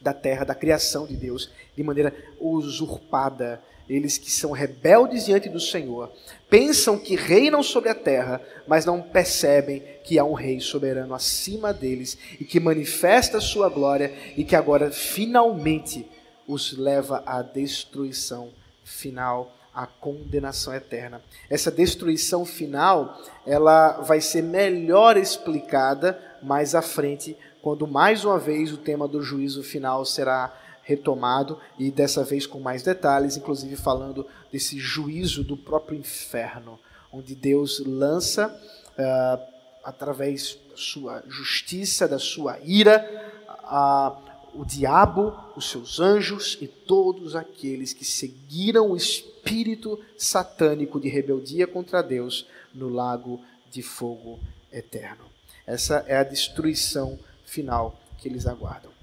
da 0.00 0.14
terra, 0.14 0.44
da 0.44 0.54
criação 0.54 1.06
de 1.06 1.14
Deus, 1.14 1.50
de 1.76 1.82
maneira 1.82 2.14
usurpada. 2.40 3.62
Eles 3.88 4.18
que 4.18 4.30
são 4.30 4.52
rebeldes 4.52 5.24
diante 5.24 5.48
do 5.48 5.58
Senhor, 5.58 6.12
pensam 6.50 6.98
que 6.98 7.16
reinam 7.16 7.62
sobre 7.62 7.88
a 7.88 7.94
terra, 7.94 8.40
mas 8.66 8.84
não 8.84 9.00
percebem 9.00 9.82
que 10.04 10.18
há 10.18 10.24
um 10.24 10.34
rei 10.34 10.60
soberano 10.60 11.14
acima 11.14 11.72
deles 11.72 12.18
e 12.38 12.44
que 12.44 12.60
manifesta 12.60 13.38
a 13.38 13.40
sua 13.40 13.68
glória 13.68 14.12
e 14.36 14.44
que 14.44 14.54
agora 14.56 14.90
finalmente 14.90 16.06
os 16.46 16.76
leva 16.76 17.22
à 17.26 17.42
destruição 17.42 18.50
final, 18.84 19.54
à 19.74 19.86
condenação 19.86 20.74
eterna. 20.74 21.22
Essa 21.48 21.70
destruição 21.70 22.44
final, 22.44 23.20
ela 23.46 24.00
vai 24.00 24.20
ser 24.20 24.42
melhor 24.42 25.16
explicada 25.16 26.18
mais 26.42 26.74
à 26.74 26.82
frente, 26.82 27.36
quando 27.60 27.86
mais 27.86 28.24
uma 28.24 28.38
vez 28.38 28.72
o 28.72 28.78
tema 28.78 29.06
do 29.06 29.22
juízo 29.22 29.62
final 29.62 30.04
será 30.04 30.52
retomado 30.88 31.60
e 31.78 31.90
dessa 31.90 32.24
vez 32.24 32.46
com 32.46 32.58
mais 32.58 32.82
detalhes, 32.82 33.36
inclusive 33.36 33.76
falando 33.76 34.26
desse 34.50 34.78
juízo 34.78 35.44
do 35.44 35.54
próprio 35.54 35.98
inferno, 35.98 36.80
onde 37.12 37.34
Deus 37.34 37.78
lança 37.86 38.48
uh, 38.48 39.54
através 39.84 40.58
da 40.70 40.76
sua 40.78 41.22
justiça, 41.28 42.08
da 42.08 42.18
sua 42.18 42.58
ira, 42.60 43.04
uh, 43.64 44.16
o 44.58 44.64
diabo, 44.64 45.36
os 45.54 45.68
seus 45.68 46.00
anjos 46.00 46.56
e 46.58 46.66
todos 46.66 47.36
aqueles 47.36 47.92
que 47.92 48.04
seguiram 48.04 48.92
o 48.92 48.96
espírito 48.96 50.00
satânico 50.16 50.98
de 50.98 51.10
rebeldia 51.10 51.66
contra 51.66 52.02
Deus 52.02 52.46
no 52.72 52.88
lago 52.88 53.42
de 53.70 53.82
fogo 53.82 54.40
eterno. 54.72 55.26
Essa 55.66 56.02
é 56.08 56.16
a 56.16 56.24
destruição 56.24 57.18
final 57.44 58.00
que 58.16 58.26
eles 58.26 58.46
aguardam. 58.46 58.97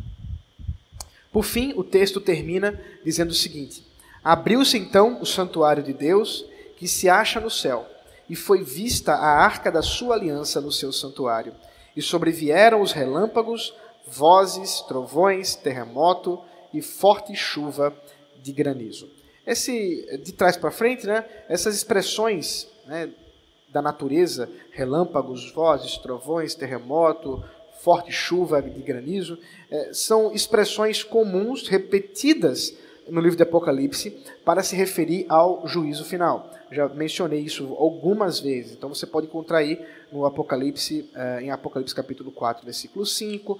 Por 1.35 1.43
fim, 1.43 1.73
o 1.75 1.83
texto 1.83 2.21
termina 2.21 2.81
dizendo 3.03 3.31
o 3.31 3.33
seguinte: 3.33 3.85
Abriu-se 4.23 4.77
então 4.77 5.21
o 5.21 5.25
santuário 5.25 5.83
de 5.83 5.91
Deus, 5.91 6.45
que 6.77 6.87
se 6.87 7.09
acha 7.09 7.41
no 7.41 7.49
céu, 7.49 7.85
e 8.29 8.37
foi 8.37 8.63
vista 8.63 9.11
a 9.11 9.43
arca 9.43 9.69
da 9.69 9.81
sua 9.81 10.15
aliança 10.15 10.61
no 10.61 10.71
seu 10.71 10.93
santuário. 10.93 11.53
E 11.93 12.01
sobrevieram 12.01 12.81
os 12.81 12.93
relâmpagos, 12.93 13.75
vozes, 14.07 14.79
trovões, 14.87 15.55
terremoto 15.55 16.41
e 16.73 16.81
forte 16.81 17.35
chuva 17.35 17.93
de 18.41 18.53
granizo. 18.53 19.09
Esse 19.45 20.21
de 20.23 20.31
trás 20.31 20.55
para 20.55 20.71
frente, 20.71 21.05
né, 21.05 21.25
essas 21.49 21.75
expressões 21.75 22.65
né, 22.85 23.09
da 23.67 23.81
natureza, 23.81 24.49
relâmpagos, 24.71 25.51
vozes, 25.51 25.97
trovões, 25.97 26.55
terremoto, 26.55 27.43
forte 27.85 28.11
chuva 28.11 28.63
de 28.63 28.81
granizo, 28.81 29.37
é, 29.69 29.93
são 29.93 30.33
expressões 30.33 31.03
comuns, 31.03 31.67
repetidas 31.67 32.75
no 33.07 33.21
livro 33.21 33.37
de 33.37 33.43
Apocalipse, 33.43 34.09
para 34.43 34.63
se 34.63 34.75
referir 34.75 35.27
ao 35.29 35.67
juízo 35.67 36.03
final. 36.03 36.51
Já 36.71 36.89
mencionei 36.89 37.41
isso 37.41 37.75
algumas 37.77 38.39
vezes, 38.39 38.71
então 38.71 38.89
você 38.89 39.05
pode 39.05 39.27
encontrar 39.27 39.59
aí 39.59 39.79
no 40.11 40.25
Apocalipse, 40.25 41.07
é, 41.13 41.43
em 41.43 41.51
Apocalipse 41.51 41.93
capítulo 41.93 42.31
4, 42.31 42.65
versículo 42.65 43.05
5, 43.05 43.59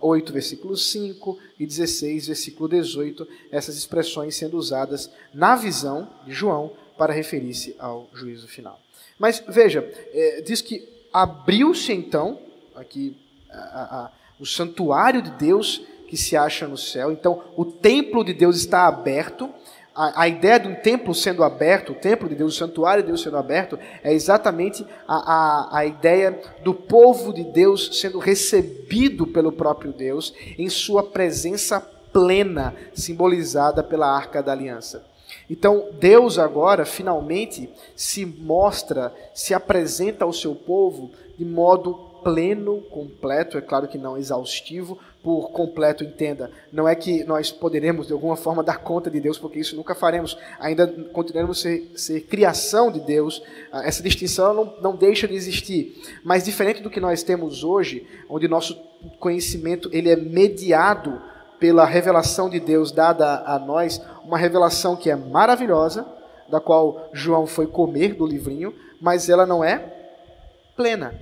8, 0.00 0.32
versículo 0.32 0.76
5 0.76 1.36
e 1.58 1.66
16, 1.66 2.28
versículo 2.28 2.68
18, 2.68 3.26
essas 3.50 3.76
expressões 3.76 4.36
sendo 4.36 4.56
usadas 4.56 5.10
na 5.34 5.56
visão 5.56 6.08
de 6.24 6.32
João 6.32 6.70
para 6.96 7.12
referir-se 7.12 7.74
ao 7.76 8.08
juízo 8.14 8.46
final. 8.46 8.78
Mas 9.18 9.42
veja, 9.48 9.84
é, 10.12 10.42
diz 10.42 10.62
que 10.62 10.88
abriu-se 11.12 11.92
então, 11.92 12.38
aqui 12.76 13.16
a, 13.54 14.04
a, 14.04 14.10
o 14.38 14.46
santuário 14.46 15.22
de 15.22 15.30
Deus 15.30 15.82
que 16.08 16.16
se 16.16 16.36
acha 16.36 16.66
no 16.66 16.76
céu. 16.76 17.10
Então, 17.10 17.42
o 17.56 17.64
templo 17.64 18.24
de 18.24 18.32
Deus 18.32 18.56
está 18.56 18.86
aberto. 18.86 19.50
A, 19.94 20.22
a, 20.22 20.28
ideia 20.28 20.58
de 20.58 20.68
um 20.68 20.74
templo 20.74 21.14
sendo 21.14 21.42
aberto, 21.44 21.92
o 21.92 21.94
templo 21.94 22.28
de 22.28 22.34
Deus, 22.34 22.54
o 22.54 22.58
santuário 22.58 23.02
de 23.02 23.08
Deus 23.08 23.22
sendo 23.22 23.36
aberto, 23.36 23.78
é 24.02 24.12
exatamente 24.12 24.84
a, 25.06 25.14
a, 25.14 25.78
a 25.78 25.86
ideia 25.86 26.40
do 26.62 26.74
povo 26.74 27.32
de 27.32 27.44
Deus 27.44 28.00
sendo 28.00 28.18
recebido 28.18 29.26
pelo 29.26 29.52
próprio 29.52 29.92
Deus 29.92 30.34
em 30.58 30.68
sua 30.68 31.02
presença 31.02 31.80
plena, 32.12 32.74
simbolizada 32.92 33.82
pela 33.82 34.06
arca 34.06 34.42
da 34.42 34.52
aliança. 34.52 35.04
Então, 35.48 35.88
Deus 35.98 36.38
agora, 36.38 36.86
finalmente, 36.86 37.68
se 37.94 38.24
mostra, 38.24 39.12
se 39.34 39.52
apresenta 39.52 40.24
ao 40.24 40.32
seu 40.32 40.54
povo 40.54 41.10
de 41.36 41.44
modo 41.44 42.03
pleno, 42.24 42.80
completo, 42.90 43.58
é 43.58 43.60
claro 43.60 43.86
que 43.86 43.98
não 43.98 44.16
exaustivo, 44.16 44.98
por 45.22 45.50
completo 45.52 46.02
entenda, 46.02 46.50
não 46.72 46.88
é 46.88 46.94
que 46.94 47.24
nós 47.24 47.50
poderemos 47.50 48.06
de 48.06 48.12
alguma 48.12 48.36
forma 48.36 48.62
dar 48.62 48.78
conta 48.78 49.10
de 49.10 49.20
Deus, 49.20 49.38
porque 49.38 49.58
isso 49.58 49.76
nunca 49.76 49.94
faremos, 49.94 50.36
ainda 50.58 50.86
continuaremos 51.12 51.60
ser, 51.60 51.90
ser 51.96 52.20
criação 52.22 52.90
de 52.90 53.00
Deus, 53.00 53.42
ah, 53.72 53.86
essa 53.86 54.02
distinção 54.02 54.52
não, 54.52 54.74
não 54.82 54.96
deixa 54.96 55.28
de 55.28 55.34
existir, 55.34 56.02
mas 56.22 56.44
diferente 56.44 56.82
do 56.82 56.90
que 56.90 57.00
nós 57.00 57.22
temos 57.22 57.64
hoje, 57.64 58.06
onde 58.28 58.48
nosso 58.48 58.78
conhecimento 59.18 59.88
ele 59.92 60.10
é 60.10 60.16
mediado 60.16 61.20
pela 61.58 61.86
revelação 61.86 62.50
de 62.50 62.60
Deus 62.60 62.92
dada 62.92 63.44
a 63.46 63.58
nós, 63.58 64.02
uma 64.24 64.36
revelação 64.36 64.94
que 64.96 65.10
é 65.10 65.16
maravilhosa, 65.16 66.06
da 66.50 66.60
qual 66.60 67.08
João 67.12 67.46
foi 67.46 67.66
comer 67.66 68.14
do 68.14 68.26
livrinho, 68.26 68.74
mas 69.00 69.30
ela 69.30 69.46
não 69.46 69.64
é 69.64 69.78
plena 70.76 71.14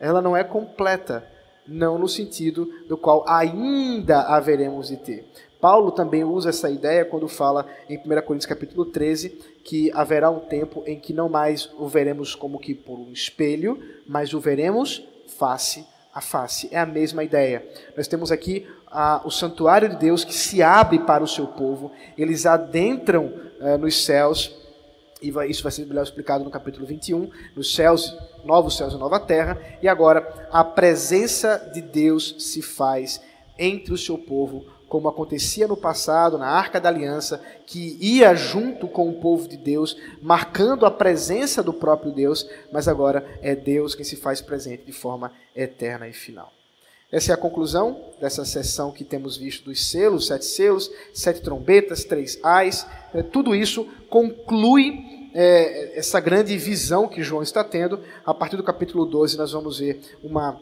ela 0.00 0.22
não 0.22 0.34
é 0.36 0.42
completa, 0.42 1.24
não 1.66 1.98
no 1.98 2.08
sentido 2.08 2.72
do 2.88 2.96
qual 2.96 3.24
ainda 3.28 4.22
haveremos 4.22 4.88
de 4.88 4.96
ter. 4.96 5.28
Paulo 5.60 5.92
também 5.92 6.24
usa 6.24 6.48
essa 6.48 6.70
ideia 6.70 7.04
quando 7.04 7.28
fala 7.28 7.66
em 7.88 7.98
1 7.98 8.02
Coríntios 8.22 8.46
capítulo 8.46 8.86
13 8.86 9.28
que 9.62 9.92
haverá 9.92 10.30
um 10.30 10.40
tempo 10.40 10.82
em 10.86 10.98
que 10.98 11.12
não 11.12 11.28
mais 11.28 11.70
o 11.78 11.86
veremos 11.86 12.34
como 12.34 12.58
que 12.58 12.74
por 12.74 12.98
um 12.98 13.12
espelho, 13.12 13.78
mas 14.06 14.32
o 14.32 14.40
veremos 14.40 15.06
face 15.38 15.86
a 16.14 16.20
face. 16.20 16.68
É 16.72 16.78
a 16.78 16.86
mesma 16.86 17.22
ideia. 17.22 17.64
Nós 17.94 18.08
temos 18.08 18.32
aqui 18.32 18.66
ah, 18.90 19.20
o 19.24 19.30
santuário 19.30 19.88
de 19.88 19.96
Deus 19.96 20.24
que 20.24 20.34
se 20.34 20.62
abre 20.62 20.98
para 21.00 21.22
o 21.22 21.28
seu 21.28 21.46
povo, 21.46 21.92
eles 22.16 22.46
adentram 22.46 23.32
eh, 23.60 23.76
nos 23.76 24.04
céus 24.04 24.59
e 25.22 25.30
vai, 25.30 25.48
isso 25.48 25.62
vai 25.62 25.72
ser 25.72 25.86
melhor 25.86 26.02
explicado 26.02 26.44
no 26.44 26.50
capítulo 26.50 26.86
21, 26.86 27.30
nos 27.54 27.74
céus, 27.74 28.16
novos 28.44 28.76
céus 28.76 28.94
e 28.94 28.96
nova 28.96 29.20
terra. 29.20 29.60
E 29.82 29.88
agora, 29.88 30.48
a 30.50 30.64
presença 30.64 31.70
de 31.72 31.80
Deus 31.80 32.36
se 32.38 32.62
faz 32.62 33.20
entre 33.58 33.92
o 33.92 33.98
seu 33.98 34.16
povo, 34.16 34.64
como 34.88 35.08
acontecia 35.08 35.68
no 35.68 35.76
passado, 35.76 36.36
na 36.36 36.48
Arca 36.48 36.80
da 36.80 36.88
Aliança, 36.88 37.40
que 37.66 37.96
ia 38.00 38.34
junto 38.34 38.88
com 38.88 39.08
o 39.08 39.20
povo 39.20 39.46
de 39.46 39.56
Deus, 39.56 39.96
marcando 40.20 40.84
a 40.84 40.90
presença 40.90 41.62
do 41.62 41.72
próprio 41.72 42.12
Deus, 42.12 42.48
mas 42.72 42.88
agora 42.88 43.24
é 43.40 43.54
Deus 43.54 43.94
quem 43.94 44.04
se 44.04 44.16
faz 44.16 44.40
presente 44.40 44.84
de 44.84 44.92
forma 44.92 45.32
eterna 45.54 46.08
e 46.08 46.12
final. 46.12 46.59
Essa 47.12 47.32
é 47.32 47.34
a 47.34 47.38
conclusão 47.38 48.00
dessa 48.20 48.44
sessão 48.44 48.92
que 48.92 49.02
temos 49.02 49.36
visto 49.36 49.64
dos 49.64 49.90
selos, 49.90 50.28
sete 50.28 50.44
selos, 50.44 50.90
sete 51.12 51.40
trombetas, 51.40 52.04
três 52.04 52.38
ais. 52.42 52.86
É, 53.12 53.22
tudo 53.22 53.54
isso 53.54 53.84
conclui 54.08 55.28
é, 55.34 55.98
essa 55.98 56.20
grande 56.20 56.56
visão 56.56 57.08
que 57.08 57.22
João 57.22 57.42
está 57.42 57.64
tendo. 57.64 57.98
A 58.24 58.32
partir 58.32 58.56
do 58.56 58.62
capítulo 58.62 59.04
12, 59.04 59.36
nós 59.36 59.50
vamos 59.50 59.80
ver 59.80 60.00
uma 60.22 60.60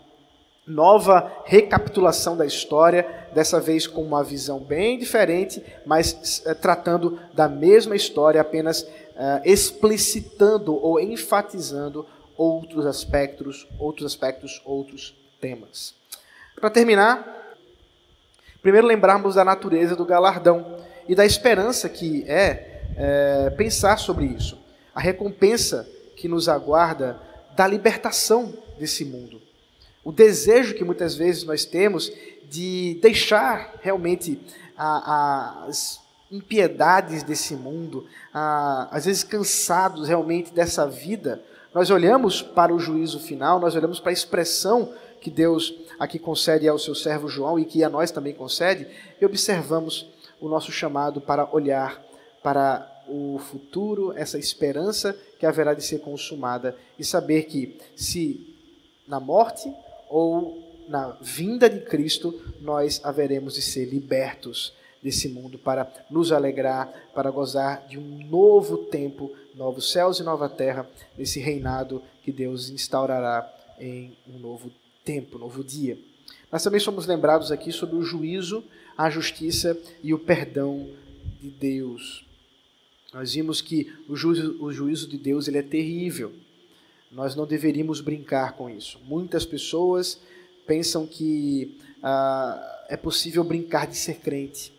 nova 0.66 1.32
recapitulação 1.44 2.36
da 2.36 2.46
história, 2.46 3.28
dessa 3.34 3.61
vez 3.61 3.86
com 3.86 4.03
uma 4.03 4.22
visão 4.22 4.59
bem 4.59 4.99
diferente, 4.99 5.62
mas 5.84 6.42
é, 6.46 6.55
tratando 6.55 7.18
da 7.34 7.49
mesma 7.49 7.94
história, 7.94 8.40
apenas 8.40 8.86
é, 9.16 9.42
explicitando 9.44 10.74
ou 10.74 10.99
enfatizando 10.99 12.07
outros 12.36 12.86
aspectos, 12.86 13.66
outros 13.78 14.07
aspectos, 14.07 14.62
outros 14.64 15.14
temas. 15.40 15.99
Para 16.61 16.70
terminar, 16.70 17.56
primeiro 18.61 18.86
lembrarmos 18.86 19.36
da 19.36 19.44
natureza 19.44 19.94
do 19.94 20.04
galardão 20.04 20.78
e 21.09 21.14
da 21.14 21.24
esperança 21.24 21.88
que 21.88 22.24
é, 22.26 22.82
é 22.96 23.50
pensar 23.50 23.96
sobre 23.96 24.26
isso. 24.26 24.59
A 24.92 25.00
recompensa 25.00 25.88
que 26.16 26.26
nos 26.26 26.48
aguarda 26.48 27.20
da 27.54 27.66
libertação 27.66 28.52
desse 28.76 29.04
mundo. 29.04 29.40
O 30.02 30.11
desejo 30.11 30.74
que 30.74 30.84
muitas 30.84 31.14
vezes 31.14 31.44
nós 31.44 31.64
temos 31.64 32.11
de 32.50 32.98
deixar 33.00 33.74
realmente 33.80 34.40
a, 34.76 35.64
as 35.68 36.00
impiedades 36.30 37.22
desse 37.22 37.54
mundo, 37.54 38.06
a, 38.34 38.88
às 38.90 39.04
vezes 39.04 39.22
cansados 39.22 40.09
realmente 40.09 40.52
dessa 40.52 40.88
vida, 40.88 41.40
nós 41.72 41.90
olhamos 41.90 42.42
para 42.42 42.74
o 42.74 42.78
juízo 42.80 43.20
final, 43.20 43.61
nós 43.61 43.76
olhamos 43.76 44.00
para 44.00 44.11
a 44.11 44.12
expressão 44.12 44.92
que 45.20 45.30
Deus 45.30 45.74
aqui 45.98 46.18
concede 46.18 46.68
ao 46.68 46.78
seu 46.78 46.94
servo 46.94 47.28
João 47.28 47.58
e 47.58 47.64
que 47.64 47.82
a 47.82 47.88
nós 47.88 48.10
também 48.10 48.34
concede, 48.34 48.86
e 49.20 49.24
observamos 49.24 50.08
o 50.40 50.48
nosso 50.48 50.70
chamado 50.70 51.20
para 51.20 51.48
olhar 51.52 52.02
para 52.42 52.86
o 53.08 53.38
futuro, 53.38 54.12
essa 54.16 54.38
esperança 54.38 55.18
que 55.38 55.46
haverá 55.46 55.74
de 55.74 55.82
ser 55.82 56.00
consumada 56.00 56.76
e 56.98 57.04
saber 57.04 57.44
que 57.44 57.78
se 57.96 58.54
na 59.06 59.18
morte 59.18 59.72
ou 60.08 60.68
na 60.88 61.16
vinda 61.20 61.68
de 61.68 61.80
Cristo, 61.80 62.38
nós 62.60 63.00
haveremos 63.04 63.54
de 63.54 63.62
ser 63.62 63.86
libertos 63.86 64.74
desse 65.02 65.28
mundo 65.28 65.58
para 65.58 65.90
nos 66.10 66.32
alegrar, 66.32 66.92
para 67.14 67.30
gozar 67.30 67.86
de 67.86 67.98
um 67.98 68.26
novo 68.26 68.78
tempo, 68.78 69.32
novos 69.54 69.92
céus 69.92 70.18
e 70.18 70.22
nova 70.22 70.48
terra, 70.48 70.88
nesse 71.16 71.40
reinado 71.40 72.02
que 72.22 72.32
Deus 72.32 72.68
instaurará 72.68 73.48
em 73.78 74.16
um 74.26 74.38
novo 74.38 74.70
tempo, 74.70 74.88
um 75.36 75.38
novo 75.38 75.64
dia. 75.64 75.98
Nós 76.52 76.62
também 76.62 76.80
somos 76.80 77.06
lembrados 77.06 77.50
aqui 77.50 77.72
sobre 77.72 77.96
o 77.96 78.02
juízo, 78.02 78.62
a 78.96 79.09
justiça 79.09 79.78
e 80.02 80.12
o 80.12 80.18
perdão 80.18 80.88
de 81.40 81.48
Deus. 81.48 82.24
Nós 83.12 83.32
vimos 83.32 83.61
que 83.61 83.92
o 84.09 84.14
juízo, 84.14 84.56
o 84.62 84.72
juízo 84.72 85.09
de 85.09 85.16
Deus 85.16 85.48
ele 85.48 85.59
é 85.59 85.62
terrível. 85.62 86.32
Nós 87.11 87.34
não 87.34 87.46
deveríamos 87.46 88.00
brincar 88.00 88.52
com 88.52 88.68
isso. 88.68 89.00
Muitas 89.04 89.46
pessoas 89.46 90.20
pensam 90.66 91.06
que 91.06 91.78
ah, 92.02 92.84
é 92.88 92.96
possível 92.96 93.42
brincar 93.42 93.86
de 93.86 93.96
ser 93.96 94.16
crente, 94.16 94.72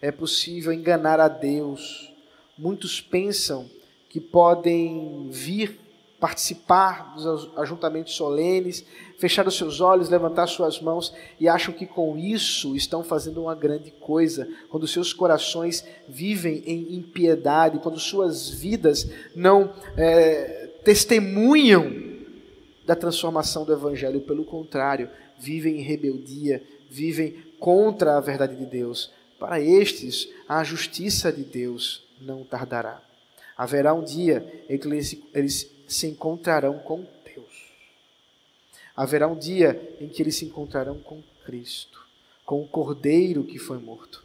é 0.00 0.12
possível 0.12 0.72
enganar 0.72 1.18
a 1.18 1.28
Deus. 1.28 2.12
Muitos 2.56 3.00
pensam 3.00 3.68
que 4.08 4.20
podem 4.20 5.28
vir 5.30 5.80
participar 6.24 7.14
dos 7.14 7.50
ajuntamentos 7.58 8.14
solenes, 8.14 8.82
fechar 9.18 9.46
os 9.46 9.58
seus 9.58 9.82
olhos, 9.82 10.08
levantar 10.08 10.46
suas 10.46 10.80
mãos 10.80 11.12
e 11.38 11.46
acham 11.46 11.74
que 11.74 11.84
com 11.84 12.16
isso 12.16 12.74
estão 12.74 13.04
fazendo 13.04 13.42
uma 13.42 13.54
grande 13.54 13.90
coisa. 13.90 14.48
Quando 14.70 14.88
seus 14.88 15.12
corações 15.12 15.84
vivem 16.08 16.62
em 16.64 16.94
impiedade, 16.94 17.78
quando 17.78 18.00
suas 18.00 18.48
vidas 18.48 19.06
não 19.36 19.70
é, 19.98 20.70
testemunham 20.82 21.92
da 22.86 22.96
transformação 22.96 23.66
do 23.66 23.74
Evangelho, 23.74 24.22
pelo 24.22 24.46
contrário, 24.46 25.10
vivem 25.38 25.76
em 25.76 25.82
rebeldia, 25.82 26.62
vivem 26.88 27.36
contra 27.60 28.16
a 28.16 28.20
verdade 28.20 28.56
de 28.56 28.64
Deus. 28.64 29.12
Para 29.38 29.60
estes, 29.60 30.26
a 30.48 30.64
justiça 30.64 31.30
de 31.30 31.44
Deus 31.44 32.02
não 32.18 32.44
tardará. 32.44 33.02
Haverá 33.58 33.92
um 33.92 34.02
dia 34.02 34.64
em 34.70 34.78
que 34.78 34.88
eles, 34.88 35.22
eles 35.34 35.73
se 35.94 36.06
encontrarão 36.08 36.78
com 36.80 37.06
Deus. 37.24 37.72
Haverá 38.96 39.28
um 39.28 39.38
dia 39.38 39.96
em 40.00 40.08
que 40.08 40.22
eles 40.22 40.36
se 40.36 40.44
encontrarão 40.44 40.98
com 40.98 41.22
Cristo, 41.44 42.04
com 42.44 42.60
o 42.62 42.66
Cordeiro 42.66 43.44
que 43.44 43.58
foi 43.58 43.78
morto. 43.78 44.24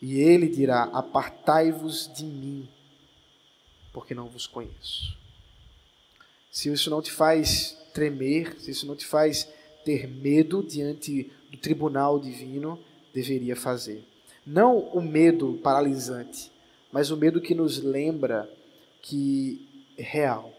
E 0.00 0.20
ele 0.20 0.48
dirá: 0.48 0.84
Apartai-vos 0.84 2.10
de 2.14 2.24
mim, 2.24 2.68
porque 3.92 4.14
não 4.14 4.28
vos 4.28 4.46
conheço. 4.46 5.16
Se 6.50 6.72
isso 6.72 6.88
não 6.88 7.02
te 7.02 7.10
faz 7.10 7.76
tremer, 7.92 8.58
se 8.60 8.70
isso 8.70 8.86
não 8.86 8.96
te 8.96 9.06
faz 9.06 9.48
ter 9.84 10.08
medo 10.08 10.62
diante 10.62 11.30
do 11.50 11.58
tribunal 11.58 12.18
divino, 12.18 12.78
deveria 13.12 13.56
fazer. 13.56 14.04
Não 14.46 14.78
o 14.78 15.00
medo 15.00 15.58
paralisante, 15.62 16.50
mas 16.92 17.10
o 17.10 17.16
medo 17.16 17.40
que 17.40 17.54
nos 17.54 17.78
lembra 17.78 18.50
que 19.02 19.66
é 19.98 20.02
real. 20.02 20.55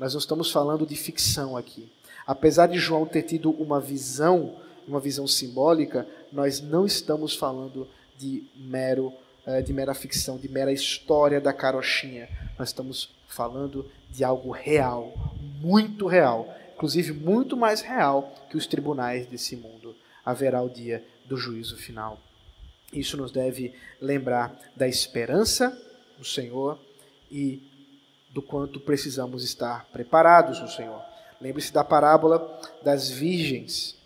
Nós 0.00 0.14
não 0.14 0.18
estamos 0.18 0.50
falando 0.50 0.86
de 0.86 0.96
ficção 0.96 1.58
aqui. 1.58 1.86
Apesar 2.26 2.68
de 2.68 2.78
João 2.78 3.04
ter 3.04 3.22
tido 3.22 3.50
uma 3.50 3.78
visão, 3.78 4.56
uma 4.88 4.98
visão 4.98 5.26
simbólica, 5.26 6.08
nós 6.32 6.58
não 6.58 6.86
estamos 6.86 7.36
falando 7.36 7.86
de 8.16 8.42
mero 8.56 9.12
eh, 9.44 9.60
de 9.60 9.74
mera 9.74 9.92
ficção, 9.92 10.38
de 10.38 10.48
mera 10.48 10.72
história 10.72 11.38
da 11.38 11.52
carochinha. 11.52 12.30
Nós 12.58 12.70
estamos 12.70 13.10
falando 13.28 13.90
de 14.08 14.24
algo 14.24 14.50
real, 14.50 15.12
muito 15.60 16.06
real, 16.06 16.48
inclusive 16.74 17.12
muito 17.12 17.54
mais 17.54 17.82
real 17.82 18.34
que 18.48 18.56
os 18.56 18.66
tribunais 18.66 19.26
desse 19.26 19.54
mundo. 19.54 19.94
Haverá 20.24 20.62
o 20.62 20.70
dia 20.70 21.04
do 21.26 21.36
juízo 21.36 21.76
final. 21.76 22.18
Isso 22.90 23.18
nos 23.18 23.30
deve 23.30 23.74
lembrar 24.00 24.58
da 24.74 24.88
esperança 24.88 25.78
no 26.18 26.24
Senhor 26.24 26.78
e 27.30 27.69
do 28.32 28.40
quanto 28.40 28.80
precisamos 28.80 29.42
estar 29.44 29.86
preparados 29.92 30.60
no 30.60 30.68
Senhor. 30.68 31.02
Lembre-se 31.40 31.72
da 31.72 31.82
parábola 31.82 32.60
das 32.82 33.10
virgens. 33.10 33.96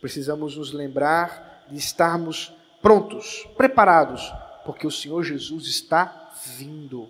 Precisamos 0.00 0.56
nos 0.56 0.72
lembrar 0.72 1.64
de 1.68 1.76
estarmos 1.76 2.52
prontos, 2.80 3.46
preparados, 3.56 4.32
porque 4.64 4.86
o 4.86 4.90
Senhor 4.90 5.22
Jesus 5.24 5.66
está 5.66 6.32
vindo. 6.56 7.08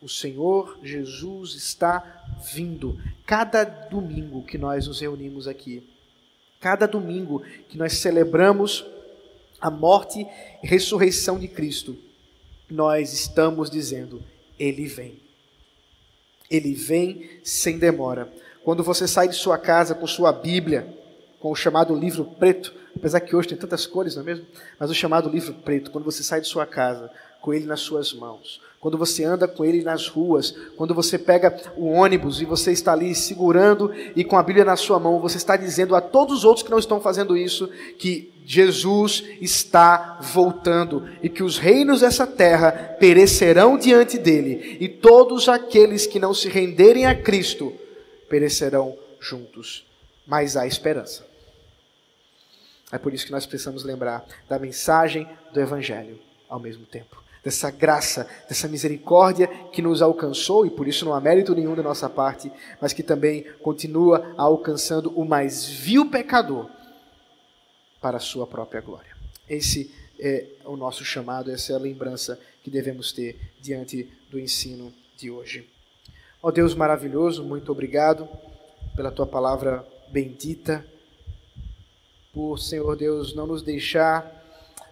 O 0.00 0.08
Senhor 0.08 0.78
Jesus 0.82 1.54
está 1.54 2.24
vindo. 2.52 3.00
Cada 3.26 3.64
domingo 3.64 4.42
que 4.42 4.56
nós 4.56 4.86
nos 4.86 5.00
reunimos 5.00 5.46
aqui, 5.46 5.88
cada 6.60 6.86
domingo 6.86 7.42
que 7.68 7.76
nós 7.76 7.94
celebramos 7.94 8.84
a 9.60 9.70
morte 9.70 10.26
e 10.62 10.66
ressurreição 10.66 11.38
de 11.38 11.48
Cristo, 11.48 11.96
nós 12.70 13.12
estamos 13.12 13.70
dizendo: 13.70 14.22
Ele 14.58 14.86
vem. 14.86 15.27
Ele 16.50 16.74
vem 16.74 17.40
sem 17.44 17.78
demora. 17.78 18.32
Quando 18.64 18.82
você 18.82 19.06
sai 19.06 19.28
de 19.28 19.34
sua 19.34 19.58
casa 19.58 19.94
com 19.94 20.06
sua 20.06 20.32
Bíblia, 20.32 20.86
com 21.40 21.50
o 21.50 21.56
chamado 21.56 21.94
livro 21.94 22.24
preto, 22.24 22.74
apesar 22.96 23.20
que 23.20 23.34
hoje 23.34 23.48
tem 23.48 23.58
tantas 23.58 23.86
cores, 23.86 24.14
não 24.14 24.22
é 24.22 24.26
mesmo? 24.26 24.46
Mas 24.78 24.90
o 24.90 24.94
chamado 24.94 25.28
livro 25.28 25.54
preto, 25.54 25.90
quando 25.90 26.04
você 26.04 26.22
sai 26.22 26.40
de 26.40 26.48
sua 26.48 26.66
casa 26.66 27.10
com 27.40 27.54
ele 27.54 27.66
nas 27.66 27.80
suas 27.80 28.12
mãos, 28.12 28.60
quando 28.80 28.96
você 28.96 29.24
anda 29.24 29.48
com 29.48 29.64
ele 29.64 29.82
nas 29.82 30.06
ruas, 30.06 30.54
quando 30.76 30.94
você 30.94 31.18
pega 31.18 31.60
o 31.76 31.86
ônibus 31.86 32.40
e 32.40 32.44
você 32.44 32.70
está 32.70 32.92
ali 32.92 33.12
segurando 33.14 33.92
e 34.14 34.22
com 34.22 34.38
a 34.38 34.42
Bíblia 34.42 34.64
na 34.64 34.76
sua 34.76 35.00
mão, 35.00 35.18
você 35.18 35.36
está 35.36 35.56
dizendo 35.56 35.96
a 35.96 36.00
todos 36.00 36.38
os 36.38 36.44
outros 36.44 36.62
que 36.62 36.70
não 36.70 36.78
estão 36.78 37.00
fazendo 37.00 37.36
isso 37.36 37.68
que 37.98 38.32
Jesus 38.46 39.24
está 39.40 40.18
voltando 40.20 41.08
e 41.22 41.28
que 41.28 41.42
os 41.42 41.58
reinos 41.58 42.00
dessa 42.00 42.26
terra 42.26 42.70
perecerão 42.70 43.76
diante 43.76 44.16
dele 44.16 44.78
e 44.80 44.88
todos 44.88 45.48
aqueles 45.48 46.06
que 46.06 46.20
não 46.20 46.32
se 46.32 46.48
renderem 46.48 47.04
a 47.04 47.14
Cristo 47.14 47.74
perecerão 48.28 48.96
juntos. 49.20 49.84
Mas 50.24 50.56
há 50.56 50.66
esperança. 50.66 51.26
É 52.92 52.96
por 52.96 53.12
isso 53.12 53.26
que 53.26 53.32
nós 53.32 53.44
precisamos 53.44 53.82
lembrar 53.82 54.24
da 54.48 54.58
mensagem 54.58 55.28
do 55.52 55.60
Evangelho 55.60 56.18
ao 56.48 56.60
mesmo 56.60 56.86
tempo. 56.86 57.27
Dessa 57.44 57.70
graça, 57.70 58.28
dessa 58.48 58.68
misericórdia 58.68 59.46
que 59.72 59.80
nos 59.80 60.02
alcançou, 60.02 60.66
e 60.66 60.70
por 60.70 60.86
isso 60.88 61.04
não 61.04 61.14
há 61.14 61.20
mérito 61.20 61.54
nenhum 61.54 61.74
da 61.74 61.82
nossa 61.82 62.10
parte, 62.10 62.50
mas 62.80 62.92
que 62.92 63.02
também 63.02 63.44
continua 63.62 64.34
alcançando 64.36 65.10
o 65.18 65.24
mais 65.24 65.64
vil 65.64 66.10
pecador 66.10 66.68
para 68.00 68.16
a 68.16 68.20
sua 68.20 68.46
própria 68.46 68.80
glória. 68.80 69.16
Esse 69.48 69.90
é 70.18 70.46
o 70.64 70.76
nosso 70.76 71.04
chamado, 71.04 71.50
essa 71.50 71.72
é 71.72 71.76
a 71.76 71.78
lembrança 71.78 72.38
que 72.62 72.70
devemos 72.70 73.12
ter 73.12 73.38
diante 73.60 74.12
do 74.30 74.38
ensino 74.38 74.92
de 75.16 75.30
hoje. 75.30 75.68
Ó 76.42 76.50
Deus 76.50 76.74
maravilhoso, 76.74 77.44
muito 77.44 77.72
obrigado 77.72 78.28
pela 78.94 79.10
tua 79.10 79.26
palavra 79.26 79.86
bendita, 80.10 80.84
por, 82.32 82.58
Senhor 82.58 82.96
Deus, 82.96 83.34
não 83.34 83.46
nos 83.46 83.62
deixar 83.62 84.24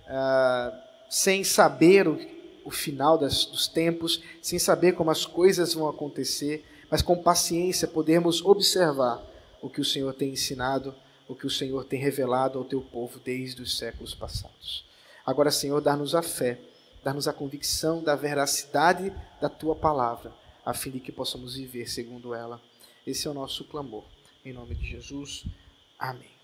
uh, 0.05 0.77
sem 1.09 1.45
saber 1.45 2.09
o, 2.09 2.19
o 2.67 2.71
final 2.71 3.17
das, 3.17 3.47
dos 3.47 3.67
tempos, 3.67 4.21
sem 4.43 4.59
saber 4.59 4.93
como 4.93 5.11
as 5.11 5.25
coisas 5.25 5.73
vão 5.73 5.89
acontecer, 5.89 6.65
mas 6.91 7.01
com 7.01 7.17
paciência 7.17 7.89
podermos 7.89 8.45
observar 8.45 9.25
o 9.63 9.71
que 9.71 9.81
o 9.81 9.85
Senhor 9.85 10.13
tem 10.13 10.33
ensinado 10.33 10.95
o 11.29 11.35
que 11.35 11.47
o 11.47 11.51
Senhor 11.51 11.85
tem 11.85 12.01
revelado 12.01 12.59
ao 12.59 12.65
teu 12.65 12.81
povo 12.81 13.19
desde 13.19 13.63
os 13.63 13.77
séculos 13.77 14.15
passados. 14.15 14.85
Agora, 15.25 15.51
Senhor, 15.51 15.81
dá-nos 15.81 16.15
a 16.15 16.23
fé, 16.23 16.59
dá-nos 17.03 17.27
a 17.27 17.33
convicção 17.33 18.03
da 18.03 18.15
veracidade 18.15 19.13
da 19.41 19.49
tua 19.49 19.75
palavra, 19.75 20.33
a 20.65 20.73
fim 20.73 20.91
de 20.91 21.01
que 21.01 21.13
possamos 21.13 21.57
viver 21.57 21.89
segundo 21.89 22.35
ela. 22.35 22.61
Esse 23.07 23.27
é 23.27 23.31
o 23.31 23.35
nosso 23.35 23.65
clamor. 23.65 24.05
Em 24.45 24.53
nome 24.53 24.75
de 24.75 24.89
Jesus. 24.89 25.45
Amém. 25.99 26.36